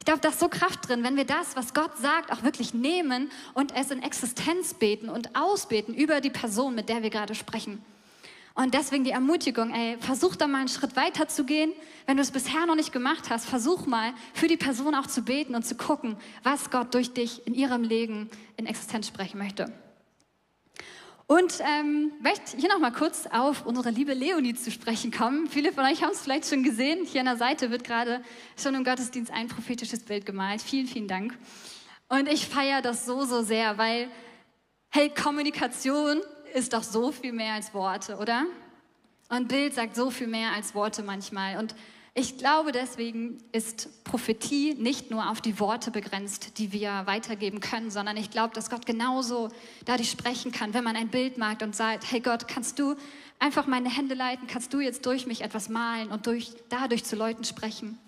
Ich 0.00 0.06
glaube, 0.06 0.20
da 0.20 0.30
ist 0.30 0.40
so 0.40 0.48
Kraft 0.48 0.88
drin, 0.88 1.04
wenn 1.04 1.16
wir 1.16 1.26
das, 1.26 1.56
was 1.56 1.74
Gott 1.74 1.98
sagt, 1.98 2.32
auch 2.32 2.42
wirklich 2.42 2.72
nehmen 2.72 3.30
und 3.52 3.76
es 3.76 3.90
in 3.90 4.02
Existenz 4.02 4.72
beten 4.72 5.10
und 5.10 5.36
ausbeten 5.36 5.94
über 5.94 6.22
die 6.22 6.30
Person, 6.30 6.74
mit 6.74 6.88
der 6.88 7.02
wir 7.02 7.10
gerade 7.10 7.34
sprechen. 7.34 7.84
Und 8.54 8.72
deswegen 8.72 9.04
die 9.04 9.10
Ermutigung, 9.10 9.72
ey, 9.72 9.98
versuch 10.00 10.36
da 10.36 10.46
mal 10.46 10.58
einen 10.58 10.68
Schritt 10.68 10.96
weiter 10.96 11.28
zu 11.28 11.44
gehen. 11.44 11.72
Wenn 12.06 12.16
du 12.16 12.22
es 12.22 12.30
bisher 12.30 12.64
noch 12.66 12.74
nicht 12.74 12.92
gemacht 12.92 13.28
hast, 13.28 13.46
versuch 13.46 13.86
mal 13.86 14.14
für 14.32 14.48
die 14.48 14.56
Person 14.56 14.94
auch 14.94 15.06
zu 15.06 15.22
beten 15.22 15.54
und 15.54 15.66
zu 15.66 15.76
gucken, 15.76 16.16
was 16.42 16.70
Gott 16.70 16.94
durch 16.94 17.12
dich 17.12 17.46
in 17.46 17.54
ihrem 17.54 17.82
Leben 17.82 18.30
in 18.56 18.66
Existenz 18.66 19.06
sprechen 19.06 19.38
möchte. 19.38 19.72
Und 21.30 21.60
ähm, 21.60 22.10
möchte 22.20 22.56
hier 22.56 22.68
noch 22.68 22.80
mal 22.80 22.90
kurz 22.90 23.28
auf 23.30 23.64
unsere 23.64 23.90
liebe 23.90 24.14
Leonie 24.14 24.54
zu 24.54 24.72
sprechen 24.72 25.12
kommen. 25.12 25.46
Viele 25.46 25.72
von 25.72 25.84
euch 25.84 26.02
haben 26.02 26.10
es 26.10 26.22
vielleicht 26.22 26.46
schon 26.46 26.64
gesehen. 26.64 27.06
Hier 27.06 27.20
an 27.20 27.26
der 27.26 27.36
Seite 27.36 27.70
wird 27.70 27.84
gerade 27.84 28.20
schon 28.60 28.74
im 28.74 28.82
Gottesdienst 28.82 29.30
ein 29.32 29.46
prophetisches 29.46 30.00
Bild 30.00 30.26
gemalt. 30.26 30.60
Vielen, 30.60 30.88
vielen 30.88 31.06
Dank. 31.06 31.38
Und 32.08 32.26
ich 32.26 32.48
feiere 32.48 32.82
das 32.82 33.06
so, 33.06 33.24
so 33.24 33.42
sehr, 33.42 33.78
weil, 33.78 34.10
hey, 34.88 35.08
Kommunikation 35.08 36.20
ist 36.52 36.72
doch 36.72 36.82
so 36.82 37.12
viel 37.12 37.32
mehr 37.32 37.54
als 37.54 37.72
Worte, 37.74 38.16
oder? 38.16 38.46
Und 39.28 39.46
Bild 39.46 39.74
sagt 39.74 39.94
so 39.94 40.10
viel 40.10 40.26
mehr 40.26 40.50
als 40.50 40.74
Worte 40.74 41.04
manchmal. 41.04 41.58
Und 41.58 41.76
ich 42.14 42.38
glaube, 42.38 42.72
deswegen 42.72 43.38
ist 43.52 44.04
Prophetie 44.04 44.74
nicht 44.74 45.10
nur 45.10 45.30
auf 45.30 45.40
die 45.40 45.60
Worte 45.60 45.92
begrenzt, 45.92 46.58
die 46.58 46.72
wir 46.72 47.02
weitergeben 47.06 47.60
können, 47.60 47.90
sondern 47.90 48.16
ich 48.16 48.30
glaube, 48.30 48.52
dass 48.52 48.68
Gott 48.68 48.84
genauso 48.84 49.48
dadurch 49.84 50.10
sprechen 50.10 50.50
kann, 50.50 50.74
wenn 50.74 50.82
man 50.82 50.96
ein 50.96 51.08
Bild 51.08 51.38
mag 51.38 51.62
und 51.62 51.76
sagt, 51.76 52.10
hey 52.10 52.20
Gott, 52.20 52.48
kannst 52.48 52.80
du 52.80 52.96
einfach 53.38 53.66
meine 53.66 53.88
Hände 53.88 54.14
leiten, 54.14 54.48
kannst 54.48 54.74
du 54.74 54.80
jetzt 54.80 55.06
durch 55.06 55.26
mich 55.26 55.42
etwas 55.42 55.68
malen 55.68 56.10
und 56.10 56.26
durch, 56.26 56.52
dadurch 56.68 57.04
zu 57.04 57.14
Leuten 57.14 57.44
sprechen. 57.44 57.98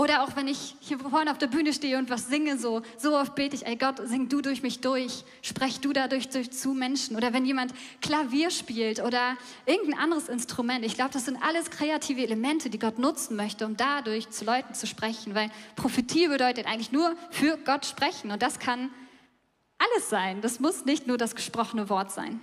Oder 0.00 0.22
auch 0.22 0.34
wenn 0.34 0.48
ich 0.48 0.76
hier 0.80 0.98
vorne 0.98 1.30
auf 1.30 1.36
der 1.36 1.48
Bühne 1.48 1.74
stehe 1.74 1.98
und 1.98 2.08
was 2.08 2.28
singe, 2.28 2.56
so, 2.56 2.80
so 2.96 3.14
oft 3.18 3.34
bete 3.34 3.54
ich, 3.54 3.66
ey 3.66 3.76
Gott, 3.76 4.00
sing 4.02 4.30
du 4.30 4.40
durch 4.40 4.62
mich 4.62 4.80
durch, 4.80 5.24
sprech 5.42 5.78
du 5.80 5.92
dadurch 5.92 6.30
durch, 6.30 6.50
zu 6.50 6.70
Menschen. 6.70 7.16
Oder 7.16 7.34
wenn 7.34 7.44
jemand 7.44 7.74
Klavier 8.00 8.48
spielt 8.48 9.00
oder 9.00 9.36
irgendein 9.66 9.98
anderes 9.98 10.30
Instrument. 10.30 10.86
Ich 10.86 10.94
glaube, 10.94 11.10
das 11.12 11.26
sind 11.26 11.36
alles 11.42 11.70
kreative 11.70 12.22
Elemente, 12.22 12.70
die 12.70 12.78
Gott 12.78 12.98
nutzen 12.98 13.36
möchte, 13.36 13.66
um 13.66 13.76
dadurch 13.76 14.30
zu 14.30 14.46
Leuten 14.46 14.72
zu 14.72 14.86
sprechen. 14.86 15.34
Weil 15.34 15.50
Prophetie 15.76 16.28
bedeutet 16.28 16.64
eigentlich 16.64 16.92
nur 16.92 17.14
für 17.28 17.58
Gott 17.58 17.84
sprechen. 17.84 18.30
Und 18.30 18.40
das 18.40 18.58
kann 18.58 18.88
alles 19.76 20.08
sein. 20.08 20.40
Das 20.40 20.60
muss 20.60 20.86
nicht 20.86 21.08
nur 21.08 21.18
das 21.18 21.34
gesprochene 21.34 21.90
Wort 21.90 22.10
sein. 22.10 22.40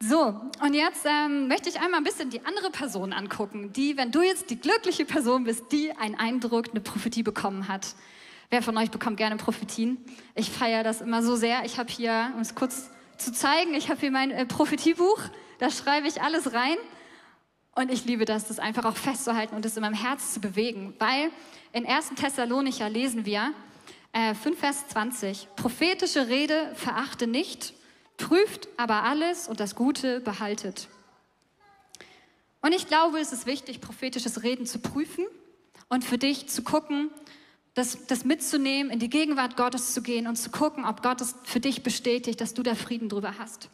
So, 0.00 0.40
und 0.60 0.74
jetzt 0.74 1.06
ähm, 1.06 1.48
möchte 1.48 1.68
ich 1.68 1.80
einmal 1.80 2.00
ein 2.00 2.04
bisschen 2.04 2.28
die 2.28 2.44
andere 2.44 2.70
Person 2.70 3.12
angucken, 3.12 3.72
die, 3.72 3.96
wenn 3.96 4.10
du 4.10 4.22
jetzt 4.22 4.50
die 4.50 4.58
glückliche 4.58 5.04
Person 5.04 5.44
bist, 5.44 5.72
die 5.72 5.92
einen 5.92 6.16
Eindruck, 6.16 6.70
eine 6.70 6.80
Prophetie 6.80 7.22
bekommen 7.22 7.68
hat. 7.68 7.94
Wer 8.50 8.62
von 8.62 8.76
euch 8.76 8.90
bekommt 8.90 9.16
gerne 9.16 9.36
Prophetien? 9.36 9.98
Ich 10.34 10.50
feiere 10.50 10.82
das 10.82 11.00
immer 11.00 11.22
so 11.22 11.36
sehr. 11.36 11.64
Ich 11.64 11.78
habe 11.78 11.90
hier, 11.90 12.32
um 12.34 12.40
es 12.40 12.54
kurz 12.54 12.90
zu 13.16 13.32
zeigen, 13.32 13.74
ich 13.74 13.88
habe 13.88 14.00
hier 14.00 14.10
mein 14.10 14.30
äh, 14.30 14.44
Prophetiebuch, 14.46 15.18
da 15.58 15.70
schreibe 15.70 16.08
ich 16.08 16.20
alles 16.20 16.52
rein. 16.52 16.76
Und 17.76 17.90
ich 17.90 18.04
liebe 18.04 18.24
das, 18.24 18.46
das 18.46 18.60
einfach 18.60 18.84
auch 18.84 18.96
festzuhalten 18.96 19.56
und 19.56 19.64
es 19.64 19.76
in 19.76 19.80
meinem 19.80 19.94
Herz 19.94 20.34
zu 20.34 20.40
bewegen. 20.40 20.94
Weil 20.98 21.30
in 21.72 21.86
1. 21.86 22.10
Thessalonicher 22.14 22.88
lesen 22.88 23.26
wir, 23.26 23.52
äh, 24.12 24.34
5 24.34 24.58
Vers 24.58 24.88
20, 24.88 25.48
prophetische 25.56 26.28
Rede 26.28 26.70
verachte 26.74 27.26
nicht, 27.26 27.74
prüft 28.16 28.68
aber 28.76 29.02
alles 29.02 29.48
und 29.48 29.60
das 29.60 29.74
Gute 29.74 30.20
behaltet. 30.20 30.88
Und 32.60 32.72
ich 32.72 32.86
glaube, 32.86 33.18
es 33.18 33.32
ist 33.32 33.46
wichtig, 33.46 33.80
prophetisches 33.80 34.42
Reden 34.42 34.66
zu 34.66 34.78
prüfen 34.78 35.26
und 35.88 36.04
für 36.04 36.18
dich 36.18 36.48
zu 36.48 36.62
gucken, 36.62 37.10
das, 37.74 38.06
das 38.06 38.24
mitzunehmen, 38.24 38.90
in 38.90 39.00
die 39.00 39.10
Gegenwart 39.10 39.56
Gottes 39.56 39.92
zu 39.92 40.00
gehen 40.00 40.26
und 40.26 40.36
zu 40.36 40.50
gucken, 40.50 40.84
ob 40.84 41.02
Gott 41.02 41.20
es 41.20 41.34
für 41.42 41.60
dich 41.60 41.82
bestätigt, 41.82 42.40
dass 42.40 42.54
du 42.54 42.62
da 42.62 42.74
Frieden 42.74 43.08
drüber 43.08 43.34
hast. 43.38 43.68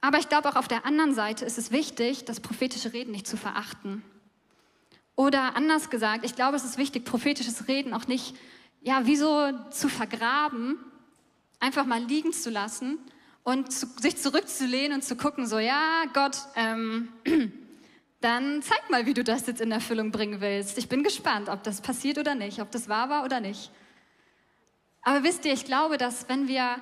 Aber 0.00 0.18
ich 0.18 0.28
glaube 0.28 0.48
auch 0.48 0.56
auf 0.56 0.68
der 0.68 0.86
anderen 0.86 1.14
Seite 1.14 1.44
ist 1.44 1.58
es 1.58 1.70
wichtig, 1.70 2.24
das 2.24 2.40
prophetische 2.40 2.92
Reden 2.92 3.10
nicht 3.10 3.26
zu 3.26 3.36
verachten. 3.36 4.02
Oder 5.16 5.56
anders 5.56 5.90
gesagt, 5.90 6.24
ich 6.24 6.34
glaube, 6.34 6.56
es 6.56 6.64
ist 6.64 6.78
wichtig, 6.78 7.04
prophetisches 7.04 7.68
Reden 7.68 7.92
auch 7.92 8.06
nicht 8.06 8.34
ja, 8.82 9.06
wie 9.06 9.16
zu 9.16 9.88
vergraben, 9.88 10.78
einfach 11.62 11.86
mal 11.86 12.02
liegen 12.02 12.32
zu 12.32 12.50
lassen 12.50 12.98
und 13.44 13.72
zu, 13.72 13.86
sich 14.00 14.16
zurückzulehnen 14.16 14.96
und 14.96 15.02
zu 15.02 15.16
gucken, 15.16 15.46
so, 15.46 15.58
ja, 15.58 16.04
Gott, 16.12 16.36
ähm, 16.56 17.08
dann 18.20 18.62
zeig 18.62 18.90
mal, 18.90 19.06
wie 19.06 19.14
du 19.14 19.22
das 19.22 19.46
jetzt 19.46 19.60
in 19.60 19.70
Erfüllung 19.70 20.10
bringen 20.10 20.40
willst. 20.40 20.76
Ich 20.76 20.88
bin 20.88 21.04
gespannt, 21.04 21.48
ob 21.48 21.62
das 21.62 21.80
passiert 21.80 22.18
oder 22.18 22.34
nicht, 22.34 22.60
ob 22.60 22.70
das 22.72 22.88
wahr 22.88 23.08
war 23.08 23.24
oder 23.24 23.40
nicht. 23.40 23.70
Aber 25.02 25.22
wisst 25.22 25.44
ihr, 25.44 25.52
ich 25.52 25.64
glaube, 25.64 25.98
dass 25.98 26.28
wenn 26.28 26.48
wir 26.48 26.76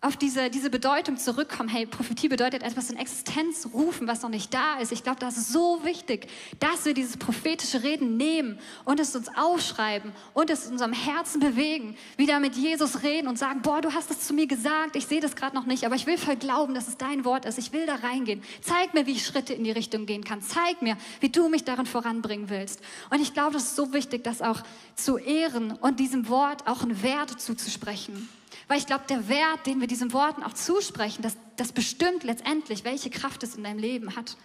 auf 0.00 0.16
diese, 0.16 0.48
diese 0.50 0.70
Bedeutung 0.70 1.16
zurückkommen. 1.16 1.68
Hey, 1.68 1.86
Prophetie 1.86 2.28
bedeutet 2.28 2.62
etwas 2.62 2.90
in 2.90 2.96
Existenz 2.96 3.68
rufen, 3.72 4.06
was 4.06 4.22
noch 4.22 4.30
nicht 4.30 4.54
da 4.54 4.78
ist. 4.78 4.92
Ich 4.92 5.02
glaube, 5.02 5.18
das 5.18 5.36
ist 5.36 5.52
so 5.52 5.80
wichtig, 5.84 6.28
dass 6.60 6.84
wir 6.84 6.94
dieses 6.94 7.16
prophetische 7.16 7.82
Reden 7.82 8.16
nehmen 8.16 8.58
und 8.84 9.00
es 9.00 9.16
uns 9.16 9.28
aufschreiben 9.36 10.12
und 10.34 10.50
es 10.50 10.66
in 10.66 10.72
unserem 10.72 10.92
Herzen 10.92 11.40
bewegen, 11.40 11.96
wieder 12.16 12.38
mit 12.38 12.54
Jesus 12.54 13.02
reden 13.02 13.26
und 13.26 13.38
sagen, 13.38 13.60
boah, 13.62 13.80
du 13.80 13.92
hast 13.92 14.10
es 14.10 14.20
zu 14.20 14.34
mir 14.34 14.46
gesagt, 14.46 14.94
ich 14.94 15.06
sehe 15.06 15.20
das 15.20 15.34
gerade 15.34 15.56
noch 15.56 15.66
nicht, 15.66 15.84
aber 15.84 15.96
ich 15.96 16.06
will 16.06 16.18
voll 16.18 16.36
glauben, 16.36 16.74
dass 16.74 16.86
es 16.86 16.96
dein 16.96 17.24
Wort 17.24 17.44
ist. 17.44 17.58
Ich 17.58 17.72
will 17.72 17.86
da 17.86 17.96
reingehen. 17.96 18.42
Zeig 18.60 18.94
mir, 18.94 19.06
wie 19.06 19.12
ich 19.12 19.26
Schritte 19.26 19.52
in 19.54 19.64
die 19.64 19.72
Richtung 19.72 20.06
gehen 20.06 20.22
kann. 20.22 20.42
Zeig 20.42 20.80
mir, 20.80 20.96
wie 21.20 21.28
du 21.28 21.48
mich 21.48 21.64
darin 21.64 21.86
voranbringen 21.86 22.50
willst. 22.50 22.80
Und 23.10 23.20
ich 23.20 23.34
glaube, 23.34 23.52
das 23.52 23.64
ist 23.64 23.76
so 23.76 23.92
wichtig, 23.92 24.22
das 24.22 24.42
auch 24.42 24.62
zu 24.94 25.18
ehren 25.18 25.72
und 25.72 25.98
diesem 25.98 26.28
Wort 26.28 26.68
auch 26.68 26.82
einen 26.82 27.02
Wert 27.02 27.40
zuzusprechen. 27.40 28.28
Weil 28.66 28.78
ich 28.78 28.86
glaube, 28.86 29.04
der 29.08 29.28
Wert, 29.28 29.66
den 29.66 29.80
wir 29.80 29.86
diesen 29.86 30.12
Worten 30.12 30.42
auch 30.42 30.52
zusprechen, 30.52 31.22
das, 31.22 31.36
das 31.56 31.72
bestimmt 31.72 32.24
letztendlich, 32.24 32.84
welche 32.84 33.10
Kraft 33.10 33.42
es 33.42 33.56
in 33.56 33.64
deinem 33.64 33.78
Leben 33.78 34.16
hat. 34.16 34.36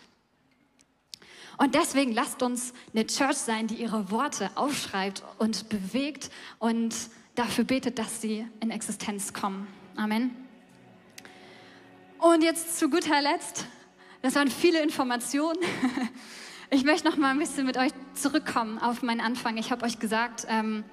Und 1.58 1.76
deswegen 1.76 2.12
lasst 2.12 2.42
uns 2.42 2.74
eine 2.94 3.06
Church 3.06 3.38
sein, 3.38 3.68
die 3.68 3.76
ihre 3.76 4.10
Worte 4.10 4.50
aufschreibt 4.56 5.24
und 5.38 5.70
bewegt 5.70 6.32
und 6.60 6.96
dafür 7.36 7.64
betet, 7.64 8.00
dass 8.00 8.22
sie 8.22 8.48
in 8.60 8.72
Existenz 8.72 9.34
kommen. 9.34 9.68
Amen. 9.96 10.32
Und 12.18 12.44
jetzt 12.44 12.80
zu 12.80 12.90
guter 12.90 13.22
Letzt, 13.22 13.66
das 14.22 14.36
waren 14.36 14.50
viele 14.50 14.82
Informationen. 14.82 15.60
Ich 16.70 16.84
möchte 16.84 17.08
noch 17.08 17.18
mal 17.18 17.30
ein 17.30 17.38
bisschen 17.38 17.68
mit 17.68 17.78
euch 17.78 17.92
zurückkommen 18.16 18.80
auf 18.80 19.04
meinen 19.04 19.22
Anfang. 19.22 19.58
Ich 19.58 19.72
habe 19.72 19.86
euch 19.86 20.00
gesagt, 20.00 20.48
ähm, 20.50 20.84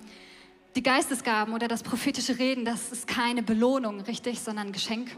die 0.76 0.82
Geistesgaben 0.82 1.54
oder 1.54 1.68
das 1.68 1.82
prophetische 1.82 2.38
Reden, 2.38 2.64
das 2.64 2.92
ist 2.92 3.06
keine 3.06 3.42
Belohnung, 3.42 4.00
richtig, 4.02 4.40
sondern 4.40 4.68
ein 4.68 4.72
Geschenk. 4.72 5.10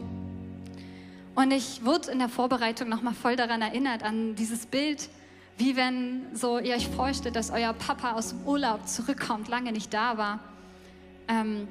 Und 1.35 1.51
ich 1.51 1.83
wurde 1.83 2.11
in 2.11 2.19
der 2.19 2.29
Vorbereitung 2.29 2.89
nochmal 2.89 3.13
voll 3.13 3.35
daran 3.35 3.61
erinnert, 3.61 4.03
an 4.03 4.35
dieses 4.35 4.65
Bild, 4.65 5.09
wie 5.57 5.75
wenn 5.75 6.25
so 6.33 6.59
ihr 6.59 6.75
euch 6.75 6.87
vorstellt, 6.87 7.35
dass 7.35 7.51
euer 7.51 7.73
Papa 7.73 8.13
aus 8.13 8.29
dem 8.29 8.43
Urlaub 8.45 8.87
zurückkommt, 8.87 9.47
lange 9.47 9.71
nicht 9.71 9.93
da 9.93 10.17
war. 10.17 10.39
Ähm, 11.27 11.67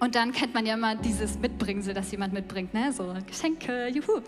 und 0.00 0.14
dann 0.14 0.32
kennt 0.32 0.54
man 0.54 0.66
ja 0.66 0.74
immer 0.74 0.96
dieses 0.96 1.38
Mitbringsel, 1.38 1.94
das 1.94 2.10
jemand 2.10 2.32
mitbringt, 2.32 2.74
ne? 2.74 2.92
so 2.92 3.14
Geschenke, 3.26 3.88
juhu. 3.88 4.20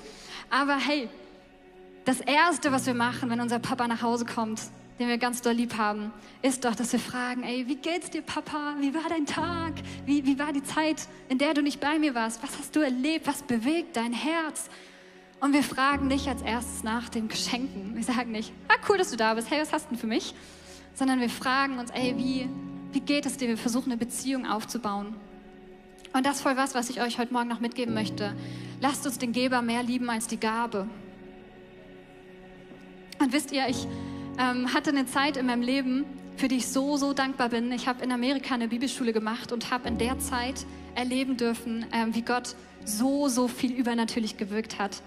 Aber 0.48 0.76
hey, 0.76 1.08
das 2.04 2.20
Erste, 2.20 2.70
was 2.70 2.86
wir 2.86 2.94
machen, 2.94 3.30
wenn 3.30 3.40
unser 3.40 3.58
Papa 3.58 3.88
nach 3.88 4.02
Hause 4.02 4.24
kommt, 4.24 4.60
den 4.98 5.08
wir 5.08 5.18
ganz 5.18 5.42
doll 5.42 5.52
lieb 5.52 5.76
haben, 5.76 6.10
ist 6.42 6.64
doch, 6.64 6.74
dass 6.74 6.92
wir 6.92 7.00
fragen, 7.00 7.42
ey, 7.42 7.66
wie 7.68 7.76
geht's 7.76 8.10
dir, 8.10 8.22
Papa? 8.22 8.76
Wie 8.80 8.94
war 8.94 9.08
dein 9.08 9.26
Tag? 9.26 9.74
Wie, 10.06 10.24
wie 10.24 10.38
war 10.38 10.52
die 10.52 10.62
Zeit, 10.62 11.06
in 11.28 11.38
der 11.38 11.54
du 11.54 11.62
nicht 11.62 11.80
bei 11.80 11.98
mir 11.98 12.14
warst? 12.14 12.42
Was 12.42 12.58
hast 12.58 12.74
du 12.76 12.80
erlebt? 12.80 13.26
Was 13.26 13.42
bewegt 13.42 13.96
dein 13.96 14.12
Herz? 14.12 14.70
Und 15.40 15.52
wir 15.52 15.62
fragen 15.62 16.06
nicht 16.06 16.28
als 16.28 16.40
erstes 16.40 16.82
nach 16.82 17.10
den 17.10 17.28
Geschenken. 17.28 17.94
Wir 17.94 18.02
sagen 18.02 18.32
nicht, 18.32 18.52
ah, 18.68 18.76
cool, 18.88 18.96
dass 18.96 19.10
du 19.10 19.16
da 19.16 19.34
bist. 19.34 19.50
Hey, 19.50 19.60
was 19.60 19.72
hast 19.72 19.86
du 19.86 19.90
denn 19.90 19.98
für 19.98 20.06
mich? 20.06 20.34
Sondern 20.94 21.20
wir 21.20 21.28
fragen 21.28 21.78
uns, 21.78 21.90
ey, 21.90 22.14
wie, 22.16 22.48
wie 22.92 23.00
geht 23.00 23.26
es 23.26 23.36
dir? 23.36 23.48
Wir 23.48 23.58
versuchen 23.58 23.92
eine 23.92 23.98
Beziehung 23.98 24.46
aufzubauen. 24.46 25.14
Und 26.14 26.24
das 26.24 26.36
ist 26.36 26.42
voll 26.42 26.56
was, 26.56 26.74
was 26.74 26.88
ich 26.88 27.02
euch 27.02 27.18
heute 27.18 27.34
Morgen 27.34 27.48
noch 27.48 27.60
mitgeben 27.60 27.92
möchte. 27.92 28.34
Lasst 28.80 29.04
uns 29.04 29.18
den 29.18 29.32
Geber 29.32 29.60
mehr 29.60 29.82
lieben 29.82 30.08
als 30.08 30.26
die 30.26 30.40
Gabe. 30.40 30.88
Und 33.18 33.32
wisst 33.32 33.52
ihr, 33.52 33.68
ich, 33.68 33.86
ähm, 34.38 34.72
hatte 34.72 34.90
eine 34.90 35.06
Zeit 35.06 35.36
in 35.36 35.46
meinem 35.46 35.62
Leben, 35.62 36.04
für 36.36 36.48
die 36.48 36.56
ich 36.56 36.68
so, 36.68 36.96
so 36.96 37.12
dankbar 37.12 37.48
bin. 37.48 37.72
Ich 37.72 37.88
habe 37.88 38.04
in 38.04 38.12
Amerika 38.12 38.54
eine 38.54 38.68
Bibelschule 38.68 39.12
gemacht 39.12 39.52
und 39.52 39.70
habe 39.70 39.88
in 39.88 39.98
der 39.98 40.18
Zeit 40.18 40.66
erleben 40.94 41.36
dürfen, 41.36 41.86
ähm, 41.92 42.14
wie 42.14 42.22
Gott 42.22 42.54
so, 42.84 43.28
so 43.28 43.48
viel 43.48 43.72
übernatürlich 43.72 44.36
gewirkt 44.36 44.78
hat. 44.78 45.02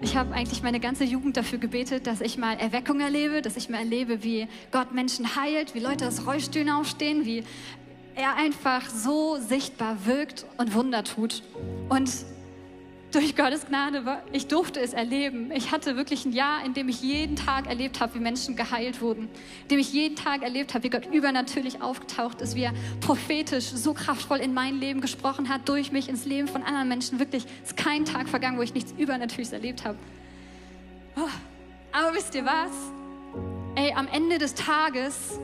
Ich 0.00 0.16
habe 0.16 0.32
eigentlich 0.32 0.62
meine 0.62 0.78
ganze 0.78 1.02
Jugend 1.04 1.36
dafür 1.36 1.58
gebetet, 1.58 2.06
dass 2.06 2.20
ich 2.20 2.38
mal 2.38 2.56
Erweckung 2.56 3.00
erlebe, 3.00 3.42
dass 3.42 3.56
ich 3.56 3.68
mal 3.68 3.78
erlebe, 3.78 4.22
wie 4.22 4.46
Gott 4.70 4.92
Menschen 4.92 5.34
heilt, 5.34 5.74
wie 5.74 5.80
Leute 5.80 6.06
aus 6.06 6.24
Rollstühlen 6.24 6.70
aufstehen, 6.70 7.24
wie 7.24 7.42
er 8.14 8.36
einfach 8.36 8.88
so 8.88 9.38
sichtbar 9.40 10.06
wirkt 10.06 10.44
und 10.56 10.74
Wunder 10.74 11.02
tut. 11.02 11.42
Und 11.88 12.10
durch 13.10 13.34
Gottes 13.36 13.66
Gnade, 13.66 14.02
ich 14.32 14.48
durfte 14.48 14.80
es 14.80 14.92
erleben. 14.92 15.50
Ich 15.52 15.72
hatte 15.72 15.96
wirklich 15.96 16.24
ein 16.26 16.32
Jahr, 16.32 16.64
in 16.64 16.74
dem 16.74 16.88
ich 16.88 17.00
jeden 17.00 17.36
Tag 17.36 17.66
erlebt 17.66 18.00
habe, 18.00 18.14
wie 18.14 18.18
Menschen 18.18 18.54
geheilt 18.54 19.00
wurden. 19.00 19.28
In 19.62 19.68
dem 19.68 19.78
ich 19.78 19.92
jeden 19.92 20.16
Tag 20.16 20.42
erlebt 20.42 20.74
habe, 20.74 20.84
wie 20.84 20.90
Gott 20.90 21.06
übernatürlich 21.06 21.80
aufgetaucht 21.80 22.40
ist, 22.42 22.54
wie 22.54 22.62
er 22.62 22.74
prophetisch 23.00 23.64
so 23.64 23.94
kraftvoll 23.94 24.38
in 24.38 24.52
mein 24.52 24.78
Leben 24.78 25.00
gesprochen 25.00 25.48
hat, 25.48 25.68
durch 25.68 25.90
mich 25.90 26.08
ins 26.08 26.26
Leben 26.26 26.48
von 26.48 26.62
anderen 26.62 26.88
Menschen. 26.88 27.18
Wirklich, 27.18 27.46
ist 27.64 27.76
kein 27.76 28.04
Tag 28.04 28.28
vergangen, 28.28 28.58
wo 28.58 28.62
ich 28.62 28.74
nichts 28.74 28.92
Übernatürliches 28.98 29.52
erlebt 29.52 29.84
habe. 29.84 29.96
Oh, 31.16 31.28
aber 31.92 32.14
wisst 32.14 32.34
ihr 32.34 32.44
was? 32.44 32.70
Ey, 33.74 33.92
am 33.94 34.06
Ende 34.08 34.38
des 34.38 34.54
Tages 34.54 35.38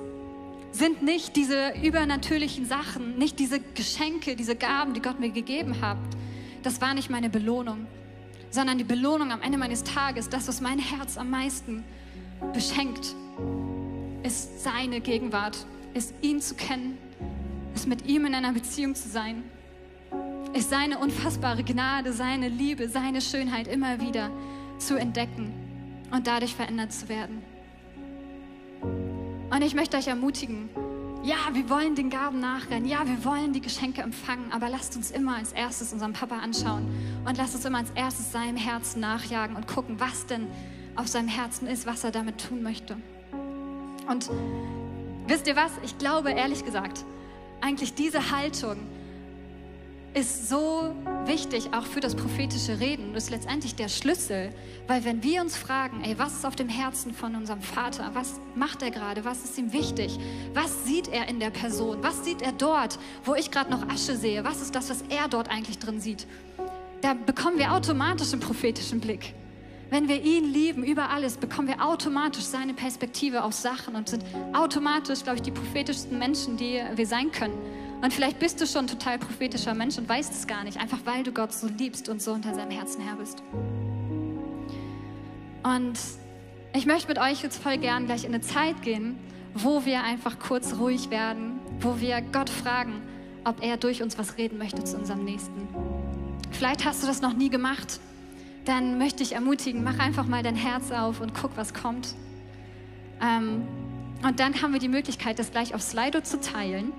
sind 0.71 1.03
nicht 1.03 1.37
diese 1.37 1.73
übernatürlichen 1.83 2.67
Sachen, 2.67 3.17
nicht 3.17 3.39
diese 3.39 3.61
Geschenke, 3.61 4.37
diese 4.37 4.57
Gaben, 4.57 4.93
die 4.93 5.01
Gott 5.01 5.21
mir 5.21 5.31
gegeben 5.31 5.81
hat, 5.81 5.99
das 6.65 6.81
war 6.81 6.95
nicht 6.95 7.11
meine 7.11 7.29
Belohnung, 7.29 7.87
sondern 8.51 8.79
die 8.79 8.85
Belohnung 8.85 9.31
am 9.31 9.43
Ende 9.43 9.59
meines 9.59 9.85
Tages, 9.85 10.29
das, 10.29 10.49
was 10.49 10.61
mein 10.61 10.79
Herz 10.79 11.19
am 11.19 11.31
meisten 11.31 11.85
beschenkt, 12.53 13.15
ist 14.23 14.63
seine 14.63 15.01
Gegenwart, 15.01 15.67
ist 15.93 16.15
ihn 16.23 16.41
zu 16.41 16.55
kennen, 16.55 16.97
ist 17.75 17.87
mit 17.87 18.07
ihm 18.07 18.25
in 18.25 18.35
einer 18.35 18.53
Beziehung 18.53 18.95
zu 18.95 19.09
sein, 19.09 19.43
ist 20.55 20.71
seine 20.71 20.99
unfassbare 20.99 21.63
Gnade, 21.65 22.13
seine 22.13 22.49
Liebe, 22.49 22.89
seine 22.89 23.21
Schönheit 23.21 23.69
immer 23.69 24.01
wieder 24.01 24.31
zu 24.79 24.97
entdecken 24.97 25.53
und 26.13 26.27
dadurch 26.27 26.55
verändert 26.55 26.93
zu 26.93 27.09
werden. 27.09 27.43
Und 29.51 29.63
ich 29.63 29.75
möchte 29.75 29.99
euch 29.99 30.09
ermutigen, 30.09 30.71
ja, 31.25 31.37
wir 31.55 31.71
wollen 31.71 31.95
den 31.95 32.11
Gaben 32.11 32.39
nachrennen. 32.39 32.87
Ja, 32.87 33.07
wir 33.07 33.25
wollen 33.25 33.55
die 33.55 33.63
Geschenke 33.63 34.03
empfangen. 34.03 34.53
Aber 34.53 34.69
lasst 34.69 34.95
uns 34.95 35.11
immer 35.11 35.37
als 35.37 35.53
erstes 35.53 35.93
unseren 35.93 36.13
Papa 36.13 36.37
anschauen. 36.37 36.87
Und 37.25 37.39
lasst 37.39 37.55
uns 37.55 37.65
immer 37.65 37.79
als 37.79 37.91
erstes 37.95 38.31
seinem 38.31 38.59
Herzen 38.59 39.01
nachjagen 39.01 39.57
und 39.57 39.67
gucken, 39.67 39.99
was 39.99 40.27
denn 40.27 40.47
auf 40.97 41.09
seinem 41.09 41.29
Herzen 41.29 41.67
ist, 41.67 41.87
was 41.87 42.05
er 42.05 42.11
damit 42.11 42.47
tun 42.47 42.63
möchte. 42.63 42.97
Und 44.07 44.29
wisst 45.27 45.47
ihr 45.47 45.57
was? 45.57 45.73
Ich 45.83 45.97
glaube, 45.97 46.31
ehrlich 46.31 46.63
gesagt, 46.63 47.05
eigentlich 47.63 47.95
diese 47.95 48.31
Haltung, 48.31 48.77
ist 50.15 50.49
so 50.49 50.95
wichtig 51.27 51.71
auch 51.73 51.87
für 51.87 51.99
das 51.99 52.15
prophetische 52.15 52.79
Reden. 52.79 53.13
Das 53.15 53.25
ist 53.25 53.31
letztendlich 53.31 53.75
der 53.75 53.89
Schlüssel, 53.89 54.53
weil 54.87 55.05
wenn 55.05 55.23
wir 55.25 55.41
uns 55.41 55.57
fragen, 55.57 56.03
ey, 56.05 56.17
was 56.19 56.35
ist 56.35 56.47
auf 56.47 56.55
dem 56.55 56.69
Herzen 56.69 57.13
von 57.13 57.35
unserem 57.35 57.61
Vater? 57.61 58.11
Was 58.15 58.41
macht 58.55 58.83
er 58.83 58.93
gerade? 58.93 59.25
Was 59.25 59.45
ist 59.45 59.59
ihm 59.59 59.73
wichtig? 59.73 60.19
Was 60.55 60.85
sieht 60.85 61.09
er 61.09 61.29
in 61.29 61.41
der 61.41 61.51
Person? 61.51 61.99
Was 62.03 62.25
sieht 62.25 62.43
er 62.43 62.53
dort, 62.53 62.99
wo 63.25 63.35
ich 63.35 63.51
gerade 63.51 63.71
noch 63.71 63.89
Asche 63.89 64.17
sehe? 64.17 64.45
Was 64.45 64.63
ist 64.63 64.75
das, 64.75 64.89
was 64.89 65.03
er 65.09 65.27
dort 65.29 65.51
eigentlich 65.51 65.79
drin 65.79 66.01
sieht? 66.01 66.27
Da 67.01 67.15
bekommen 67.15 67.59
wir 67.59 67.73
automatisch 67.73 68.33
einen 68.33 68.41
prophetischen 68.41 69.01
Blick. 69.01 69.35
Wenn 69.91 70.09
wir 70.09 70.23
ihn 70.23 70.45
lieben 70.45 70.85
über 70.85 71.11
alles, 71.11 71.37
bekommen 71.37 71.69
wir 71.69 71.85
automatisch 71.85 72.45
seine 72.45 72.73
Perspektive 72.73 73.43
auf 73.43 73.53
Sachen 73.53 73.95
und 73.97 74.09
sind 74.09 74.25
automatisch, 74.53 75.23
glaube 75.23 75.37
ich, 75.37 75.43
die 75.43 75.51
prophetischsten 75.51 76.19
Menschen, 76.19 76.57
die 76.57 76.81
wir 76.95 77.07
sein 77.07 77.31
können. 77.33 77.55
Und 78.03 78.13
vielleicht 78.13 78.39
bist 78.39 78.61
du 78.61 78.67
schon 78.67 78.85
ein 78.85 78.89
total 78.89 79.19
prophetischer 79.19 79.75
Mensch 79.75 79.97
und 79.99 80.09
weißt 80.09 80.33
es 80.33 80.47
gar 80.47 80.65
nicht, 80.65 80.79
einfach 80.79 80.99
weil 81.05 81.23
du 81.23 81.33
Gott 81.33 81.53
so 81.53 81.69
liebst 81.69 82.09
und 82.09 82.21
so 82.21 82.33
unter 82.33 82.55
seinem 82.55 82.71
Herzen 82.71 83.01
her 83.01 83.17
bist. 83.19 83.43
Und 85.63 85.99
ich 86.75 86.87
möchte 86.87 87.09
mit 87.09 87.19
euch 87.19 87.43
jetzt 87.43 87.63
voll 87.63 87.79
gern 87.79 88.07
gleich 88.07 88.25
in 88.25 88.35
eine 88.35 88.43
Zeit 88.43 88.83
gehen, 88.83 89.17
wo 89.55 89.85
wir 89.85 90.03
einfach 90.03 90.39
kurz 90.39 90.77
ruhig 90.79 91.11
werden, 91.11 91.61
wo 91.81 92.01
wir 92.01 92.21
Gott 92.21 92.51
fragen, 92.51 93.01
ob 93.45 93.63
er 93.63 93.77
durch 93.77 94.03
uns 94.03 94.19
was 94.19 94.37
reden 94.37 94.59
möchte 94.59 94.85
zu 94.85 94.97
unserem 94.97 95.25
Nächsten. 95.25 95.69
Vielleicht 96.51 96.85
hast 96.85 97.03
du 97.03 97.07
das 97.07 97.23
noch 97.23 97.35
nie 97.35 97.49
gemacht, 97.49 98.01
dann 98.65 98.99
möchte 98.99 99.23
ich 99.23 99.33
ermutigen, 99.33 99.85
mach 99.85 99.99
einfach 99.99 100.27
mal 100.27 100.43
dein 100.43 100.57
Herz 100.57 100.91
auf 100.91 101.21
und 101.21 101.35
guck, 101.35 101.57
was 101.57 101.75
kommt. 101.75 102.15
Ähm, 103.23 103.63
und 104.27 104.41
dann 104.41 104.63
haben 104.63 104.73
wir 104.73 104.81
die 104.81 104.89
Möglichkeit, 104.89 105.39
das 105.39 105.51
gleich 105.51 105.75
auf 105.75 105.83
Slido 105.83 106.23
zu 106.23 106.41
teilen. 106.41 106.93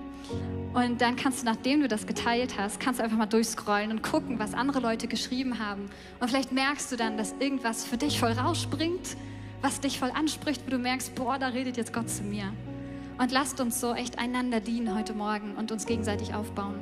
Und 0.74 1.00
dann 1.00 1.16
kannst 1.16 1.42
du, 1.42 1.46
nachdem 1.46 1.80
du 1.80 1.88
das 1.88 2.06
geteilt 2.06 2.58
hast, 2.58 2.82
kannst 2.82 3.00
du 3.00 3.04
einfach 3.04 3.18
mal 3.18 3.26
durchscrollen 3.28 3.92
und 3.92 4.04
gucken, 4.04 4.40
was 4.40 4.54
andere 4.54 4.82
Leute 4.82 5.08
geschrieben 5.08 5.60
haben. 5.60 5.90
Und 6.20 6.28
vielleicht 6.28 6.52
merkst 6.52 6.92
du 6.92 6.98
dann, 6.98 7.18
dass 7.18 7.34
irgendwas 7.40 7.86
für 7.86 7.96
dich 7.96 8.20
voll 8.20 8.34
rausspringt, 8.34 9.16
was 9.62 9.80
dich 9.80 10.00
voll 10.00 10.12
anspricht, 10.12 10.64
wo 10.66 10.72
du 10.72 10.78
merkst, 10.78 11.16
boah, 11.16 11.40
da 11.40 11.48
redet 11.48 11.78
jetzt 11.78 11.94
Gott 11.94 12.10
zu 12.10 12.24
mir. 12.24 12.52
Und 13.18 13.32
lasst 13.32 13.62
uns 13.62 13.80
so 13.80 13.94
echt 13.94 14.20
einander 14.20 14.60
dienen 14.60 14.94
heute 14.94 15.14
Morgen 15.14 15.54
und 15.56 15.72
uns 15.72 15.86
gegenseitig 15.86 16.34
aufbauen. 16.34 16.76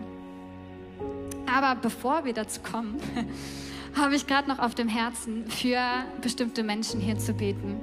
Aber 1.46 1.80
bevor 1.80 2.26
wir 2.26 2.34
dazu 2.34 2.62
kommen, 2.62 3.00
habe 3.96 4.16
ich 4.16 4.26
gerade 4.26 4.50
noch 4.50 4.58
auf 4.58 4.74
dem 4.74 4.88
Herzen, 4.88 5.46
für 5.48 5.80
bestimmte 6.22 6.64
Menschen 6.64 7.00
hier 7.00 7.20
zu 7.20 7.34
beten. 7.34 7.80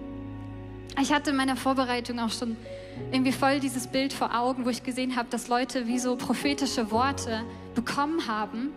Ich 1.00 1.12
hatte 1.12 1.30
in 1.30 1.36
meiner 1.36 1.56
Vorbereitung 1.56 2.18
auch 2.18 2.30
schon 2.30 2.56
irgendwie 3.12 3.32
voll 3.32 3.60
dieses 3.60 3.86
Bild 3.86 4.12
vor 4.12 4.38
Augen, 4.38 4.64
wo 4.64 4.70
ich 4.70 4.82
gesehen 4.82 5.16
habe, 5.16 5.28
dass 5.30 5.48
Leute 5.48 5.86
wie 5.86 5.98
so 5.98 6.16
prophetische 6.16 6.90
Worte 6.90 7.42
bekommen 7.74 8.26
haben, 8.26 8.70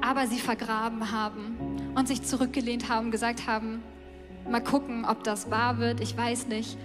aber 0.00 0.26
sie 0.26 0.38
vergraben 0.38 1.12
haben 1.12 1.56
und 1.94 2.08
sich 2.08 2.22
zurückgelehnt 2.22 2.88
haben, 2.88 3.10
gesagt 3.10 3.46
haben, 3.46 3.82
mal 4.48 4.62
gucken, 4.62 5.04
ob 5.04 5.24
das 5.24 5.50
wahr 5.50 5.78
wird, 5.78 6.00
ich 6.00 6.16
weiß 6.16 6.48
nicht. 6.48 6.76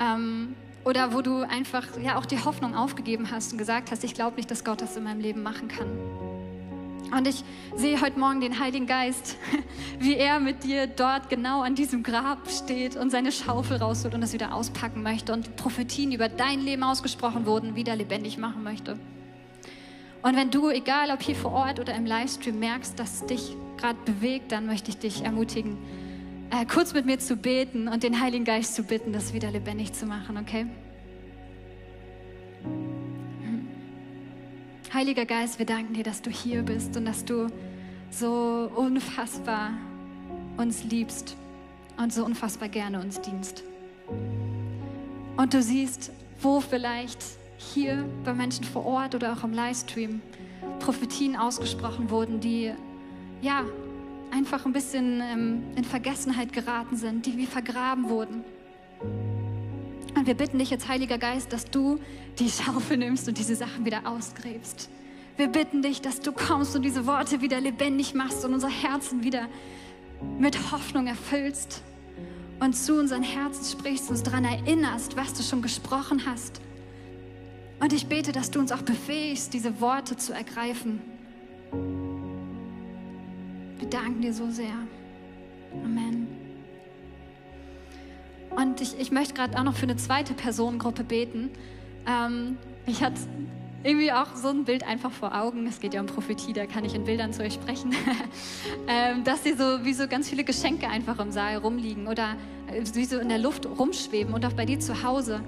Ähm, 0.00 0.54
oder 0.84 1.14
wo 1.14 1.22
du 1.22 1.42
einfach 1.42 1.86
ja 2.02 2.16
auch 2.16 2.26
die 2.26 2.44
Hoffnung 2.44 2.74
aufgegeben 2.74 3.30
hast 3.30 3.52
und 3.52 3.58
gesagt 3.58 3.90
hast, 3.90 4.04
ich 4.04 4.14
glaube 4.14 4.36
nicht, 4.36 4.50
dass 4.50 4.64
Gott 4.64 4.82
das 4.82 4.96
in 4.96 5.04
meinem 5.04 5.20
Leben 5.20 5.42
machen 5.42 5.68
kann. 5.68 5.86
Und 7.12 7.28
ich 7.28 7.44
sehe 7.76 8.00
heute 8.00 8.18
Morgen 8.18 8.40
den 8.40 8.58
Heiligen 8.58 8.86
Geist, 8.86 9.36
wie 9.98 10.16
er 10.16 10.40
mit 10.40 10.64
dir 10.64 10.86
dort 10.86 11.28
genau 11.28 11.62
an 11.62 11.74
diesem 11.74 12.02
Grab 12.02 12.50
steht 12.50 12.96
und 12.96 13.10
seine 13.10 13.32
Schaufel 13.32 13.78
rausholt 13.78 14.14
und 14.14 14.22
es 14.22 14.32
wieder 14.32 14.54
auspacken 14.54 15.02
möchte 15.02 15.32
und 15.32 15.56
Prophetien 15.56 16.12
über 16.12 16.28
dein 16.28 16.60
Leben 16.60 16.82
ausgesprochen 16.82 17.46
wurden, 17.46 17.76
wieder 17.76 17.94
lebendig 17.96 18.38
machen 18.38 18.62
möchte. 18.62 18.98
Und 20.22 20.36
wenn 20.36 20.50
du, 20.50 20.70
egal 20.70 21.10
ob 21.10 21.22
hier 21.22 21.36
vor 21.36 21.52
Ort 21.52 21.80
oder 21.80 21.94
im 21.94 22.06
Livestream, 22.06 22.58
merkst, 22.58 22.98
dass 22.98 23.20
es 23.20 23.26
dich 23.26 23.56
gerade 23.76 23.98
bewegt, 24.04 24.52
dann 24.52 24.66
möchte 24.66 24.90
ich 24.90 24.96
dich 24.96 25.22
ermutigen, 25.22 25.76
äh, 26.50 26.64
kurz 26.64 26.94
mit 26.94 27.04
mir 27.04 27.18
zu 27.18 27.36
beten 27.36 27.88
und 27.88 28.02
den 28.02 28.20
Heiligen 28.20 28.44
Geist 28.44 28.74
zu 28.74 28.84
bitten, 28.84 29.12
das 29.12 29.34
wieder 29.34 29.50
lebendig 29.50 29.92
zu 29.92 30.06
machen, 30.06 30.38
okay? 30.38 30.66
Heiliger 34.94 35.26
Geist, 35.26 35.58
wir 35.58 35.66
danken 35.66 35.94
dir, 35.94 36.04
dass 36.04 36.22
du 36.22 36.30
hier 36.30 36.62
bist 36.62 36.96
und 36.96 37.04
dass 37.04 37.24
du 37.24 37.48
so 38.12 38.70
unfassbar 38.76 39.72
uns 40.56 40.84
liebst 40.84 41.36
und 41.96 42.12
so 42.12 42.24
unfassbar 42.24 42.68
gerne 42.68 43.00
uns 43.00 43.20
dienst. 43.20 43.64
Und 45.36 45.52
du 45.52 45.60
siehst, 45.60 46.12
wo 46.40 46.60
vielleicht 46.60 47.18
hier 47.56 48.08
bei 48.22 48.34
Menschen 48.34 48.62
vor 48.62 48.86
Ort 48.86 49.16
oder 49.16 49.32
auch 49.32 49.42
im 49.42 49.52
Livestream 49.52 50.22
Prophetien 50.78 51.34
ausgesprochen 51.34 52.08
wurden, 52.08 52.38
die 52.38 52.72
ja 53.42 53.64
einfach 54.30 54.64
ein 54.64 54.72
bisschen 54.72 55.20
ähm, 55.20 55.64
in 55.74 55.82
Vergessenheit 55.82 56.52
geraten 56.52 56.96
sind, 56.96 57.26
die 57.26 57.36
wie 57.36 57.46
vergraben 57.46 58.08
wurden. 58.08 58.44
Und 60.24 60.28
wir 60.28 60.36
bitten 60.36 60.58
dich 60.58 60.70
jetzt, 60.70 60.88
Heiliger 60.88 61.18
Geist, 61.18 61.52
dass 61.52 61.66
du 61.66 62.00
die 62.38 62.48
Schaufel 62.48 62.96
nimmst 62.96 63.28
und 63.28 63.36
diese 63.36 63.56
Sachen 63.56 63.84
wieder 63.84 64.06
ausgräbst. 64.06 64.88
Wir 65.36 65.48
bitten 65.48 65.82
dich, 65.82 66.00
dass 66.00 66.20
du 66.20 66.32
kommst 66.32 66.74
und 66.74 66.80
diese 66.80 67.04
Worte 67.04 67.42
wieder 67.42 67.60
lebendig 67.60 68.14
machst 68.14 68.42
und 68.42 68.54
unser 68.54 68.70
Herzen 68.70 69.22
wieder 69.22 69.48
mit 70.38 70.72
Hoffnung 70.72 71.08
erfüllst 71.08 71.82
und 72.58 72.72
zu 72.72 72.98
unseren 72.98 73.22
Herzen 73.22 73.78
sprichst, 73.78 74.08
uns 74.08 74.22
daran 74.22 74.46
erinnerst, 74.46 75.14
was 75.14 75.34
du 75.34 75.42
schon 75.42 75.60
gesprochen 75.60 76.22
hast. 76.24 76.62
Und 77.80 77.92
ich 77.92 78.06
bete, 78.06 78.32
dass 78.32 78.50
du 78.50 78.60
uns 78.60 78.72
auch 78.72 78.80
befähigst, 78.80 79.52
diese 79.52 79.78
Worte 79.82 80.16
zu 80.16 80.32
ergreifen. 80.32 81.02
Wir 83.78 83.88
danken 83.90 84.22
dir 84.22 84.32
so 84.32 84.48
sehr. 84.48 84.72
Amen. 85.84 86.43
Und 88.56 88.80
ich, 88.80 88.98
ich 88.98 89.10
möchte 89.10 89.34
gerade 89.34 89.58
auch 89.58 89.64
noch 89.64 89.74
für 89.74 89.84
eine 89.84 89.96
zweite 89.96 90.34
Personengruppe 90.34 91.04
beten. 91.04 91.50
Ähm, 92.06 92.56
ich 92.86 93.02
hatte 93.02 93.20
irgendwie 93.82 94.12
auch 94.12 94.34
so 94.34 94.48
ein 94.48 94.64
Bild 94.64 94.84
einfach 94.84 95.10
vor 95.10 95.34
Augen. 95.34 95.66
Es 95.66 95.78
geht 95.78 95.94
ja 95.94 96.00
um 96.00 96.06
Prophetie, 96.06 96.52
da 96.52 96.66
kann 96.66 96.84
ich 96.84 96.94
in 96.94 97.04
Bildern 97.04 97.32
zu 97.32 97.42
euch 97.42 97.54
sprechen. 97.54 97.94
ähm, 98.88 99.24
dass 99.24 99.44
sie 99.44 99.52
so 99.52 99.84
wie 99.84 99.92
so 99.92 100.08
ganz 100.08 100.28
viele 100.28 100.44
Geschenke 100.44 100.88
einfach 100.88 101.18
im 101.18 101.30
Saal 101.30 101.56
rumliegen 101.56 102.06
oder 102.06 102.36
äh, 102.68 102.82
wie 102.94 103.04
so 103.04 103.18
in 103.18 103.28
der 103.28 103.38
Luft 103.38 103.66
rumschweben 103.66 104.32
und 104.32 104.44
auch 104.46 104.54
bei 104.54 104.64
dir 104.64 104.80
zu 104.80 105.02
Hause. 105.02 105.40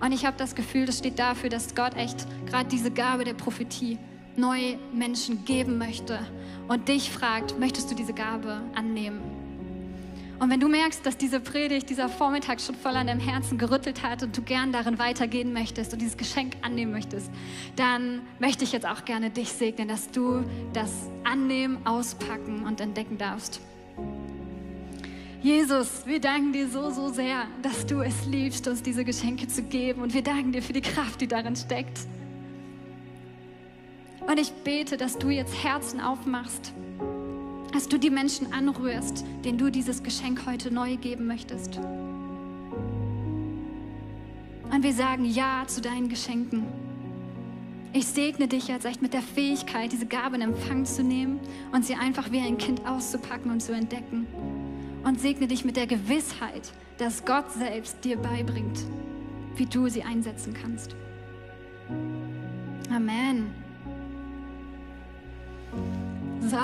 Und 0.00 0.12
ich 0.12 0.26
habe 0.26 0.36
das 0.36 0.54
Gefühl, 0.54 0.84
das 0.84 0.98
steht 0.98 1.18
dafür, 1.18 1.48
dass 1.48 1.74
Gott 1.74 1.96
echt 1.96 2.26
gerade 2.46 2.68
diese 2.68 2.90
Gabe 2.90 3.24
der 3.24 3.34
Prophetie 3.34 3.98
neu 4.36 4.76
Menschen 4.92 5.44
geben 5.44 5.78
möchte 5.78 6.18
und 6.68 6.88
dich 6.88 7.10
fragt, 7.10 7.58
möchtest 7.58 7.90
du 7.90 7.94
diese 7.94 8.12
Gabe 8.12 8.60
annehmen? 8.74 9.20
Und 10.38 10.50
wenn 10.50 10.60
du 10.60 10.68
merkst, 10.68 11.04
dass 11.06 11.16
diese 11.16 11.40
Predigt, 11.40 11.88
dieser 11.88 12.10
Vormittag 12.10 12.60
schon 12.60 12.74
voll 12.74 12.94
an 12.94 13.06
deinem 13.06 13.20
Herzen 13.20 13.56
gerüttelt 13.56 14.02
hat 14.02 14.22
und 14.22 14.36
du 14.36 14.42
gern 14.42 14.70
darin 14.70 14.98
weitergehen 14.98 15.54
möchtest 15.54 15.94
und 15.94 16.02
dieses 16.02 16.18
Geschenk 16.18 16.56
annehmen 16.60 16.92
möchtest, 16.92 17.30
dann 17.76 18.20
möchte 18.38 18.64
ich 18.64 18.72
jetzt 18.72 18.86
auch 18.86 19.06
gerne 19.06 19.30
dich 19.30 19.48
segnen, 19.52 19.88
dass 19.88 20.10
du 20.10 20.44
das 20.74 20.92
annehmen, 21.24 21.78
auspacken 21.86 22.66
und 22.66 22.82
entdecken 22.82 23.16
darfst. 23.16 23.60
Jesus, 25.42 26.06
wir 26.06 26.20
danken 26.20 26.52
dir 26.52 26.68
so, 26.68 26.90
so 26.90 27.08
sehr, 27.08 27.46
dass 27.62 27.86
du 27.86 28.00
es 28.00 28.26
liebst, 28.26 28.68
uns 28.68 28.82
diese 28.82 29.04
Geschenke 29.04 29.48
zu 29.48 29.62
geben. 29.62 30.02
Und 30.02 30.12
wir 30.12 30.22
danken 30.22 30.52
dir 30.52 30.62
für 30.62 30.72
die 30.72 30.80
Kraft, 30.82 31.20
die 31.20 31.28
darin 31.28 31.56
steckt. 31.56 32.00
Und 34.26 34.38
ich 34.38 34.52
bete, 34.64 34.96
dass 34.96 35.18
du 35.18 35.30
jetzt 35.30 35.62
Herzen 35.62 36.00
aufmachst 36.00 36.74
dass 37.76 37.88
du 37.88 37.98
die 37.98 38.08
Menschen 38.08 38.54
anrührst, 38.54 39.22
denen 39.44 39.58
du 39.58 39.70
dieses 39.70 40.02
Geschenk 40.02 40.46
heute 40.46 40.72
neu 40.72 40.96
geben 40.96 41.26
möchtest. 41.26 41.76
Und 44.70 44.82
wir 44.82 44.94
sagen 44.94 45.26
Ja 45.26 45.64
zu 45.66 45.82
deinen 45.82 46.08
Geschenken. 46.08 46.64
Ich 47.92 48.06
segne 48.06 48.48
dich 48.48 48.68
jetzt 48.68 48.86
echt 48.86 49.02
mit 49.02 49.12
der 49.12 49.20
Fähigkeit, 49.20 49.92
diese 49.92 50.06
Gabe 50.06 50.36
in 50.36 50.42
Empfang 50.42 50.86
zu 50.86 51.04
nehmen 51.04 51.38
und 51.70 51.84
sie 51.84 51.96
einfach 51.96 52.32
wie 52.32 52.40
ein 52.40 52.56
Kind 52.56 52.86
auszupacken 52.86 53.50
und 53.50 53.60
zu 53.60 53.74
entdecken. 53.74 54.26
Und 55.04 55.20
segne 55.20 55.46
dich 55.46 55.66
mit 55.66 55.76
der 55.76 55.86
Gewissheit, 55.86 56.72
dass 56.96 57.26
Gott 57.26 57.52
selbst 57.52 58.02
dir 58.02 58.16
beibringt, 58.16 58.86
wie 59.56 59.66
du 59.66 59.88
sie 59.88 60.02
einsetzen 60.02 60.54
kannst. 60.54 60.96
Amen. 62.90 63.50
So. 66.40 66.56